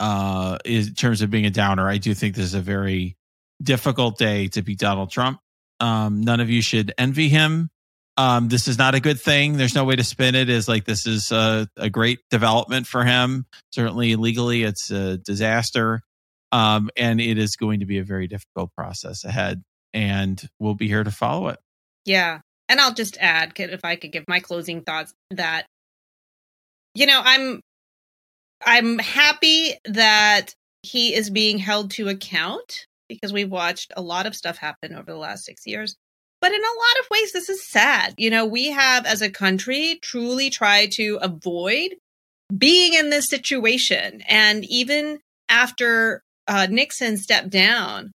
Uh, 0.00 0.58
in 0.64 0.94
terms 0.94 1.22
of 1.22 1.30
being 1.30 1.46
a 1.46 1.50
downer, 1.50 1.88
I 1.88 1.98
do 1.98 2.14
think 2.14 2.34
this 2.34 2.44
is 2.44 2.54
a 2.54 2.60
very 2.60 3.16
difficult 3.62 4.18
day 4.18 4.48
to 4.48 4.62
beat 4.62 4.78
Donald 4.78 5.10
Trump. 5.10 5.40
Um, 5.80 6.20
none 6.20 6.40
of 6.40 6.50
you 6.50 6.62
should 6.62 6.92
envy 6.98 7.28
him. 7.28 7.70
Um, 8.16 8.48
this 8.48 8.66
is 8.68 8.78
not 8.78 8.94
a 8.94 9.00
good 9.00 9.20
thing. 9.20 9.56
There's 9.56 9.74
no 9.74 9.84
way 9.84 9.96
to 9.96 10.04
spin 10.04 10.34
it 10.34 10.48
as 10.48 10.68
like 10.68 10.84
this 10.84 11.06
is 11.06 11.30
a, 11.30 11.68
a 11.76 11.88
great 11.88 12.18
development 12.30 12.86
for 12.86 13.04
him. 13.04 13.46
Certainly 13.72 14.16
legally, 14.16 14.64
it's 14.64 14.90
a 14.90 15.18
disaster. 15.18 16.02
Um, 16.50 16.90
and 16.96 17.20
it 17.20 17.38
is 17.38 17.56
going 17.56 17.80
to 17.80 17.86
be 17.86 17.98
a 17.98 18.04
very 18.04 18.26
difficult 18.26 18.74
process 18.74 19.24
ahead 19.24 19.62
and 19.92 20.42
we'll 20.58 20.74
be 20.74 20.88
here 20.88 21.04
to 21.04 21.10
follow 21.10 21.48
it. 21.48 21.58
Yeah. 22.04 22.40
And 22.68 22.80
I'll 22.80 22.94
just 22.94 23.16
add, 23.20 23.52
if 23.56 23.84
I 23.84 23.96
could 23.96 24.12
give 24.12 24.24
my 24.28 24.40
closing 24.40 24.82
thoughts, 24.82 25.12
that, 25.30 25.66
you 26.94 27.06
know, 27.06 27.20
I'm, 27.24 27.60
I'm 28.64 28.98
happy 28.98 29.74
that 29.84 30.54
he 30.82 31.14
is 31.14 31.30
being 31.30 31.58
held 31.58 31.90
to 31.92 32.08
account 32.08 32.86
because 33.08 33.32
we've 33.32 33.50
watched 33.50 33.92
a 33.96 34.02
lot 34.02 34.26
of 34.26 34.34
stuff 34.34 34.58
happen 34.58 34.94
over 34.94 35.10
the 35.10 35.18
last 35.18 35.44
six 35.44 35.66
years. 35.66 35.96
But 36.40 36.52
in 36.52 36.60
a 36.60 36.78
lot 36.78 37.00
of 37.00 37.10
ways, 37.10 37.32
this 37.32 37.48
is 37.48 37.68
sad. 37.68 38.14
You 38.16 38.30
know, 38.30 38.46
we 38.46 38.70
have 38.70 39.06
as 39.06 39.22
a 39.22 39.30
country 39.30 39.98
truly 40.02 40.50
tried 40.50 40.92
to 40.92 41.18
avoid 41.20 41.96
being 42.56 42.94
in 42.94 43.10
this 43.10 43.28
situation. 43.28 44.22
And 44.28 44.64
even 44.66 45.18
after 45.48 46.22
uh, 46.46 46.68
Nixon 46.70 47.16
stepped 47.16 47.50
down, 47.50 48.12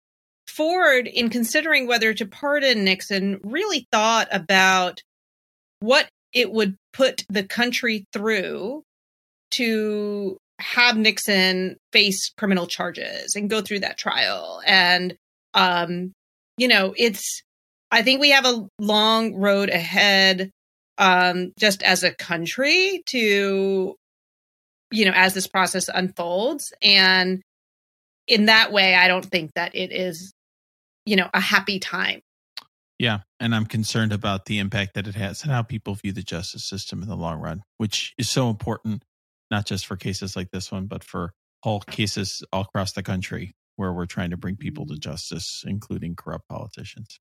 Ford, 0.59 1.07
in 1.07 1.29
considering 1.29 1.87
whether 1.87 2.13
to 2.13 2.25
pardon 2.25 2.83
Nixon, 2.83 3.39
really 3.43 3.87
thought 3.93 4.27
about 4.29 5.01
what 5.79 6.09
it 6.33 6.51
would 6.51 6.75
put 6.91 7.23
the 7.29 7.43
country 7.43 8.03
through 8.11 8.83
to 9.51 10.37
have 10.59 10.97
Nixon 10.97 11.77
face 11.93 12.33
criminal 12.37 12.67
charges 12.67 13.37
and 13.37 13.49
go 13.49 13.61
through 13.61 13.79
that 13.79 13.97
trial. 13.97 14.61
And, 14.65 15.15
um, 15.53 16.11
you 16.57 16.67
know, 16.67 16.93
it's, 16.97 17.41
I 17.89 18.01
think 18.01 18.19
we 18.19 18.31
have 18.31 18.45
a 18.45 18.67
long 18.79 19.35
road 19.35 19.69
ahead, 19.69 20.51
um, 20.97 21.53
just 21.57 21.81
as 21.83 22.03
a 22.03 22.13
country 22.13 23.01
to, 23.05 23.95
you 24.91 25.05
know, 25.05 25.13
as 25.15 25.33
this 25.33 25.47
process 25.47 25.87
unfolds. 25.87 26.73
And 26.81 27.41
in 28.27 28.47
that 28.47 28.73
way, 28.73 28.93
I 28.93 29.07
don't 29.07 29.25
think 29.25 29.53
that 29.53 29.73
it 29.73 29.93
is 29.93 30.33
you 31.09 31.15
know, 31.15 31.29
a 31.33 31.39
happy 31.39 31.79
time. 31.79 32.21
Yeah. 32.99 33.19
And 33.39 33.55
I'm 33.55 33.65
concerned 33.65 34.13
about 34.13 34.45
the 34.45 34.59
impact 34.59 34.93
that 34.93 35.07
it 35.07 35.15
has 35.15 35.41
and 35.41 35.51
how 35.51 35.63
people 35.63 35.95
view 35.95 36.11
the 36.11 36.21
justice 36.21 36.67
system 36.67 37.01
in 37.01 37.09
the 37.09 37.15
long 37.15 37.39
run, 37.39 37.63
which 37.77 38.13
is 38.17 38.29
so 38.29 38.49
important 38.49 39.03
not 39.49 39.65
just 39.65 39.87
for 39.87 39.95
cases 39.95 40.35
like 40.35 40.51
this 40.51 40.71
one, 40.71 40.85
but 40.85 41.03
for 41.03 41.31
all 41.63 41.79
cases 41.79 42.43
all 42.53 42.61
across 42.61 42.91
the 42.93 43.01
country 43.01 43.53
where 43.77 43.91
we're 43.91 44.05
trying 44.05 44.29
to 44.29 44.37
bring 44.37 44.55
people 44.55 44.85
to 44.85 44.97
justice, 44.97 45.63
including 45.65 46.15
corrupt 46.15 46.47
politicians. 46.47 47.19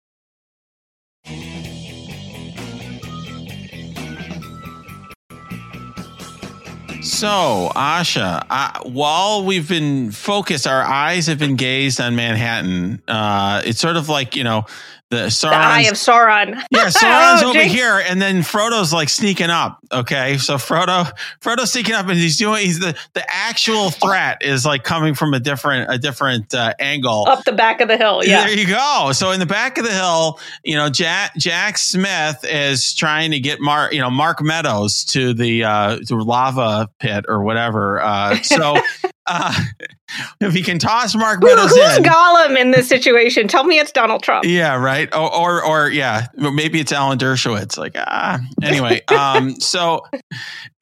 So, 7.08 7.72
Asha, 7.74 8.84
while 8.84 9.42
we've 9.42 9.66
been 9.66 10.10
focused, 10.10 10.66
our 10.66 10.82
eyes 10.82 11.26
have 11.28 11.38
been 11.38 11.56
gazed 11.56 12.02
on 12.02 12.14
Manhattan. 12.16 13.00
Uh, 13.08 13.62
it's 13.64 13.80
sort 13.80 13.96
of 13.96 14.10
like, 14.10 14.36
you 14.36 14.44
know, 14.44 14.66
the, 15.10 15.38
the 15.40 15.48
eye 15.50 15.82
of 15.82 15.94
Sauron. 15.94 16.54
Yeah, 16.70 16.86
Sauron's 16.88 17.42
oh, 17.42 17.50
over 17.50 17.58
Jinx. 17.58 17.72
here, 17.72 18.02
and 18.06 18.20
then 18.20 18.40
Frodo's 18.42 18.92
like 18.92 19.08
sneaking 19.08 19.48
up. 19.48 19.78
Okay, 19.90 20.36
so 20.36 20.56
Frodo, 20.56 21.10
Frodo's 21.40 21.72
sneaking 21.72 21.94
up, 21.94 22.08
and 22.08 22.18
he's 22.18 22.36
doing. 22.36 22.64
He's 22.64 22.78
the 22.78 22.96
the 23.14 23.24
actual 23.28 23.90
threat 23.90 24.42
is 24.42 24.66
like 24.66 24.84
coming 24.84 25.14
from 25.14 25.32
a 25.32 25.40
different 25.40 25.90
a 25.90 25.98
different 25.98 26.54
uh, 26.54 26.74
angle 26.78 27.26
up 27.26 27.44
the 27.44 27.52
back 27.52 27.80
of 27.80 27.88
the 27.88 27.96
hill. 27.96 28.22
Yeah, 28.22 28.44
there 28.44 28.58
you 28.58 28.66
go. 28.66 29.12
So 29.12 29.30
in 29.30 29.40
the 29.40 29.46
back 29.46 29.78
of 29.78 29.84
the 29.84 29.92
hill, 29.92 30.38
you 30.62 30.76
know, 30.76 30.90
Jack 30.90 31.36
Jack 31.38 31.78
Smith 31.78 32.44
is 32.44 32.94
trying 32.94 33.30
to 33.30 33.40
get 33.40 33.60
Mark, 33.60 33.94
you 33.94 34.00
know, 34.00 34.10
Mark 34.10 34.42
Meadows 34.42 35.04
to 35.06 35.32
the 35.32 35.64
uh, 35.64 35.98
to 36.06 36.16
lava 36.16 36.90
pit 36.98 37.24
or 37.28 37.42
whatever. 37.42 38.00
Uh, 38.00 38.36
so 38.42 38.76
uh, 39.28 39.54
if 40.40 40.54
he 40.54 40.62
can 40.62 40.78
toss 40.78 41.14
Mark 41.14 41.42
Meadows 41.42 41.70
Who, 41.70 41.80
who's 41.80 41.98
in, 41.98 42.04
Gollum 42.04 42.58
in 42.58 42.70
this 42.70 42.88
situation? 42.88 43.48
Tell 43.48 43.64
me 43.64 43.78
it's 43.78 43.92
Donald 43.92 44.22
Trump. 44.22 44.44
Yeah, 44.44 44.76
right. 44.76 45.14
Or, 45.14 45.34
or, 45.34 45.64
or 45.64 45.90
yeah, 45.90 46.26
maybe 46.34 46.80
it's 46.80 46.92
Alan 46.92 47.18
Dershowitz. 47.18 47.76
Like, 47.78 47.92
ah, 47.96 48.40
anyway. 48.62 49.02
um, 49.08 49.60
so, 49.60 50.02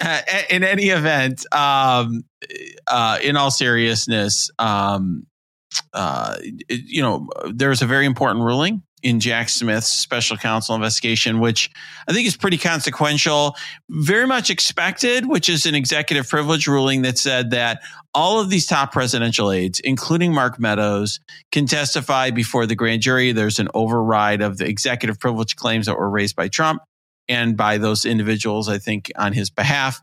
uh, 0.01 0.21
in 0.51 0.65
any 0.65 0.89
event, 0.89 1.45
um, 1.53 2.25
uh, 2.87 3.19
in 3.23 3.37
all 3.37 3.51
seriousness, 3.51 4.51
um, 4.59 5.27
uh, 5.93 6.37
you 6.69 7.03
know, 7.03 7.29
there's 7.53 7.83
a 7.83 7.87
very 7.87 8.07
important 8.07 8.45
ruling 8.45 8.83
in 9.07 9.21
Jack 9.21 9.49
Smith's 9.49 9.87
special 9.87 10.37
counsel 10.37 10.75
investigation, 10.75 11.39
which 11.39 11.71
I 12.09 12.13
think 12.13 12.27
is 12.27 12.37
pretty 12.37 12.59
consequential, 12.59 13.55
very 13.89 14.27
much 14.27 14.51
expected, 14.51 15.27
which 15.27 15.49
is 15.49 15.65
an 15.65 15.77
executive 15.77 16.29
privilege 16.29 16.67
ruling 16.67 17.03
that 17.03 17.17
said 17.17 17.53
that 17.53 17.83
all 18.15 18.41
of 18.41 18.51
these 18.51 18.67
top 18.67 18.93
presidential 18.93 19.53
aides, 19.53 19.79
including 19.79 20.35
Mark 20.35 20.59
Meadows, 20.59 21.21
can 21.53 21.67
testify 21.67 22.33
before 22.33 22.67
the 22.67 22.75
grand 22.75 23.01
jury. 23.01 23.31
There's 23.31 23.61
an 23.61 23.69
override 23.75 24.43
of 24.43 24.59
the 24.59 24.67
executive 24.67 25.21
privilege 25.21 25.55
claims 25.55 25.87
that 25.87 25.97
were 25.97 26.11
raised 26.11 26.35
by 26.35 26.49
Trump 26.49 26.83
and 27.29 27.57
by 27.57 27.79
those 27.79 28.05
individuals, 28.05 28.69
I 28.69 28.79
think, 28.79 29.13
on 29.15 29.33
his 29.33 29.51
behalf 29.51 30.03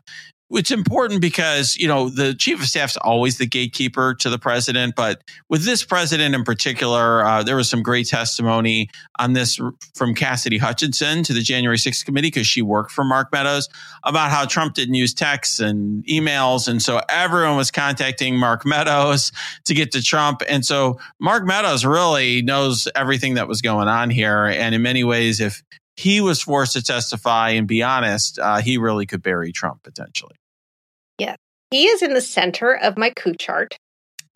it's 0.50 0.70
important 0.70 1.20
because 1.20 1.76
you 1.76 1.88
know 1.88 2.08
the 2.08 2.34
chief 2.34 2.60
of 2.60 2.66
staff 2.66 2.90
is 2.90 2.96
always 2.98 3.38
the 3.38 3.46
gatekeeper 3.46 4.14
to 4.14 4.28
the 4.28 4.38
president 4.38 4.94
but 4.94 5.22
with 5.48 5.64
this 5.64 5.84
president 5.84 6.34
in 6.34 6.44
particular 6.44 7.24
uh, 7.24 7.42
there 7.42 7.56
was 7.56 7.68
some 7.68 7.82
great 7.82 8.06
testimony 8.06 8.88
on 9.18 9.32
this 9.32 9.58
from 9.94 10.14
cassidy 10.14 10.58
hutchinson 10.58 11.22
to 11.22 11.32
the 11.32 11.40
january 11.40 11.78
6th 11.78 12.04
committee 12.04 12.28
because 12.28 12.46
she 12.46 12.60
worked 12.60 12.92
for 12.92 13.04
mark 13.04 13.32
meadows 13.32 13.68
about 14.04 14.30
how 14.30 14.44
trump 14.44 14.74
didn't 14.74 14.94
use 14.94 15.14
texts 15.14 15.60
and 15.60 16.04
emails 16.04 16.68
and 16.68 16.82
so 16.82 17.00
everyone 17.08 17.56
was 17.56 17.70
contacting 17.70 18.36
mark 18.36 18.66
meadows 18.66 19.32
to 19.64 19.72
get 19.74 19.92
to 19.92 20.02
trump 20.02 20.42
and 20.48 20.64
so 20.64 20.98
mark 21.20 21.44
meadows 21.44 21.84
really 21.84 22.42
knows 22.42 22.86
everything 22.94 23.34
that 23.34 23.48
was 23.48 23.62
going 23.62 23.88
on 23.88 24.10
here 24.10 24.44
and 24.44 24.74
in 24.74 24.82
many 24.82 25.04
ways 25.04 25.40
if 25.40 25.62
he 25.96 26.20
was 26.20 26.42
forced 26.42 26.72
to 26.74 26.82
testify 26.82 27.50
and 27.50 27.66
be 27.66 27.82
honest, 27.82 28.38
uh, 28.38 28.60
he 28.60 28.78
really 28.78 29.06
could 29.06 29.22
bury 29.22 29.52
Trump 29.52 29.82
potentially. 29.82 30.36
Yeah. 31.18 31.36
He 31.70 31.86
is 31.86 32.02
in 32.02 32.14
the 32.14 32.20
center 32.20 32.74
of 32.74 32.96
my 32.96 33.10
coup 33.10 33.34
chart. 33.34 33.76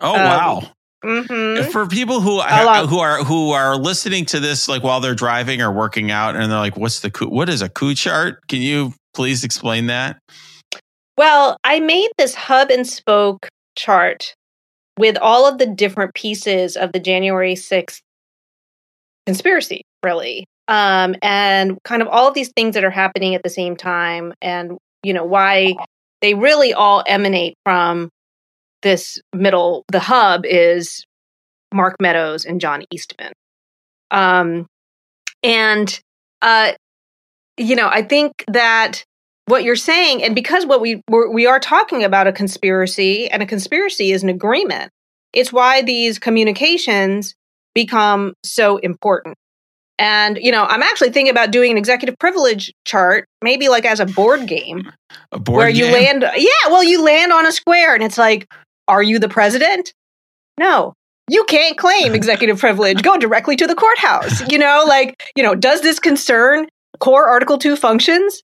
Oh, 0.01 0.15
um, 0.15 0.21
wow. 0.21 0.63
Mm-hmm. 1.05 1.71
For 1.71 1.87
people 1.87 2.21
who 2.21 2.41
who 2.41 2.99
are 2.99 3.23
who 3.23 3.51
are 3.53 3.77
listening 3.77 4.25
to 4.27 4.41
this 4.41 4.69
like 4.69 4.83
while 4.83 5.01
they're 5.01 5.15
driving 5.15 5.63
or 5.63 5.71
working 5.71 6.11
out 6.11 6.35
and 6.35 6.51
they're 6.51 6.59
like 6.59 6.77
what's 6.77 7.01
the 7.01 7.11
coup 7.11 7.29
what 7.29 7.49
is 7.49 7.63
a 7.63 7.69
coup 7.69 7.95
chart? 7.95 8.47
Can 8.49 8.63
you 8.63 8.93
please 9.15 9.45
explain 9.45 9.87
that? 9.87 10.19
Well, 11.17 11.57
I 11.63 11.79
made 11.79 12.11
this 12.19 12.35
hub 12.35 12.71
and 12.71 12.87
spoke 12.87 13.49
chart 13.77 14.35
with 14.99 15.17
all 15.19 15.47
of 15.47 15.59
the 15.59 15.67
different 15.67 16.15
pieces 16.15 16.77
of 16.77 16.93
the 16.93 17.01
January 17.01 17.55
6th 17.55 18.01
conspiracy, 19.27 19.83
really 20.03 20.47
um, 20.69 21.15
and 21.23 21.83
kind 21.83 22.03
of 22.03 22.09
all 22.09 22.29
of 22.29 22.35
these 22.35 22.53
things 22.55 22.75
that 22.75 22.85
are 22.85 22.91
happening 22.91 23.35
at 23.35 23.43
the 23.43 23.51
same 23.51 23.77
time, 23.77 24.35
and 24.41 24.77
you 25.03 25.15
know 25.15 25.25
why 25.25 25.75
they 26.21 26.35
really 26.35 26.75
all 26.75 27.03
emanate 27.07 27.55
from 27.65 28.11
this 28.83 29.21
middle. 29.35 29.85
The 29.91 30.01
hub 30.01 30.45
is 30.45 31.05
Mark 31.73 31.97
Meadows 32.01 32.45
and 32.45 32.61
John 32.61 32.85
Eastman, 32.93 33.33
um, 34.11 34.67
and 35.43 35.99
uh, 36.43 36.73
you 37.57 37.75
know 37.75 37.89
I 37.89 38.03
think 38.03 38.45
that 38.49 39.05
what 39.47 39.65
you're 39.65 39.77
saying, 39.77 40.23
and 40.23 40.35
because 40.35 40.67
what 40.67 40.83
we 40.83 41.01
we're, 41.09 41.31
we 41.31 41.47
are 41.47 41.61
talking 41.61 42.05
about 42.05 42.27
a 42.27 42.33
conspiracy, 42.33 43.29
and 43.31 43.43
a 43.43 43.47
conspiracy 43.47 44.13
is 44.13 44.23
an 44.23 44.29
agreement. 44.29 44.91
It's 45.33 45.53
why 45.53 45.83
these 45.83 46.19
communications 46.19 47.35
become 47.75 48.35
so 48.45 48.79
important 48.79 49.37
and, 49.99 50.39
you 50.41 50.53
know, 50.53 50.65
I'm 50.65 50.83
actually 50.83 51.11
thinking 51.11 51.31
about 51.31 51.51
doing 51.51 51.73
an 51.73 51.79
executive 51.79 52.17
privilege 52.19 52.73
chart, 52.85 53.27
maybe 53.43 53.69
like 53.69 53.85
as 53.85 53.99
a 53.99 54.07
board 54.07 54.47
game. 54.47 54.91
A 55.33 55.39
board 55.39 55.57
where 55.57 55.73
game? 55.73 55.87
you 55.87 55.93
land 55.93 56.25
Yeah, 56.37 56.71
well, 56.71 56.85
you 56.85 57.03
land 57.03 57.33
on 57.33 57.47
a 57.47 57.53
square 57.53 57.95
and 57.95 58.05
it's 58.05 58.19
like, 58.19 58.47
are 58.87 59.03
you 59.03 59.19
the 59.19 59.29
president? 59.29 59.93
No. 60.59 60.95
You 61.31 61.45
can't 61.45 61.77
claim 61.77 62.15
executive 62.15 62.59
privilege. 62.61 63.03
Go 63.03 63.19
directly 63.19 63.57
to 63.57 63.67
the 63.67 63.75
courthouse. 63.75 64.49
You 64.51 64.59
know, 64.59 64.85
like, 64.87 65.21
you 65.37 65.43
know, 65.43 65.55
does 65.55 65.81
this 65.81 65.99
concern 65.99 66.69
core 67.01 67.29
Article 67.29 67.59
2 67.59 67.77
functions? 67.77 68.43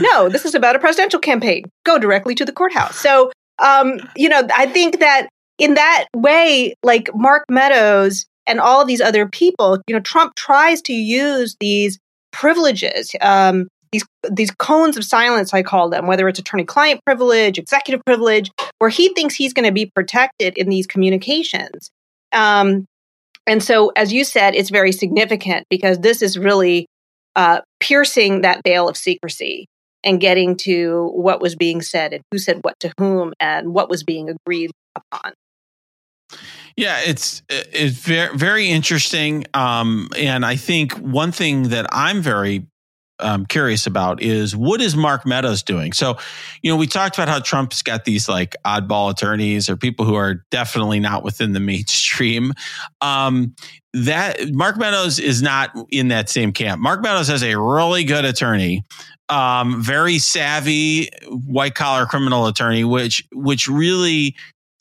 No, 0.00 0.28
this 0.28 0.44
is 0.44 0.54
about 0.54 0.76
a 0.76 0.78
presidential 0.78 1.20
campaign. 1.20 1.64
Go 1.84 1.98
directly 1.98 2.34
to 2.36 2.44
the 2.44 2.52
courthouse. 2.52 2.96
So, 2.96 3.32
um, 3.58 4.00
you 4.16 4.28
know, 4.28 4.46
I 4.54 4.66
think 4.66 5.00
that 5.00 5.28
in 5.58 5.74
that 5.74 6.06
way, 6.14 6.74
like 6.82 7.10
Mark 7.14 7.44
Meadows 7.50 8.26
and 8.50 8.60
all 8.60 8.84
these 8.84 9.00
other 9.00 9.26
people, 9.26 9.78
you 9.86 9.94
know, 9.94 10.00
Trump 10.00 10.34
tries 10.34 10.82
to 10.82 10.92
use 10.92 11.56
these 11.60 11.98
privileges, 12.32 13.14
um, 13.20 13.68
these 13.92 14.04
these 14.30 14.50
cones 14.50 14.96
of 14.96 15.04
silence, 15.04 15.54
I 15.54 15.62
call 15.62 15.88
them, 15.88 16.06
whether 16.06 16.28
it's 16.28 16.38
attorney-client 16.38 17.00
privilege, 17.06 17.58
executive 17.58 18.04
privilege, 18.04 18.50
where 18.78 18.90
he 18.90 19.14
thinks 19.14 19.34
he's 19.34 19.52
going 19.52 19.66
to 19.66 19.72
be 19.72 19.86
protected 19.94 20.58
in 20.58 20.68
these 20.68 20.86
communications. 20.86 21.90
Um, 22.32 22.86
and 23.46 23.62
so, 23.62 23.92
as 23.96 24.12
you 24.12 24.24
said, 24.24 24.54
it's 24.54 24.70
very 24.70 24.92
significant 24.92 25.66
because 25.70 26.00
this 26.00 26.20
is 26.20 26.38
really 26.38 26.86
uh, 27.36 27.60
piercing 27.78 28.42
that 28.42 28.62
veil 28.64 28.88
of 28.88 28.96
secrecy 28.96 29.66
and 30.02 30.20
getting 30.20 30.56
to 30.56 31.10
what 31.14 31.40
was 31.40 31.54
being 31.54 31.82
said 31.82 32.12
and 32.12 32.22
who 32.30 32.38
said 32.38 32.58
what 32.62 32.74
to 32.80 32.92
whom 32.98 33.32
and 33.38 33.74
what 33.74 33.88
was 33.88 34.02
being 34.02 34.28
agreed 34.28 34.70
upon. 34.96 35.32
Yeah, 36.76 37.00
it's 37.04 37.42
it's 37.48 37.96
very 37.96 38.36
very 38.36 38.68
interesting, 38.68 39.44
um, 39.54 40.08
and 40.16 40.44
I 40.44 40.56
think 40.56 40.92
one 40.94 41.32
thing 41.32 41.70
that 41.70 41.86
I'm 41.92 42.22
very 42.22 42.66
um, 43.20 43.46
curious 43.46 43.86
about 43.86 44.22
is 44.22 44.56
what 44.56 44.80
is 44.80 44.96
Mark 44.96 45.26
Meadows 45.26 45.62
doing? 45.62 45.92
So, 45.92 46.16
you 46.62 46.70
know, 46.70 46.76
we 46.76 46.86
talked 46.86 47.16
about 47.16 47.28
how 47.28 47.40
Trump's 47.40 47.82
got 47.82 48.04
these 48.04 48.28
like 48.28 48.56
oddball 48.64 49.10
attorneys 49.10 49.68
or 49.68 49.76
people 49.76 50.04
who 50.04 50.14
are 50.14 50.44
definitely 50.50 51.00
not 51.00 51.22
within 51.22 51.52
the 51.52 51.60
mainstream. 51.60 52.52
Um, 53.00 53.54
that 53.92 54.52
Mark 54.52 54.76
Meadows 54.76 55.18
is 55.18 55.42
not 55.42 55.70
in 55.90 56.08
that 56.08 56.28
same 56.28 56.52
camp. 56.52 56.80
Mark 56.80 57.02
Meadows 57.02 57.28
has 57.28 57.42
a 57.42 57.58
really 57.58 58.04
good 58.04 58.24
attorney, 58.24 58.84
um, 59.28 59.82
very 59.82 60.18
savvy 60.18 61.10
white 61.28 61.74
collar 61.74 62.06
criminal 62.06 62.46
attorney, 62.46 62.84
which 62.84 63.26
which 63.32 63.66
really 63.68 64.36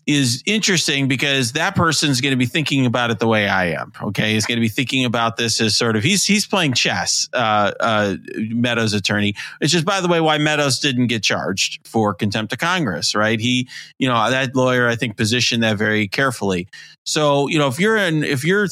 is 0.10 0.42
interesting 0.48 1.08
because 1.08 1.52
that 1.52 1.76
person's 1.76 2.20
going 2.20 2.32
to 2.32 2.38
be 2.38 2.48
thinking 2.48 2.88
about 2.88 3.12
it 3.12 3.20
the 3.20 3.28
way 3.28 3.48
I 3.48 3.66
am. 3.66 3.92
Okay, 4.02 4.34
he's 4.34 4.48
going 4.48 4.56
to 4.56 4.62
be 4.62 4.68
thinking 4.68 5.06
about 5.06 5.38
this 5.38 5.62
as 5.62 5.78
sort 5.78 5.96
of 5.96 6.02
he's 6.02 6.26
he's 6.26 6.48
playing 6.48 6.74
chess. 6.74 7.30
Uh, 7.32 7.72
uh, 7.80 8.16
Meadows' 8.36 8.94
attorney, 8.94 9.36
which 9.60 9.76
is 9.76 9.84
by 9.84 10.02
the 10.02 10.08
way 10.08 10.20
why 10.20 10.40
Meadows 10.40 10.80
didn't 10.80 11.08
get 11.08 11.22
charged 11.22 11.88
for 11.88 12.16
contempt 12.16 12.52
of 12.52 12.58
Congress. 12.58 13.14
Right? 13.14 13.40
He, 13.40 13.70
you 14.00 14.08
know, 14.08 14.30
that 14.32 14.56
lawyer 14.56 14.90
I 14.90 14.96
think 14.96 15.16
positioned 15.16 15.62
that 15.62 15.78
very 15.78 16.08
carefully. 16.08 16.68
So 17.06 17.48
you 17.48 17.60
know, 17.60 17.68
if 17.68 17.80
you're 17.80 17.98
in, 17.98 18.24
if 18.24 18.44
you're, 18.44 18.68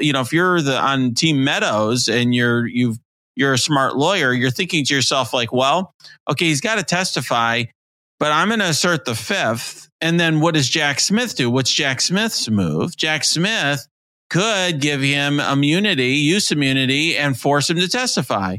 you 0.00 0.12
know, 0.12 0.22
if 0.22 0.32
you're 0.32 0.60
the 0.60 0.76
on 0.76 1.14
Team 1.14 1.44
Meadows 1.44 2.08
and 2.08 2.34
you're 2.34 2.66
you've 2.66 2.98
you're 3.36 3.52
a 3.52 3.58
smart 3.58 3.96
lawyer, 3.96 4.32
you're 4.32 4.50
thinking 4.50 4.84
to 4.86 4.94
yourself 4.94 5.32
like, 5.32 5.52
well, 5.52 5.94
okay, 6.28 6.46
he's 6.46 6.60
got 6.60 6.78
to 6.78 6.82
testify, 6.82 7.62
but 8.18 8.32
I'm 8.32 8.48
going 8.48 8.60
to 8.60 8.68
assert 8.68 9.04
the 9.04 9.14
fifth 9.14 9.89
and 10.00 10.18
then 10.18 10.40
what 10.40 10.54
does 10.54 10.68
Jack 10.68 11.00
Smith 11.00 11.36
do? 11.36 11.50
What's 11.50 11.72
Jack 11.72 12.00
Smith's 12.00 12.48
move? 12.48 12.96
Jack 12.96 13.24
Smith 13.24 13.86
could 14.30 14.80
give 14.80 15.00
him 15.02 15.40
immunity, 15.40 16.12
use 16.12 16.52
immunity, 16.52 17.16
and 17.16 17.38
force 17.38 17.68
him 17.68 17.78
to 17.78 17.88
testify. 17.88 18.56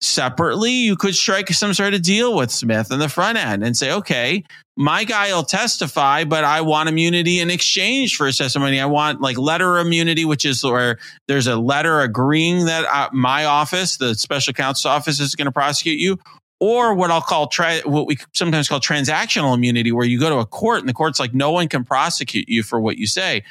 separately, 0.00 0.72
you 0.72 0.96
could 0.96 1.14
strike 1.14 1.48
some 1.48 1.74
sort 1.74 1.94
of 1.94 2.02
deal 2.02 2.36
with 2.36 2.50
Smith 2.50 2.92
in 2.92 2.98
the 2.98 3.08
front 3.08 3.38
end 3.38 3.64
and 3.64 3.76
say, 3.76 3.92
okay, 3.92 4.44
my 4.76 5.04
guy 5.04 5.32
will 5.32 5.42
testify, 5.42 6.24
but 6.24 6.44
I 6.44 6.60
want 6.60 6.88
immunity 6.88 7.40
in 7.40 7.50
exchange 7.50 8.16
for 8.16 8.26
his 8.26 8.36
testimony. 8.36 8.78
I 8.78 8.86
want 8.86 9.20
like 9.20 9.38
letter 9.38 9.78
immunity, 9.78 10.24
which 10.24 10.44
is 10.44 10.62
where 10.62 10.98
there's 11.28 11.46
a 11.46 11.56
letter 11.56 12.00
agreeing 12.00 12.66
that 12.66 12.84
uh, 12.84 13.08
my 13.12 13.46
office, 13.46 13.96
the 13.96 14.14
special 14.14 14.52
counsel's 14.52 14.86
office, 14.86 15.18
is 15.18 15.34
going 15.34 15.46
to 15.46 15.52
prosecute 15.52 15.98
you. 15.98 16.18
Or 16.58 16.94
what 16.94 17.10
I'll 17.10 17.20
call 17.20 17.50
what 17.84 18.06
we 18.06 18.16
sometimes 18.32 18.68
call 18.68 18.80
transactional 18.80 19.54
immunity, 19.54 19.92
where 19.92 20.06
you 20.06 20.18
go 20.18 20.30
to 20.30 20.36
a 20.36 20.46
court 20.46 20.80
and 20.80 20.88
the 20.88 20.94
court's 20.94 21.20
like, 21.20 21.34
no 21.34 21.50
one 21.50 21.68
can 21.68 21.84
prosecute 21.84 22.48
you 22.48 22.62
for 22.62 22.80
what 22.80 22.96
you 22.96 23.06
say 23.06 23.42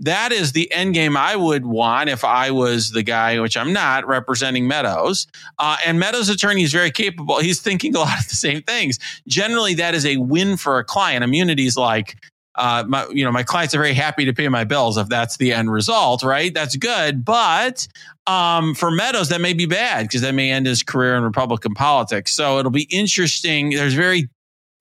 that 0.00 0.32
is 0.32 0.52
the 0.52 0.70
end 0.72 0.94
game 0.94 1.16
I 1.16 1.36
would 1.36 1.66
want 1.66 2.08
if 2.10 2.24
I 2.24 2.50
was 2.50 2.90
the 2.90 3.02
guy, 3.02 3.38
which 3.38 3.56
I'm 3.56 3.72
not, 3.72 4.06
representing 4.06 4.66
Meadows. 4.66 5.26
Uh, 5.58 5.76
and 5.86 6.00
Meadows' 6.00 6.28
attorney 6.28 6.62
is 6.62 6.72
very 6.72 6.90
capable. 6.90 7.38
He's 7.38 7.60
thinking 7.60 7.94
a 7.94 8.00
lot 8.00 8.18
of 8.18 8.28
the 8.28 8.34
same 8.34 8.62
things. 8.62 8.98
Generally, 9.28 9.74
that 9.74 9.94
is 9.94 10.04
a 10.04 10.16
win 10.16 10.56
for 10.56 10.78
a 10.78 10.84
client. 10.84 11.22
Immunity 11.22 11.66
is 11.66 11.76
like, 11.76 12.16
uh, 12.56 12.84
my, 12.86 13.06
you 13.10 13.24
know, 13.24 13.32
my 13.32 13.42
clients 13.42 13.74
are 13.74 13.78
very 13.78 13.94
happy 13.94 14.24
to 14.24 14.32
pay 14.32 14.48
my 14.48 14.64
bills 14.64 14.96
if 14.96 15.08
that's 15.08 15.36
the 15.36 15.52
end 15.52 15.70
result, 15.70 16.22
right? 16.22 16.54
That's 16.54 16.76
good. 16.76 17.24
But 17.24 17.86
um, 18.26 18.74
for 18.74 18.90
Meadows, 18.90 19.28
that 19.30 19.40
may 19.40 19.52
be 19.52 19.66
bad 19.66 20.02
because 20.02 20.20
that 20.20 20.34
may 20.34 20.50
end 20.50 20.66
his 20.66 20.82
career 20.82 21.16
in 21.16 21.24
Republican 21.24 21.74
politics. 21.74 22.34
So 22.34 22.58
it'll 22.58 22.70
be 22.70 22.88
interesting. 22.90 23.70
There's 23.70 23.94
very 23.94 24.28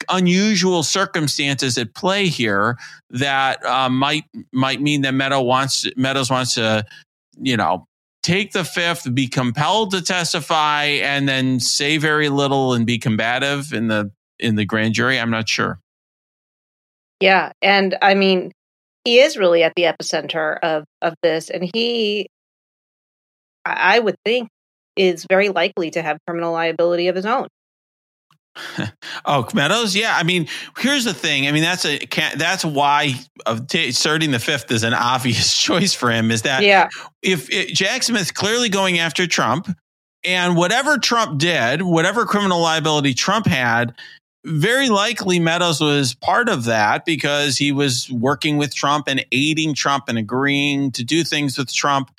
unusual 0.09 0.84
circumstances 0.84 1.78
at 1.78 1.93
play 1.93 2.28
here 2.28 2.78
that 3.09 3.65
uh, 3.65 3.89
might 3.89 4.26
might 4.51 4.82
mean 4.82 5.01
that 5.01 5.13
Meadow 5.13 5.41
wants 5.41 5.86
Meadows 5.95 6.30
wants 6.30 6.55
to, 6.55 6.86
you 7.39 7.57
know, 7.57 7.88
take 8.21 8.51
the 8.51 8.63
fifth, 8.63 9.13
be 9.13 9.28
compelled 9.28 9.91
to 9.91 10.01
testify, 10.01 10.84
and 10.84 11.28
then 11.28 11.59
say 11.59 11.97
very 11.97 12.30
little 12.30 12.74
and 12.74 12.86
be 12.86 12.99
combative 12.99 13.74
in 13.74 13.88
the 13.88 14.11
in 14.39 14.55
the 14.55 14.65
grand 14.65 14.93
jury. 14.93 15.19
I'm 15.19 15.32
not 15.32 15.47
sure. 15.47 15.80
Yeah, 17.24 17.53
and 17.61 17.97
I 18.01 18.15
mean, 18.15 18.51
he 19.05 19.19
is 19.21 19.38
really 19.38 19.63
at 19.63 19.71
the 19.78 19.84
epicenter 19.84 20.59
of 20.59 20.84
of 21.01 21.13
this, 21.24 21.49
and 21.49 21.69
he, 21.74 22.28
I 23.63 23.97
would 23.97 24.15
think, 24.26 24.49
is 24.97 25.26
very 25.30 25.47
likely 25.47 25.89
to 25.91 26.01
have 26.01 26.17
criminal 26.28 26.51
liability 26.51 27.07
of 27.07 27.15
his 27.15 27.26
own. 27.26 27.47
oh, 29.26 29.47
Meadows. 29.53 29.95
Yeah, 29.95 30.17
I 30.17 30.24
mean, 30.24 30.49
here's 30.78 31.05
the 31.05 31.13
thing. 31.13 31.47
I 31.47 31.53
mean, 31.53 31.63
that's 31.63 31.86
a 31.86 31.97
that's 32.36 32.65
why 32.65 33.13
uh, 33.45 33.57
of 33.57 33.74
asserting 33.74 34.32
the 34.32 34.39
fifth 34.39 34.69
is 34.69 34.84
an 34.84 34.93
obvious 34.93 35.57
choice 35.57 35.93
for 35.93 36.11
him. 36.11 36.30
Is 36.30 36.41
that 36.41 36.63
yeah? 36.63 36.89
If 37.21 37.49
it, 37.49 37.69
Jack 37.69 38.03
Smith 38.03 38.34
clearly 38.34 38.67
going 38.67 38.99
after 38.99 39.28
Trump, 39.28 39.69
and 40.26 40.57
whatever 40.57 40.97
Trump 40.97 41.39
did, 41.39 41.84
whatever 41.84 42.26
criminal 42.26 42.59
liability 42.59 43.13
Trump 43.13 43.45
had, 43.45 43.93
very 44.46 44.89
likely 44.89 45.39
Meadows 45.39 45.80
was 45.80 46.14
part 46.14 46.50
of 46.50 46.66
that 46.66 47.06
because 47.06 47.58
he 47.58 47.72
was 47.72 48.12
working 48.12 48.58
with 48.58 48.76
Trump 48.76 49.08
and 49.08 49.26
aiding 49.32 49.74
Trump 49.74 50.06
and 50.10 50.18
agreeing 50.18 50.91
to 50.91 51.04
do 51.04 51.24
things 51.24 51.58
with 51.58 51.74
Trump. 51.74 52.12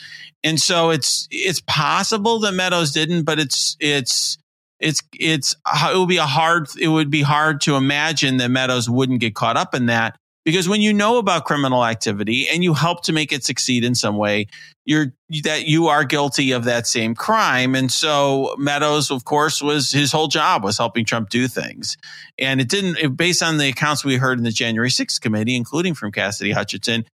And 0.42 0.58
so 0.58 0.90
it's 0.90 1.28
it's 1.30 1.60
possible 1.66 2.40
that 2.40 2.52
Meadows 2.52 2.92
didn't, 2.92 3.24
but 3.24 3.38
it's 3.38 3.76
it's 3.78 4.38
it's 4.80 5.02
it's 5.18 5.54
it 5.90 5.98
would 5.98 6.08
be 6.08 6.16
a 6.16 6.26
hard 6.26 6.68
it 6.80 6.88
would 6.88 7.10
be 7.10 7.22
hard 7.22 7.60
to 7.62 7.76
imagine 7.76 8.38
that 8.38 8.50
Meadows 8.50 8.88
wouldn't 8.88 9.20
get 9.20 9.34
caught 9.34 9.56
up 9.56 9.74
in 9.74 9.86
that 9.86 10.16
because 10.44 10.68
when 10.68 10.80
you 10.80 10.92
know 10.92 11.18
about 11.18 11.44
criminal 11.44 11.84
activity 11.84 12.46
and 12.48 12.62
you 12.62 12.74
help 12.74 13.02
to 13.04 13.12
make 13.12 13.32
it 13.32 13.44
succeed 13.44 13.84
in 13.84 13.94
some 13.94 14.16
way 14.16 14.46
you're 14.84 15.14
that 15.42 15.66
you 15.66 15.88
are 15.88 16.04
guilty 16.04 16.52
of 16.52 16.64
that 16.64 16.86
same 16.86 17.14
crime. 17.14 17.74
And 17.74 17.90
so 17.90 18.54
Meadows 18.58 19.10
of 19.10 19.24
course 19.24 19.62
was 19.62 19.90
his 19.90 20.12
whole 20.12 20.28
job 20.28 20.62
was 20.62 20.76
helping 20.76 21.04
Trump 21.04 21.30
do 21.30 21.48
things. 21.48 21.96
And 22.38 22.60
it 22.60 22.68
didn't 22.68 22.98
it, 22.98 23.16
based 23.16 23.42
on 23.42 23.58
the 23.58 23.68
accounts 23.68 24.04
we 24.04 24.16
heard 24.16 24.38
in 24.38 24.44
the 24.44 24.50
January 24.50 24.90
6th 24.90 25.20
committee 25.20 25.56
including 25.56 25.94
from 25.94 26.12
Cassidy 26.12 26.52
Hutchinson 26.52 27.06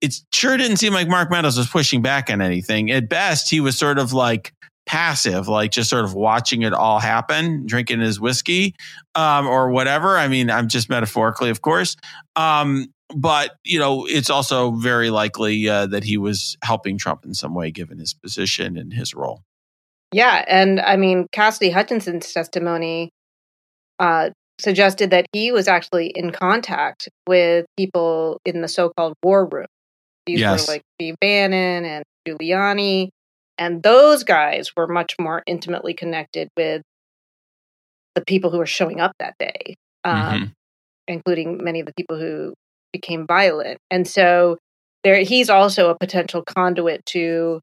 it 0.00 0.14
sure 0.32 0.56
didn't 0.56 0.76
seem 0.76 0.92
like 0.92 1.08
Mark 1.08 1.30
Meadows 1.30 1.58
was 1.58 1.68
pushing 1.68 2.02
back 2.02 2.30
on 2.30 2.40
anything. 2.40 2.90
At 2.90 3.08
best 3.08 3.50
he 3.50 3.60
was 3.60 3.76
sort 3.76 3.98
of 3.98 4.12
like 4.12 4.52
passive, 4.88 5.46
like 5.46 5.70
just 5.70 5.90
sort 5.90 6.04
of 6.04 6.14
watching 6.14 6.62
it 6.62 6.72
all 6.72 6.98
happen, 6.98 7.66
drinking 7.66 8.00
his 8.00 8.18
whiskey 8.18 8.74
um, 9.14 9.46
or 9.46 9.70
whatever. 9.70 10.16
I 10.16 10.26
mean, 10.26 10.50
I'm 10.50 10.66
just 10.66 10.88
metaphorically, 10.88 11.50
of 11.50 11.60
course. 11.60 11.94
Um, 12.34 12.86
but 13.14 13.56
you 13.64 13.78
know, 13.78 14.06
it's 14.06 14.30
also 14.30 14.72
very 14.72 15.10
likely 15.10 15.68
uh, 15.68 15.86
that 15.86 16.04
he 16.04 16.16
was 16.16 16.56
helping 16.64 16.98
Trump 16.98 17.24
in 17.24 17.34
some 17.34 17.54
way, 17.54 17.70
given 17.70 17.98
his 17.98 18.14
position 18.14 18.76
and 18.76 18.92
his 18.92 19.14
role. 19.14 19.42
Yeah, 20.10 20.42
and 20.48 20.80
I 20.80 20.96
mean, 20.96 21.26
Cassidy 21.32 21.70
Hutchinson's 21.70 22.32
testimony 22.32 23.10
uh, 23.98 24.30
suggested 24.58 25.10
that 25.10 25.26
he 25.34 25.52
was 25.52 25.68
actually 25.68 26.08
in 26.08 26.32
contact 26.32 27.10
with 27.26 27.66
people 27.76 28.40
in 28.46 28.62
the 28.62 28.68
so-called 28.68 29.14
war 29.22 29.46
room. 29.46 29.66
These 30.24 30.40
yes. 30.40 30.66
were 30.66 30.74
like 30.74 30.82
Steve 30.96 31.16
Bannon 31.20 31.84
and 31.84 32.04
Giuliani, 32.26 33.10
and 33.58 33.82
those 33.82 34.24
guys 34.24 34.70
were 34.76 34.86
much 34.86 35.14
more 35.20 35.42
intimately 35.46 35.94
connected 35.94 36.48
with 36.56 36.82
the 38.14 38.24
people 38.24 38.50
who 38.50 38.58
were 38.58 38.66
showing 38.66 39.00
up 39.00 39.12
that 39.18 39.34
day, 39.38 39.76
um, 40.04 40.14
mm-hmm. 40.14 40.44
including 41.06 41.62
many 41.62 41.80
of 41.80 41.86
the 41.86 41.92
people 41.94 42.18
who 42.18 42.54
became 42.92 43.26
violent. 43.26 43.78
And 43.90 44.06
so 44.06 44.58
there, 45.04 45.22
he's 45.22 45.50
also 45.50 45.90
a 45.90 45.98
potential 45.98 46.42
conduit 46.42 47.04
to 47.06 47.60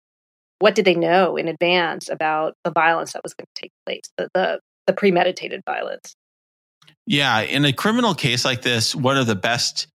what 0.60 0.76
did 0.76 0.86
they 0.86 0.96
know 0.96 1.36
in 1.36 1.48
advance 1.48 2.10
about 2.10 2.54
the 2.64 2.72
violence 2.72 3.14
that 3.14 3.24
was 3.24 3.34
going 3.34 3.48
to 3.54 3.62
take 3.62 3.72
place, 3.86 4.04
the, 4.18 4.30
the, 4.34 4.60
the 4.88 4.94
premeditated 4.94 5.62
violence. 5.66 6.16
Yeah, 7.06 7.42
in 7.42 7.66
a 7.66 7.74
criminal 7.74 8.16
case 8.16 8.46
like 8.46 8.62
this, 8.62 8.96
what 8.96 9.18
are 9.18 9.24
the 9.24 9.36
best 9.36 9.88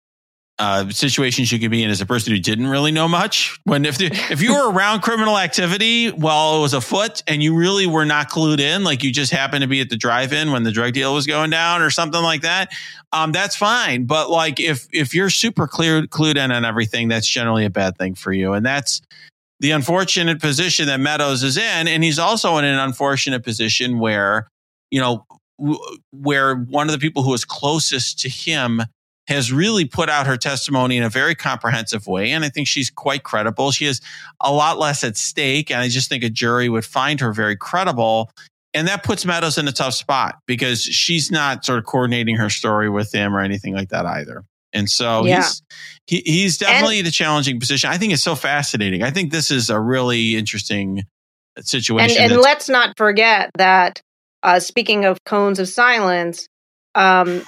uh, 0.61 0.91
situations 0.91 1.51
you 1.51 1.59
could 1.59 1.71
be 1.71 1.83
in 1.83 1.89
as 1.89 2.03
a 2.03 2.07
person 2.07 2.35
who 2.35 2.39
didn't 2.39 2.67
really 2.67 2.93
know 2.93 3.09
much. 3.09 3.59
When 3.65 3.87
if 3.87 3.97
the, 3.97 4.09
if 4.31 4.43
you 4.43 4.53
were 4.53 4.71
around 4.71 5.01
criminal 5.01 5.39
activity 5.39 6.11
while 6.11 6.59
it 6.59 6.61
was 6.61 6.75
afoot 6.75 7.23
and 7.27 7.43
you 7.43 7.57
really 7.57 7.87
were 7.87 8.05
not 8.05 8.29
clued 8.29 8.61
in, 8.61 8.85
like 8.85 9.03
you 9.03 9.11
just 9.11 9.33
happened 9.33 9.63
to 9.63 9.69
be 9.69 9.81
at 9.81 9.89
the 9.89 9.97
drive-in 9.97 10.53
when 10.53 10.63
the 10.63 10.71
drug 10.71 10.93
deal 10.93 11.15
was 11.15 11.27
going 11.27 11.49
down 11.49 11.81
or 11.81 11.89
something 11.89 12.23
like 12.23 12.43
that, 12.43 12.69
um, 13.11 13.33
that's 13.33 13.57
fine. 13.57 14.05
But 14.05 14.29
like 14.29 14.61
if 14.61 14.87
if 14.93 15.15
you're 15.15 15.31
super 15.31 15.67
clear 15.67 16.03
clued 16.03 16.37
in 16.37 16.53
on 16.53 16.67
everything, 16.67 17.09
that's 17.09 17.27
generally 17.27 17.65
a 17.65 17.71
bad 17.71 17.97
thing 17.97 18.15
for 18.15 18.31
you, 18.31 18.53
and 18.53 18.65
that's 18.65 19.01
the 19.61 19.71
unfortunate 19.71 20.43
position 20.43 20.89
that 20.89 21.01
Meadows 21.01 21.43
is 21.43 21.57
in, 21.57 21.89
and 21.89 22.05
he's 22.05 22.19
also 22.19 22.59
in 22.59 22.67
an 22.67 22.79
unfortunate 22.79 23.43
position 23.43 23.99
where 23.99 24.47
you 24.91 25.01
know 25.01 25.25
where 26.13 26.55
one 26.55 26.87
of 26.87 26.93
the 26.93 26.99
people 26.99 27.23
who 27.23 27.33
is 27.33 27.47
closest 27.47 28.19
to 28.19 28.29
him 28.29 28.83
has 29.31 29.53
really 29.53 29.85
put 29.85 30.11
out 30.11 30.27
her 30.27 30.37
testimony 30.37 30.97
in 30.97 31.05
a 31.05 31.09
very 31.09 31.35
comprehensive 31.35 32.07
way. 32.07 32.33
And 32.33 32.45
I 32.45 32.49
think 32.49 32.67
she's 32.67 32.91
quite 32.91 33.23
credible. 33.23 33.71
She 33.71 33.85
has 33.87 34.01
a 34.41 34.53
lot 34.53 34.79
less 34.79 35.05
at 35.05 35.17
stake. 35.17 35.71
And 35.71 35.81
I 35.81 35.89
just 35.89 36.09
think 36.09 36.25
a 36.25 36.29
jury 36.29 36.69
would 36.69 36.85
find 36.85 37.21
her 37.21 37.33
very 37.33 37.57
credible. 37.57 38.31
And 38.75 38.89
that 38.89 39.05
puts 39.05 39.25
Meadows 39.25 39.57
in 39.57 39.69
a 39.69 39.73
tough 39.73 39.95
spot 39.95 40.41
because 40.47 40.83
she's 40.83 41.31
not 41.31 41.65
sort 41.65 41.79
of 41.79 41.87
coordinating 41.87 42.37
her 42.37 42.51
story 42.51 42.91
with 42.91 43.13
him 43.13 43.35
or 43.35 43.41
anything 43.41 43.75
like 43.75 43.89
that 43.91 44.05
either. 44.05 44.45
And 44.73 44.91
so 44.91 45.25
yeah. 45.25 45.37
he's 45.37 45.63
he, 46.07 46.23
he's 46.27 46.59
definitely 46.59 46.99
and, 46.99 47.07
in 47.07 47.09
a 47.09 47.13
challenging 47.13 47.61
position. 47.61 47.89
I 47.91 47.99
think 47.99 48.13
it's 48.13 48.23
so 48.23 48.35
fascinating. 48.35 49.03
I 49.03 49.11
think 49.11 49.31
this 49.31 49.51
is 49.51 49.71
a 49.71 49.79
really 49.79 50.37
interesting 50.37 51.05
situation. 51.61 52.21
And, 52.21 52.33
and 52.33 52.41
let's 52.41 52.69
not 52.69 52.97
forget 52.97 53.51
that 53.57 54.01
uh, 54.43 54.59
speaking 54.59 55.05
of 55.05 55.19
cones 55.25 55.59
of 55.59 55.69
silence, 55.69 56.49
um, 56.97 57.43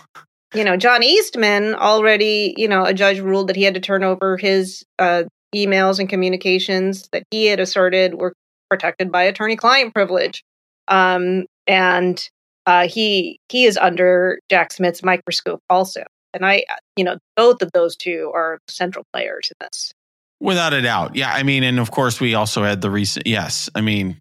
you 0.55 0.65
know, 0.65 0.77
John 0.77 1.03
Eastman 1.03 1.75
already, 1.75 2.55
you 2.57 2.69
know, 2.69 2.85
a 2.85 2.95
judge 2.95 3.21
ruled 3.21 3.49
that 3.49 3.57
he 3.57 3.63
had 3.63 3.75
to 3.75 3.81
turn 3.81 4.05
over 4.05 4.37
his 4.37 4.85
uh, 4.99 5.25
emails 5.55 5.99
and 5.99 6.09
communications 6.09 7.09
that 7.13 7.25
he 7.31 7.47
had 7.47 7.61
asserted 7.61 8.15
were 8.15 8.33
protected 8.71 9.13
by 9.13 9.23
attorney-client 9.25 9.95
privilege, 9.95 10.43
um, 10.89 11.45
and 11.67 12.29
uh, 12.67 12.87
he 12.87 13.39
he 13.49 13.65
is 13.65 13.77
under 13.77 14.39
Jack 14.51 14.73
Smith's 14.73 15.03
microscope 15.03 15.61
also. 15.69 16.05
And 16.35 16.47
I, 16.47 16.65
you 16.97 17.05
know, 17.05 17.19
both 17.37 17.61
of 17.61 17.71
those 17.73 17.95
two 17.95 18.33
are 18.35 18.59
central 18.67 19.05
players 19.13 19.51
in 19.51 19.67
this. 19.67 19.93
Without 20.41 20.73
a 20.73 20.81
doubt. 20.81 21.15
Yeah. 21.15 21.31
I 21.33 21.43
mean, 21.43 21.63
and 21.63 21.79
of 21.79 21.91
course, 21.91 22.21
we 22.21 22.35
also 22.35 22.65
had 22.65 22.81
the 22.81 22.91
recent, 22.91 23.27
yes. 23.27 23.69
I 23.75 23.81
mean, 23.81 24.19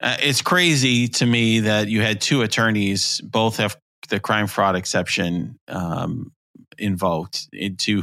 uh, 0.00 0.16
it's 0.22 0.42
crazy 0.42 1.06
to 1.08 1.26
me 1.26 1.60
that 1.60 1.88
you 1.88 2.00
had 2.00 2.20
two 2.20 2.42
attorneys, 2.42 3.20
both 3.20 3.58
have 3.58 3.76
the 4.08 4.20
crime 4.20 4.46
fraud 4.46 4.76
exception 4.76 5.58
um, 5.68 6.32
invoked 6.78 7.48
to 7.78 8.02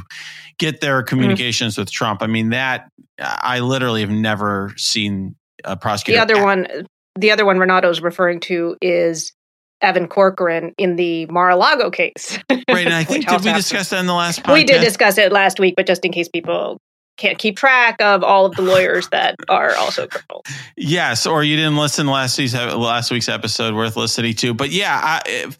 get 0.57 0.81
their 0.81 0.99
mm-hmm. 0.99 1.07
communications 1.07 1.73
mm-hmm. 1.73 1.81
with 1.81 1.91
Trump. 1.91 2.21
I 2.21 2.27
mean, 2.27 2.49
that 2.49 2.89
I 3.19 3.59
literally 3.59 4.01
have 4.01 4.09
never 4.09 4.73
seen 4.77 5.35
a 5.63 5.75
prosecutor. 5.75 6.17
The 6.17 6.21
other 6.21 6.35
act- 6.35 6.45
one, 6.45 6.87
the 7.15 7.31
other 7.31 7.45
one 7.45 7.57
Renato's 7.57 8.01
referring 8.01 8.39
to 8.41 8.77
is 8.81 9.33
Evan 9.81 10.07
Corcoran 10.07 10.73
in 10.77 10.95
the 10.95 11.25
Mar-a-Lago 11.27 11.91
case. 11.91 12.39
right, 12.49 12.85
and 12.85 12.93
I 12.93 13.03
think 13.03 13.27
did 13.27 13.43
we 13.43 13.53
discuss 13.53 13.89
that 13.89 13.99
in 13.99 14.07
the 14.07 14.13
last 14.13 14.43
podcast? 14.43 14.53
We 14.53 14.63
did 14.63 14.81
discuss 14.81 15.17
it 15.17 15.31
last 15.31 15.59
week, 15.59 15.75
but 15.75 15.87
just 15.87 16.03
in 16.05 16.11
case 16.11 16.27
people 16.27 16.79
can't 17.17 17.37
keep 17.37 17.57
track 17.57 18.01
of 18.01 18.23
all 18.23 18.45
of 18.45 18.55
the 18.55 18.61
lawyers 18.61 19.09
that 19.09 19.35
are 19.49 19.75
also 19.75 20.07
criminals. 20.07 20.45
Yes, 20.75 21.25
or 21.25 21.43
you 21.43 21.55
didn't 21.55 21.77
listen 21.77 22.07
last 22.07 22.37
week's 22.37 22.53
last 22.53 23.11
week's 23.11 23.29
episode 23.29 23.73
worth 23.73 23.97
listening 23.97 24.35
to. 24.35 24.53
But 24.53 24.71
yeah, 24.71 24.99
I, 25.03 25.51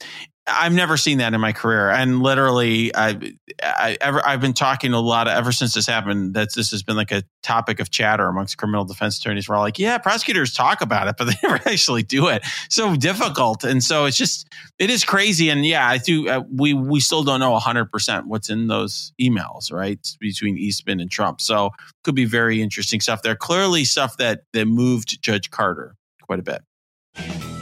I've 0.48 0.74
never 0.74 0.98
seen 0.98 1.18
that 1.18 1.34
in 1.34 1.42
my 1.42 1.52
career, 1.52 1.90
and 1.90 2.22
literally, 2.22 2.96
I, 2.96 3.34
I 3.62 3.98
ever 4.00 4.26
I've 4.26 4.40
been 4.40 4.54
talking 4.54 4.94
a 4.94 5.00
lot 5.00 5.28
of, 5.28 5.34
ever 5.34 5.52
since 5.52 5.74
this 5.74 5.86
happened. 5.86 6.36
That 6.36 6.54
this 6.56 6.72
has 6.72 6.84
been 6.84 6.96
like 6.96 7.12
a 7.12 7.24
topic 7.44 7.80
of 7.80 7.90
chatter 7.90 8.28
amongst 8.28 8.58
criminal 8.58 8.86
defense 8.86 9.18
attorneys. 9.18 9.50
We're 9.50 9.56
all 9.56 9.62
like, 9.62 9.78
yeah, 9.78 9.98
prosecutors 9.98 10.54
talk 10.54 10.82
about 10.82 11.08
it, 11.08 11.16
but 11.18 11.26
they 11.26 11.34
never 11.44 11.56
actually 11.68 12.04
do 12.04 12.28
it. 12.28 12.44
So 12.70 12.96
difficult, 12.96 13.64
and 13.64 13.84
so 13.84 14.06
it's 14.06 14.18
just 14.18 14.48
it 14.80 14.90
is 14.90 15.04
crazy. 15.04 15.50
And 15.50 15.66
yeah, 15.66 15.88
I 15.88 15.98
do. 15.98 16.30
Uh, 16.30 16.44
we 16.50 16.74
we 16.74 17.00
still 17.00 17.24
don't 17.24 17.40
know 17.40 17.58
hundred 17.58 17.92
percent 17.92 18.28
what's 18.28 18.50
in 18.50 18.68
those 18.68 19.12
emails, 19.22 19.72
right, 19.72 20.00
between 20.20 20.58
Eastman 20.58 21.00
and 21.00 21.12
Trump. 21.12 21.42
So 21.42 21.72
could 22.04 22.16
be 22.16 22.26
very 22.26 22.62
interesting 22.62 23.02
stuff 23.02 23.22
there. 23.22 23.36
Clearly, 23.36 23.84
stuff 23.84 24.18
that 24.18 24.44
that 24.54 24.66
moved 24.66 25.22
Judge 25.22 25.52
Carter 25.52 25.96
quite 26.22 26.40
a 26.40 26.44
bit. 26.44 27.57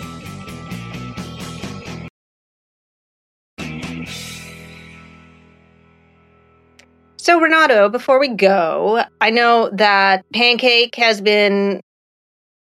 So, 7.25 7.41
Renato, 7.41 7.89
before 7.89 8.19
we 8.19 8.27
go, 8.27 9.03
I 9.19 9.31
know 9.31 9.71
that 9.73 10.23
Pancake 10.31 10.93
has 10.93 11.21
been, 11.21 11.81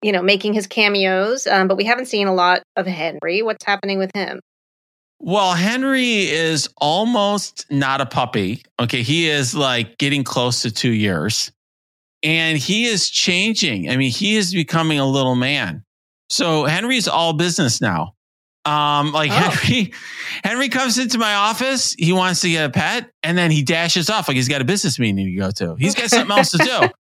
you 0.03 0.11
know, 0.11 0.21
making 0.21 0.53
his 0.53 0.67
cameos, 0.67 1.47
um, 1.47 1.69
but 1.69 1.77
we 1.77 1.85
haven't 1.85 2.07
seen 2.07 2.27
a 2.27 2.35
lot 2.35 2.65
of 2.75 2.85
Henry. 2.85 3.41
What's 3.41 3.65
happening 3.65 4.01
with 4.01 4.11
him? 4.17 4.41
Well, 5.21 5.55
Henry 5.55 6.29
is 6.29 6.69
almost 6.79 7.67
not 7.71 8.01
a 8.01 8.07
puppy. 8.07 8.65
Okay. 8.81 9.03
He 9.03 9.29
is 9.29 9.55
like 9.55 9.97
getting 9.97 10.25
close 10.25 10.63
to 10.63 10.73
two 10.73 10.91
years 10.91 11.53
and 12.25 12.59
he 12.59 12.87
is 12.87 13.09
changing. 13.09 13.89
I 13.89 13.97
mean, 13.97 14.11
he 14.11 14.35
is 14.35 14.53
becoming 14.53 14.99
a 14.99 15.07
little 15.07 15.37
man. 15.37 15.85
So 16.31 16.65
Henry's 16.65 17.07
all 17.07 17.33
business 17.33 17.81
now. 17.81 18.15
Um, 18.65 19.13
like 19.13 19.31
oh. 19.31 19.35
Henry, 19.35 19.93
Henry 20.45 20.69
comes 20.69 20.99
into 20.99 21.19
my 21.19 21.35
office. 21.35 21.95
He 21.99 22.13
wants 22.13 22.41
to 22.43 22.51
get 22.51 22.67
a 22.67 22.71
pet, 22.71 23.11
and 23.23 23.37
then 23.37 23.51
he 23.51 23.63
dashes 23.63 24.11
off 24.11 24.29
like 24.29 24.37
he's 24.37 24.49
got 24.49 24.61
a 24.61 24.65
business 24.65 24.99
meeting 24.99 25.27
to 25.27 25.33
go 25.33 25.51
to. 25.53 25.77
He's 25.77 25.95
got 25.95 26.11
something 26.11 26.37
else 26.37 26.51
to 26.51 26.59
do. 26.59 26.89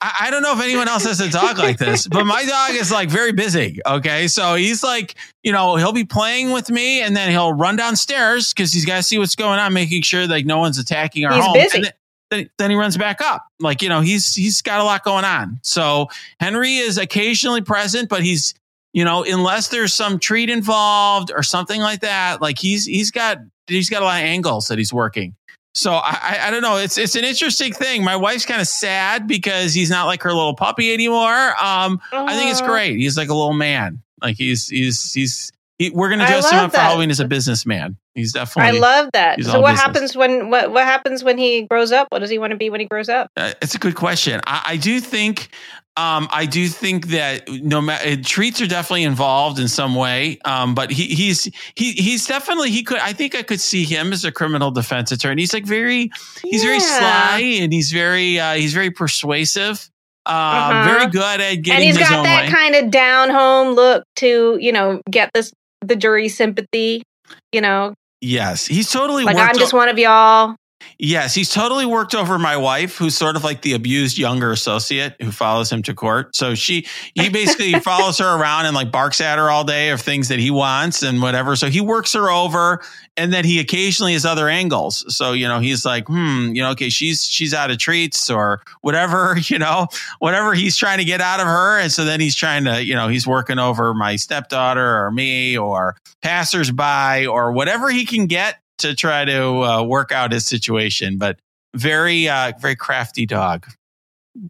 I, 0.00 0.14
I 0.20 0.30
don't 0.30 0.42
know 0.42 0.52
if 0.56 0.62
anyone 0.62 0.88
else 0.88 1.04
has 1.04 1.20
a 1.20 1.28
dog 1.28 1.58
like 1.58 1.78
this, 1.78 2.06
but 2.06 2.24
my 2.24 2.44
dog 2.44 2.80
is 2.80 2.92
like 2.92 3.08
very 3.08 3.32
busy. 3.32 3.80
Okay, 3.84 4.28
so 4.28 4.54
he's 4.54 4.82
like, 4.82 5.16
you 5.42 5.52
know, 5.52 5.76
he'll 5.76 5.92
be 5.92 6.04
playing 6.04 6.52
with 6.52 6.70
me, 6.70 7.02
and 7.02 7.16
then 7.16 7.30
he'll 7.30 7.52
run 7.52 7.76
downstairs 7.76 8.52
because 8.52 8.72
he's 8.72 8.84
got 8.84 8.96
to 8.96 9.02
see 9.02 9.18
what's 9.18 9.34
going 9.34 9.58
on, 9.58 9.72
making 9.72 10.02
sure 10.02 10.26
like 10.26 10.46
no 10.46 10.58
one's 10.58 10.78
attacking 10.78 11.24
our 11.24 11.34
he's 11.34 11.44
home. 11.44 11.54
Busy. 11.54 11.82
Then, 11.82 11.92
then, 12.30 12.50
then 12.58 12.70
he 12.70 12.76
runs 12.76 12.96
back 12.96 13.20
up. 13.20 13.44
Like 13.58 13.82
you 13.82 13.88
know, 13.88 14.00
he's 14.00 14.34
he's 14.34 14.62
got 14.62 14.80
a 14.80 14.84
lot 14.84 15.02
going 15.02 15.24
on. 15.24 15.58
So 15.62 16.08
Henry 16.38 16.76
is 16.76 16.96
occasionally 16.98 17.62
present, 17.62 18.08
but 18.08 18.22
he's 18.22 18.54
you 18.98 19.04
know, 19.04 19.22
unless 19.22 19.68
there's 19.68 19.94
some 19.94 20.18
treat 20.18 20.50
involved 20.50 21.30
or 21.30 21.44
something 21.44 21.80
like 21.80 22.00
that, 22.00 22.42
like 22.42 22.58
he's 22.58 22.84
he's 22.84 23.12
got 23.12 23.38
he's 23.68 23.88
got 23.88 24.02
a 24.02 24.04
lot 24.04 24.20
of 24.20 24.26
angles 24.26 24.66
that 24.66 24.76
he's 24.76 24.92
working. 24.92 25.36
So 25.72 25.92
I, 25.92 26.18
I, 26.20 26.48
I 26.48 26.50
don't 26.50 26.62
know. 26.62 26.78
It's 26.78 26.98
it's 26.98 27.14
an 27.14 27.22
interesting 27.22 27.72
thing. 27.72 28.02
My 28.02 28.16
wife's 28.16 28.44
kind 28.44 28.60
of 28.60 28.66
sad 28.66 29.28
because 29.28 29.72
he's 29.72 29.88
not 29.88 30.06
like 30.06 30.20
her 30.24 30.32
little 30.32 30.56
puppy 30.56 30.92
anymore. 30.92 31.54
Um, 31.62 32.00
uh, 32.12 32.24
I 32.24 32.36
think 32.36 32.50
it's 32.50 32.60
great. 32.60 32.96
He's 32.96 33.16
like 33.16 33.28
a 33.28 33.34
little 33.34 33.52
man. 33.52 34.02
Like 34.20 34.36
he's 34.36 34.66
he's 34.66 35.12
he's 35.12 35.52
he, 35.78 35.90
we're 35.90 36.10
gonna 36.10 36.26
dress 36.26 36.50
him 36.50 36.58
up 36.58 36.72
for 36.72 36.78
Halloween 36.78 37.12
as 37.12 37.20
a 37.20 37.24
businessman. 37.24 37.96
He's 38.16 38.32
definitely. 38.32 38.78
I 38.78 38.80
love 38.80 39.10
that. 39.12 39.40
So 39.44 39.60
what 39.60 39.74
business. 39.74 39.80
happens 39.80 40.16
when 40.16 40.50
what 40.50 40.72
what 40.72 40.82
happens 40.82 41.22
when 41.22 41.38
he 41.38 41.62
grows 41.62 41.92
up? 41.92 42.08
What 42.10 42.18
does 42.18 42.30
he 42.30 42.40
want 42.40 42.50
to 42.50 42.56
be 42.56 42.68
when 42.68 42.80
he 42.80 42.86
grows 42.86 43.08
up? 43.08 43.30
Uh, 43.36 43.52
it's 43.62 43.76
a 43.76 43.78
good 43.78 43.94
question. 43.94 44.40
I, 44.48 44.62
I 44.66 44.76
do 44.76 44.98
think 44.98 45.50
um, 45.98 46.28
I 46.30 46.46
do 46.46 46.68
think 46.68 47.08
that 47.08 47.48
no 47.48 47.80
matter 47.80 48.22
treats 48.22 48.60
are 48.60 48.68
definitely 48.68 49.02
involved 49.02 49.58
in 49.58 49.66
some 49.66 49.96
way. 49.96 50.38
Um, 50.44 50.72
but 50.72 50.92
he, 50.92 51.08
he's 51.08 51.50
he 51.74 51.90
he's 51.92 52.24
definitely 52.24 52.70
he 52.70 52.84
could. 52.84 52.98
I 52.98 53.12
think 53.12 53.34
I 53.34 53.42
could 53.42 53.60
see 53.60 53.82
him 53.82 54.12
as 54.12 54.24
a 54.24 54.30
criminal 54.30 54.70
defense 54.70 55.10
attorney. 55.10 55.42
He's 55.42 55.52
like 55.52 55.66
very 55.66 56.12
he's 56.44 56.62
yeah. 56.62 56.68
very 56.68 56.80
sly 56.80 57.38
and 57.62 57.72
he's 57.72 57.90
very 57.90 58.38
uh, 58.38 58.54
he's 58.54 58.72
very 58.72 58.92
persuasive. 58.92 59.90
Uh, 60.24 60.30
uh-huh. 60.30 60.84
Very 60.84 61.10
good 61.10 61.40
at 61.40 61.54
getting. 61.56 61.72
And 61.72 61.82
he's 61.82 61.98
got 61.98 62.22
that 62.22 62.44
way. 62.44 62.52
kind 62.52 62.76
of 62.76 62.92
down 62.92 63.30
home 63.30 63.74
look 63.74 64.04
to 64.16 64.56
you 64.60 64.70
know 64.70 65.00
get 65.10 65.30
this 65.34 65.52
the 65.80 65.96
jury 65.96 66.28
sympathy. 66.28 67.02
You 67.50 67.60
know. 67.60 67.94
Yes, 68.20 68.66
he's 68.66 68.88
totally 68.88 69.24
like 69.24 69.36
I'm 69.36 69.58
just 69.58 69.74
o- 69.74 69.76
one 69.76 69.88
of 69.88 69.98
y'all. 69.98 70.54
Yes, 70.98 71.34
he's 71.34 71.50
totally 71.50 71.86
worked 71.86 72.14
over 72.14 72.38
my 72.38 72.56
wife, 72.56 72.96
who's 72.96 73.16
sort 73.16 73.36
of 73.36 73.44
like 73.44 73.62
the 73.62 73.74
abused 73.74 74.18
younger 74.18 74.50
associate 74.50 75.14
who 75.20 75.30
follows 75.30 75.70
him 75.70 75.82
to 75.82 75.94
court. 75.94 76.34
So 76.34 76.54
she, 76.54 76.86
he 77.14 77.28
basically 77.30 77.72
follows 77.80 78.18
her 78.18 78.40
around 78.40 78.66
and 78.66 78.74
like 78.74 78.90
barks 78.90 79.20
at 79.20 79.38
her 79.38 79.50
all 79.50 79.64
day 79.64 79.90
of 79.90 80.00
things 80.00 80.28
that 80.28 80.38
he 80.38 80.50
wants 80.50 81.02
and 81.02 81.20
whatever. 81.22 81.56
So 81.56 81.68
he 81.68 81.80
works 81.80 82.12
her 82.14 82.30
over, 82.30 82.80
and 83.16 83.32
then 83.32 83.44
he 83.44 83.60
occasionally 83.60 84.12
has 84.12 84.24
other 84.24 84.48
angles. 84.48 85.04
So 85.14 85.32
you 85.32 85.46
know, 85.46 85.60
he's 85.60 85.84
like, 85.84 86.08
hmm, 86.08 86.52
you 86.54 86.62
know, 86.62 86.70
okay, 86.70 86.88
she's 86.88 87.24
she's 87.24 87.52
out 87.52 87.70
of 87.70 87.78
treats 87.78 88.30
or 88.30 88.60
whatever, 88.80 89.36
you 89.42 89.58
know, 89.58 89.88
whatever 90.18 90.54
he's 90.54 90.76
trying 90.76 90.98
to 90.98 91.04
get 91.04 91.20
out 91.20 91.40
of 91.40 91.46
her, 91.46 91.78
and 91.78 91.92
so 91.92 92.04
then 92.04 92.20
he's 92.20 92.34
trying 92.34 92.64
to, 92.64 92.84
you 92.84 92.94
know, 92.94 93.08
he's 93.08 93.26
working 93.26 93.58
over 93.58 93.94
my 93.94 94.16
stepdaughter 94.16 95.04
or 95.04 95.10
me 95.10 95.56
or 95.56 95.96
passersby 96.22 97.26
or 97.26 97.52
whatever 97.52 97.90
he 97.90 98.04
can 98.04 98.26
get 98.26 98.60
to 98.78 98.94
try 98.94 99.24
to 99.24 99.44
uh, 99.44 99.82
work 99.82 100.12
out 100.12 100.32
his 100.32 100.46
situation, 100.46 101.18
but 101.18 101.38
very, 101.74 102.28
uh, 102.28 102.52
very 102.60 102.76
crafty 102.76 103.26
dog. 103.26 103.66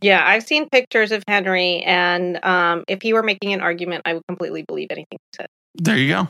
Yeah, 0.02 0.22
I've 0.26 0.44
seen 0.44 0.68
pictures 0.68 1.12
of 1.12 1.22
Henry, 1.26 1.82
and 1.82 2.44
um, 2.44 2.84
if 2.88 3.00
he 3.02 3.12
were 3.12 3.22
making 3.22 3.54
an 3.54 3.60
argument, 3.60 4.02
I 4.04 4.14
would 4.14 4.22
completely 4.28 4.62
believe 4.62 4.88
anything 4.90 5.06
he 5.12 5.36
said. 5.36 5.46
There 5.76 5.96
you 5.96 6.08
go. 6.08 6.28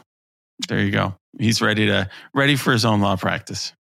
There 0.68 0.80
you 0.80 0.90
go. 0.90 1.14
He's 1.38 1.60
ready 1.60 1.86
to 1.86 2.08
ready 2.34 2.56
for 2.56 2.72
his 2.72 2.84
own 2.84 3.00
law 3.00 3.16
practice. 3.16 3.72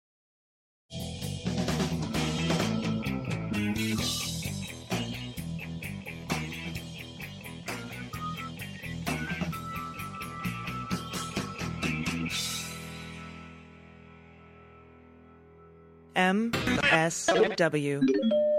MSW 16.16 18.00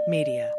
Media. 0.07 0.53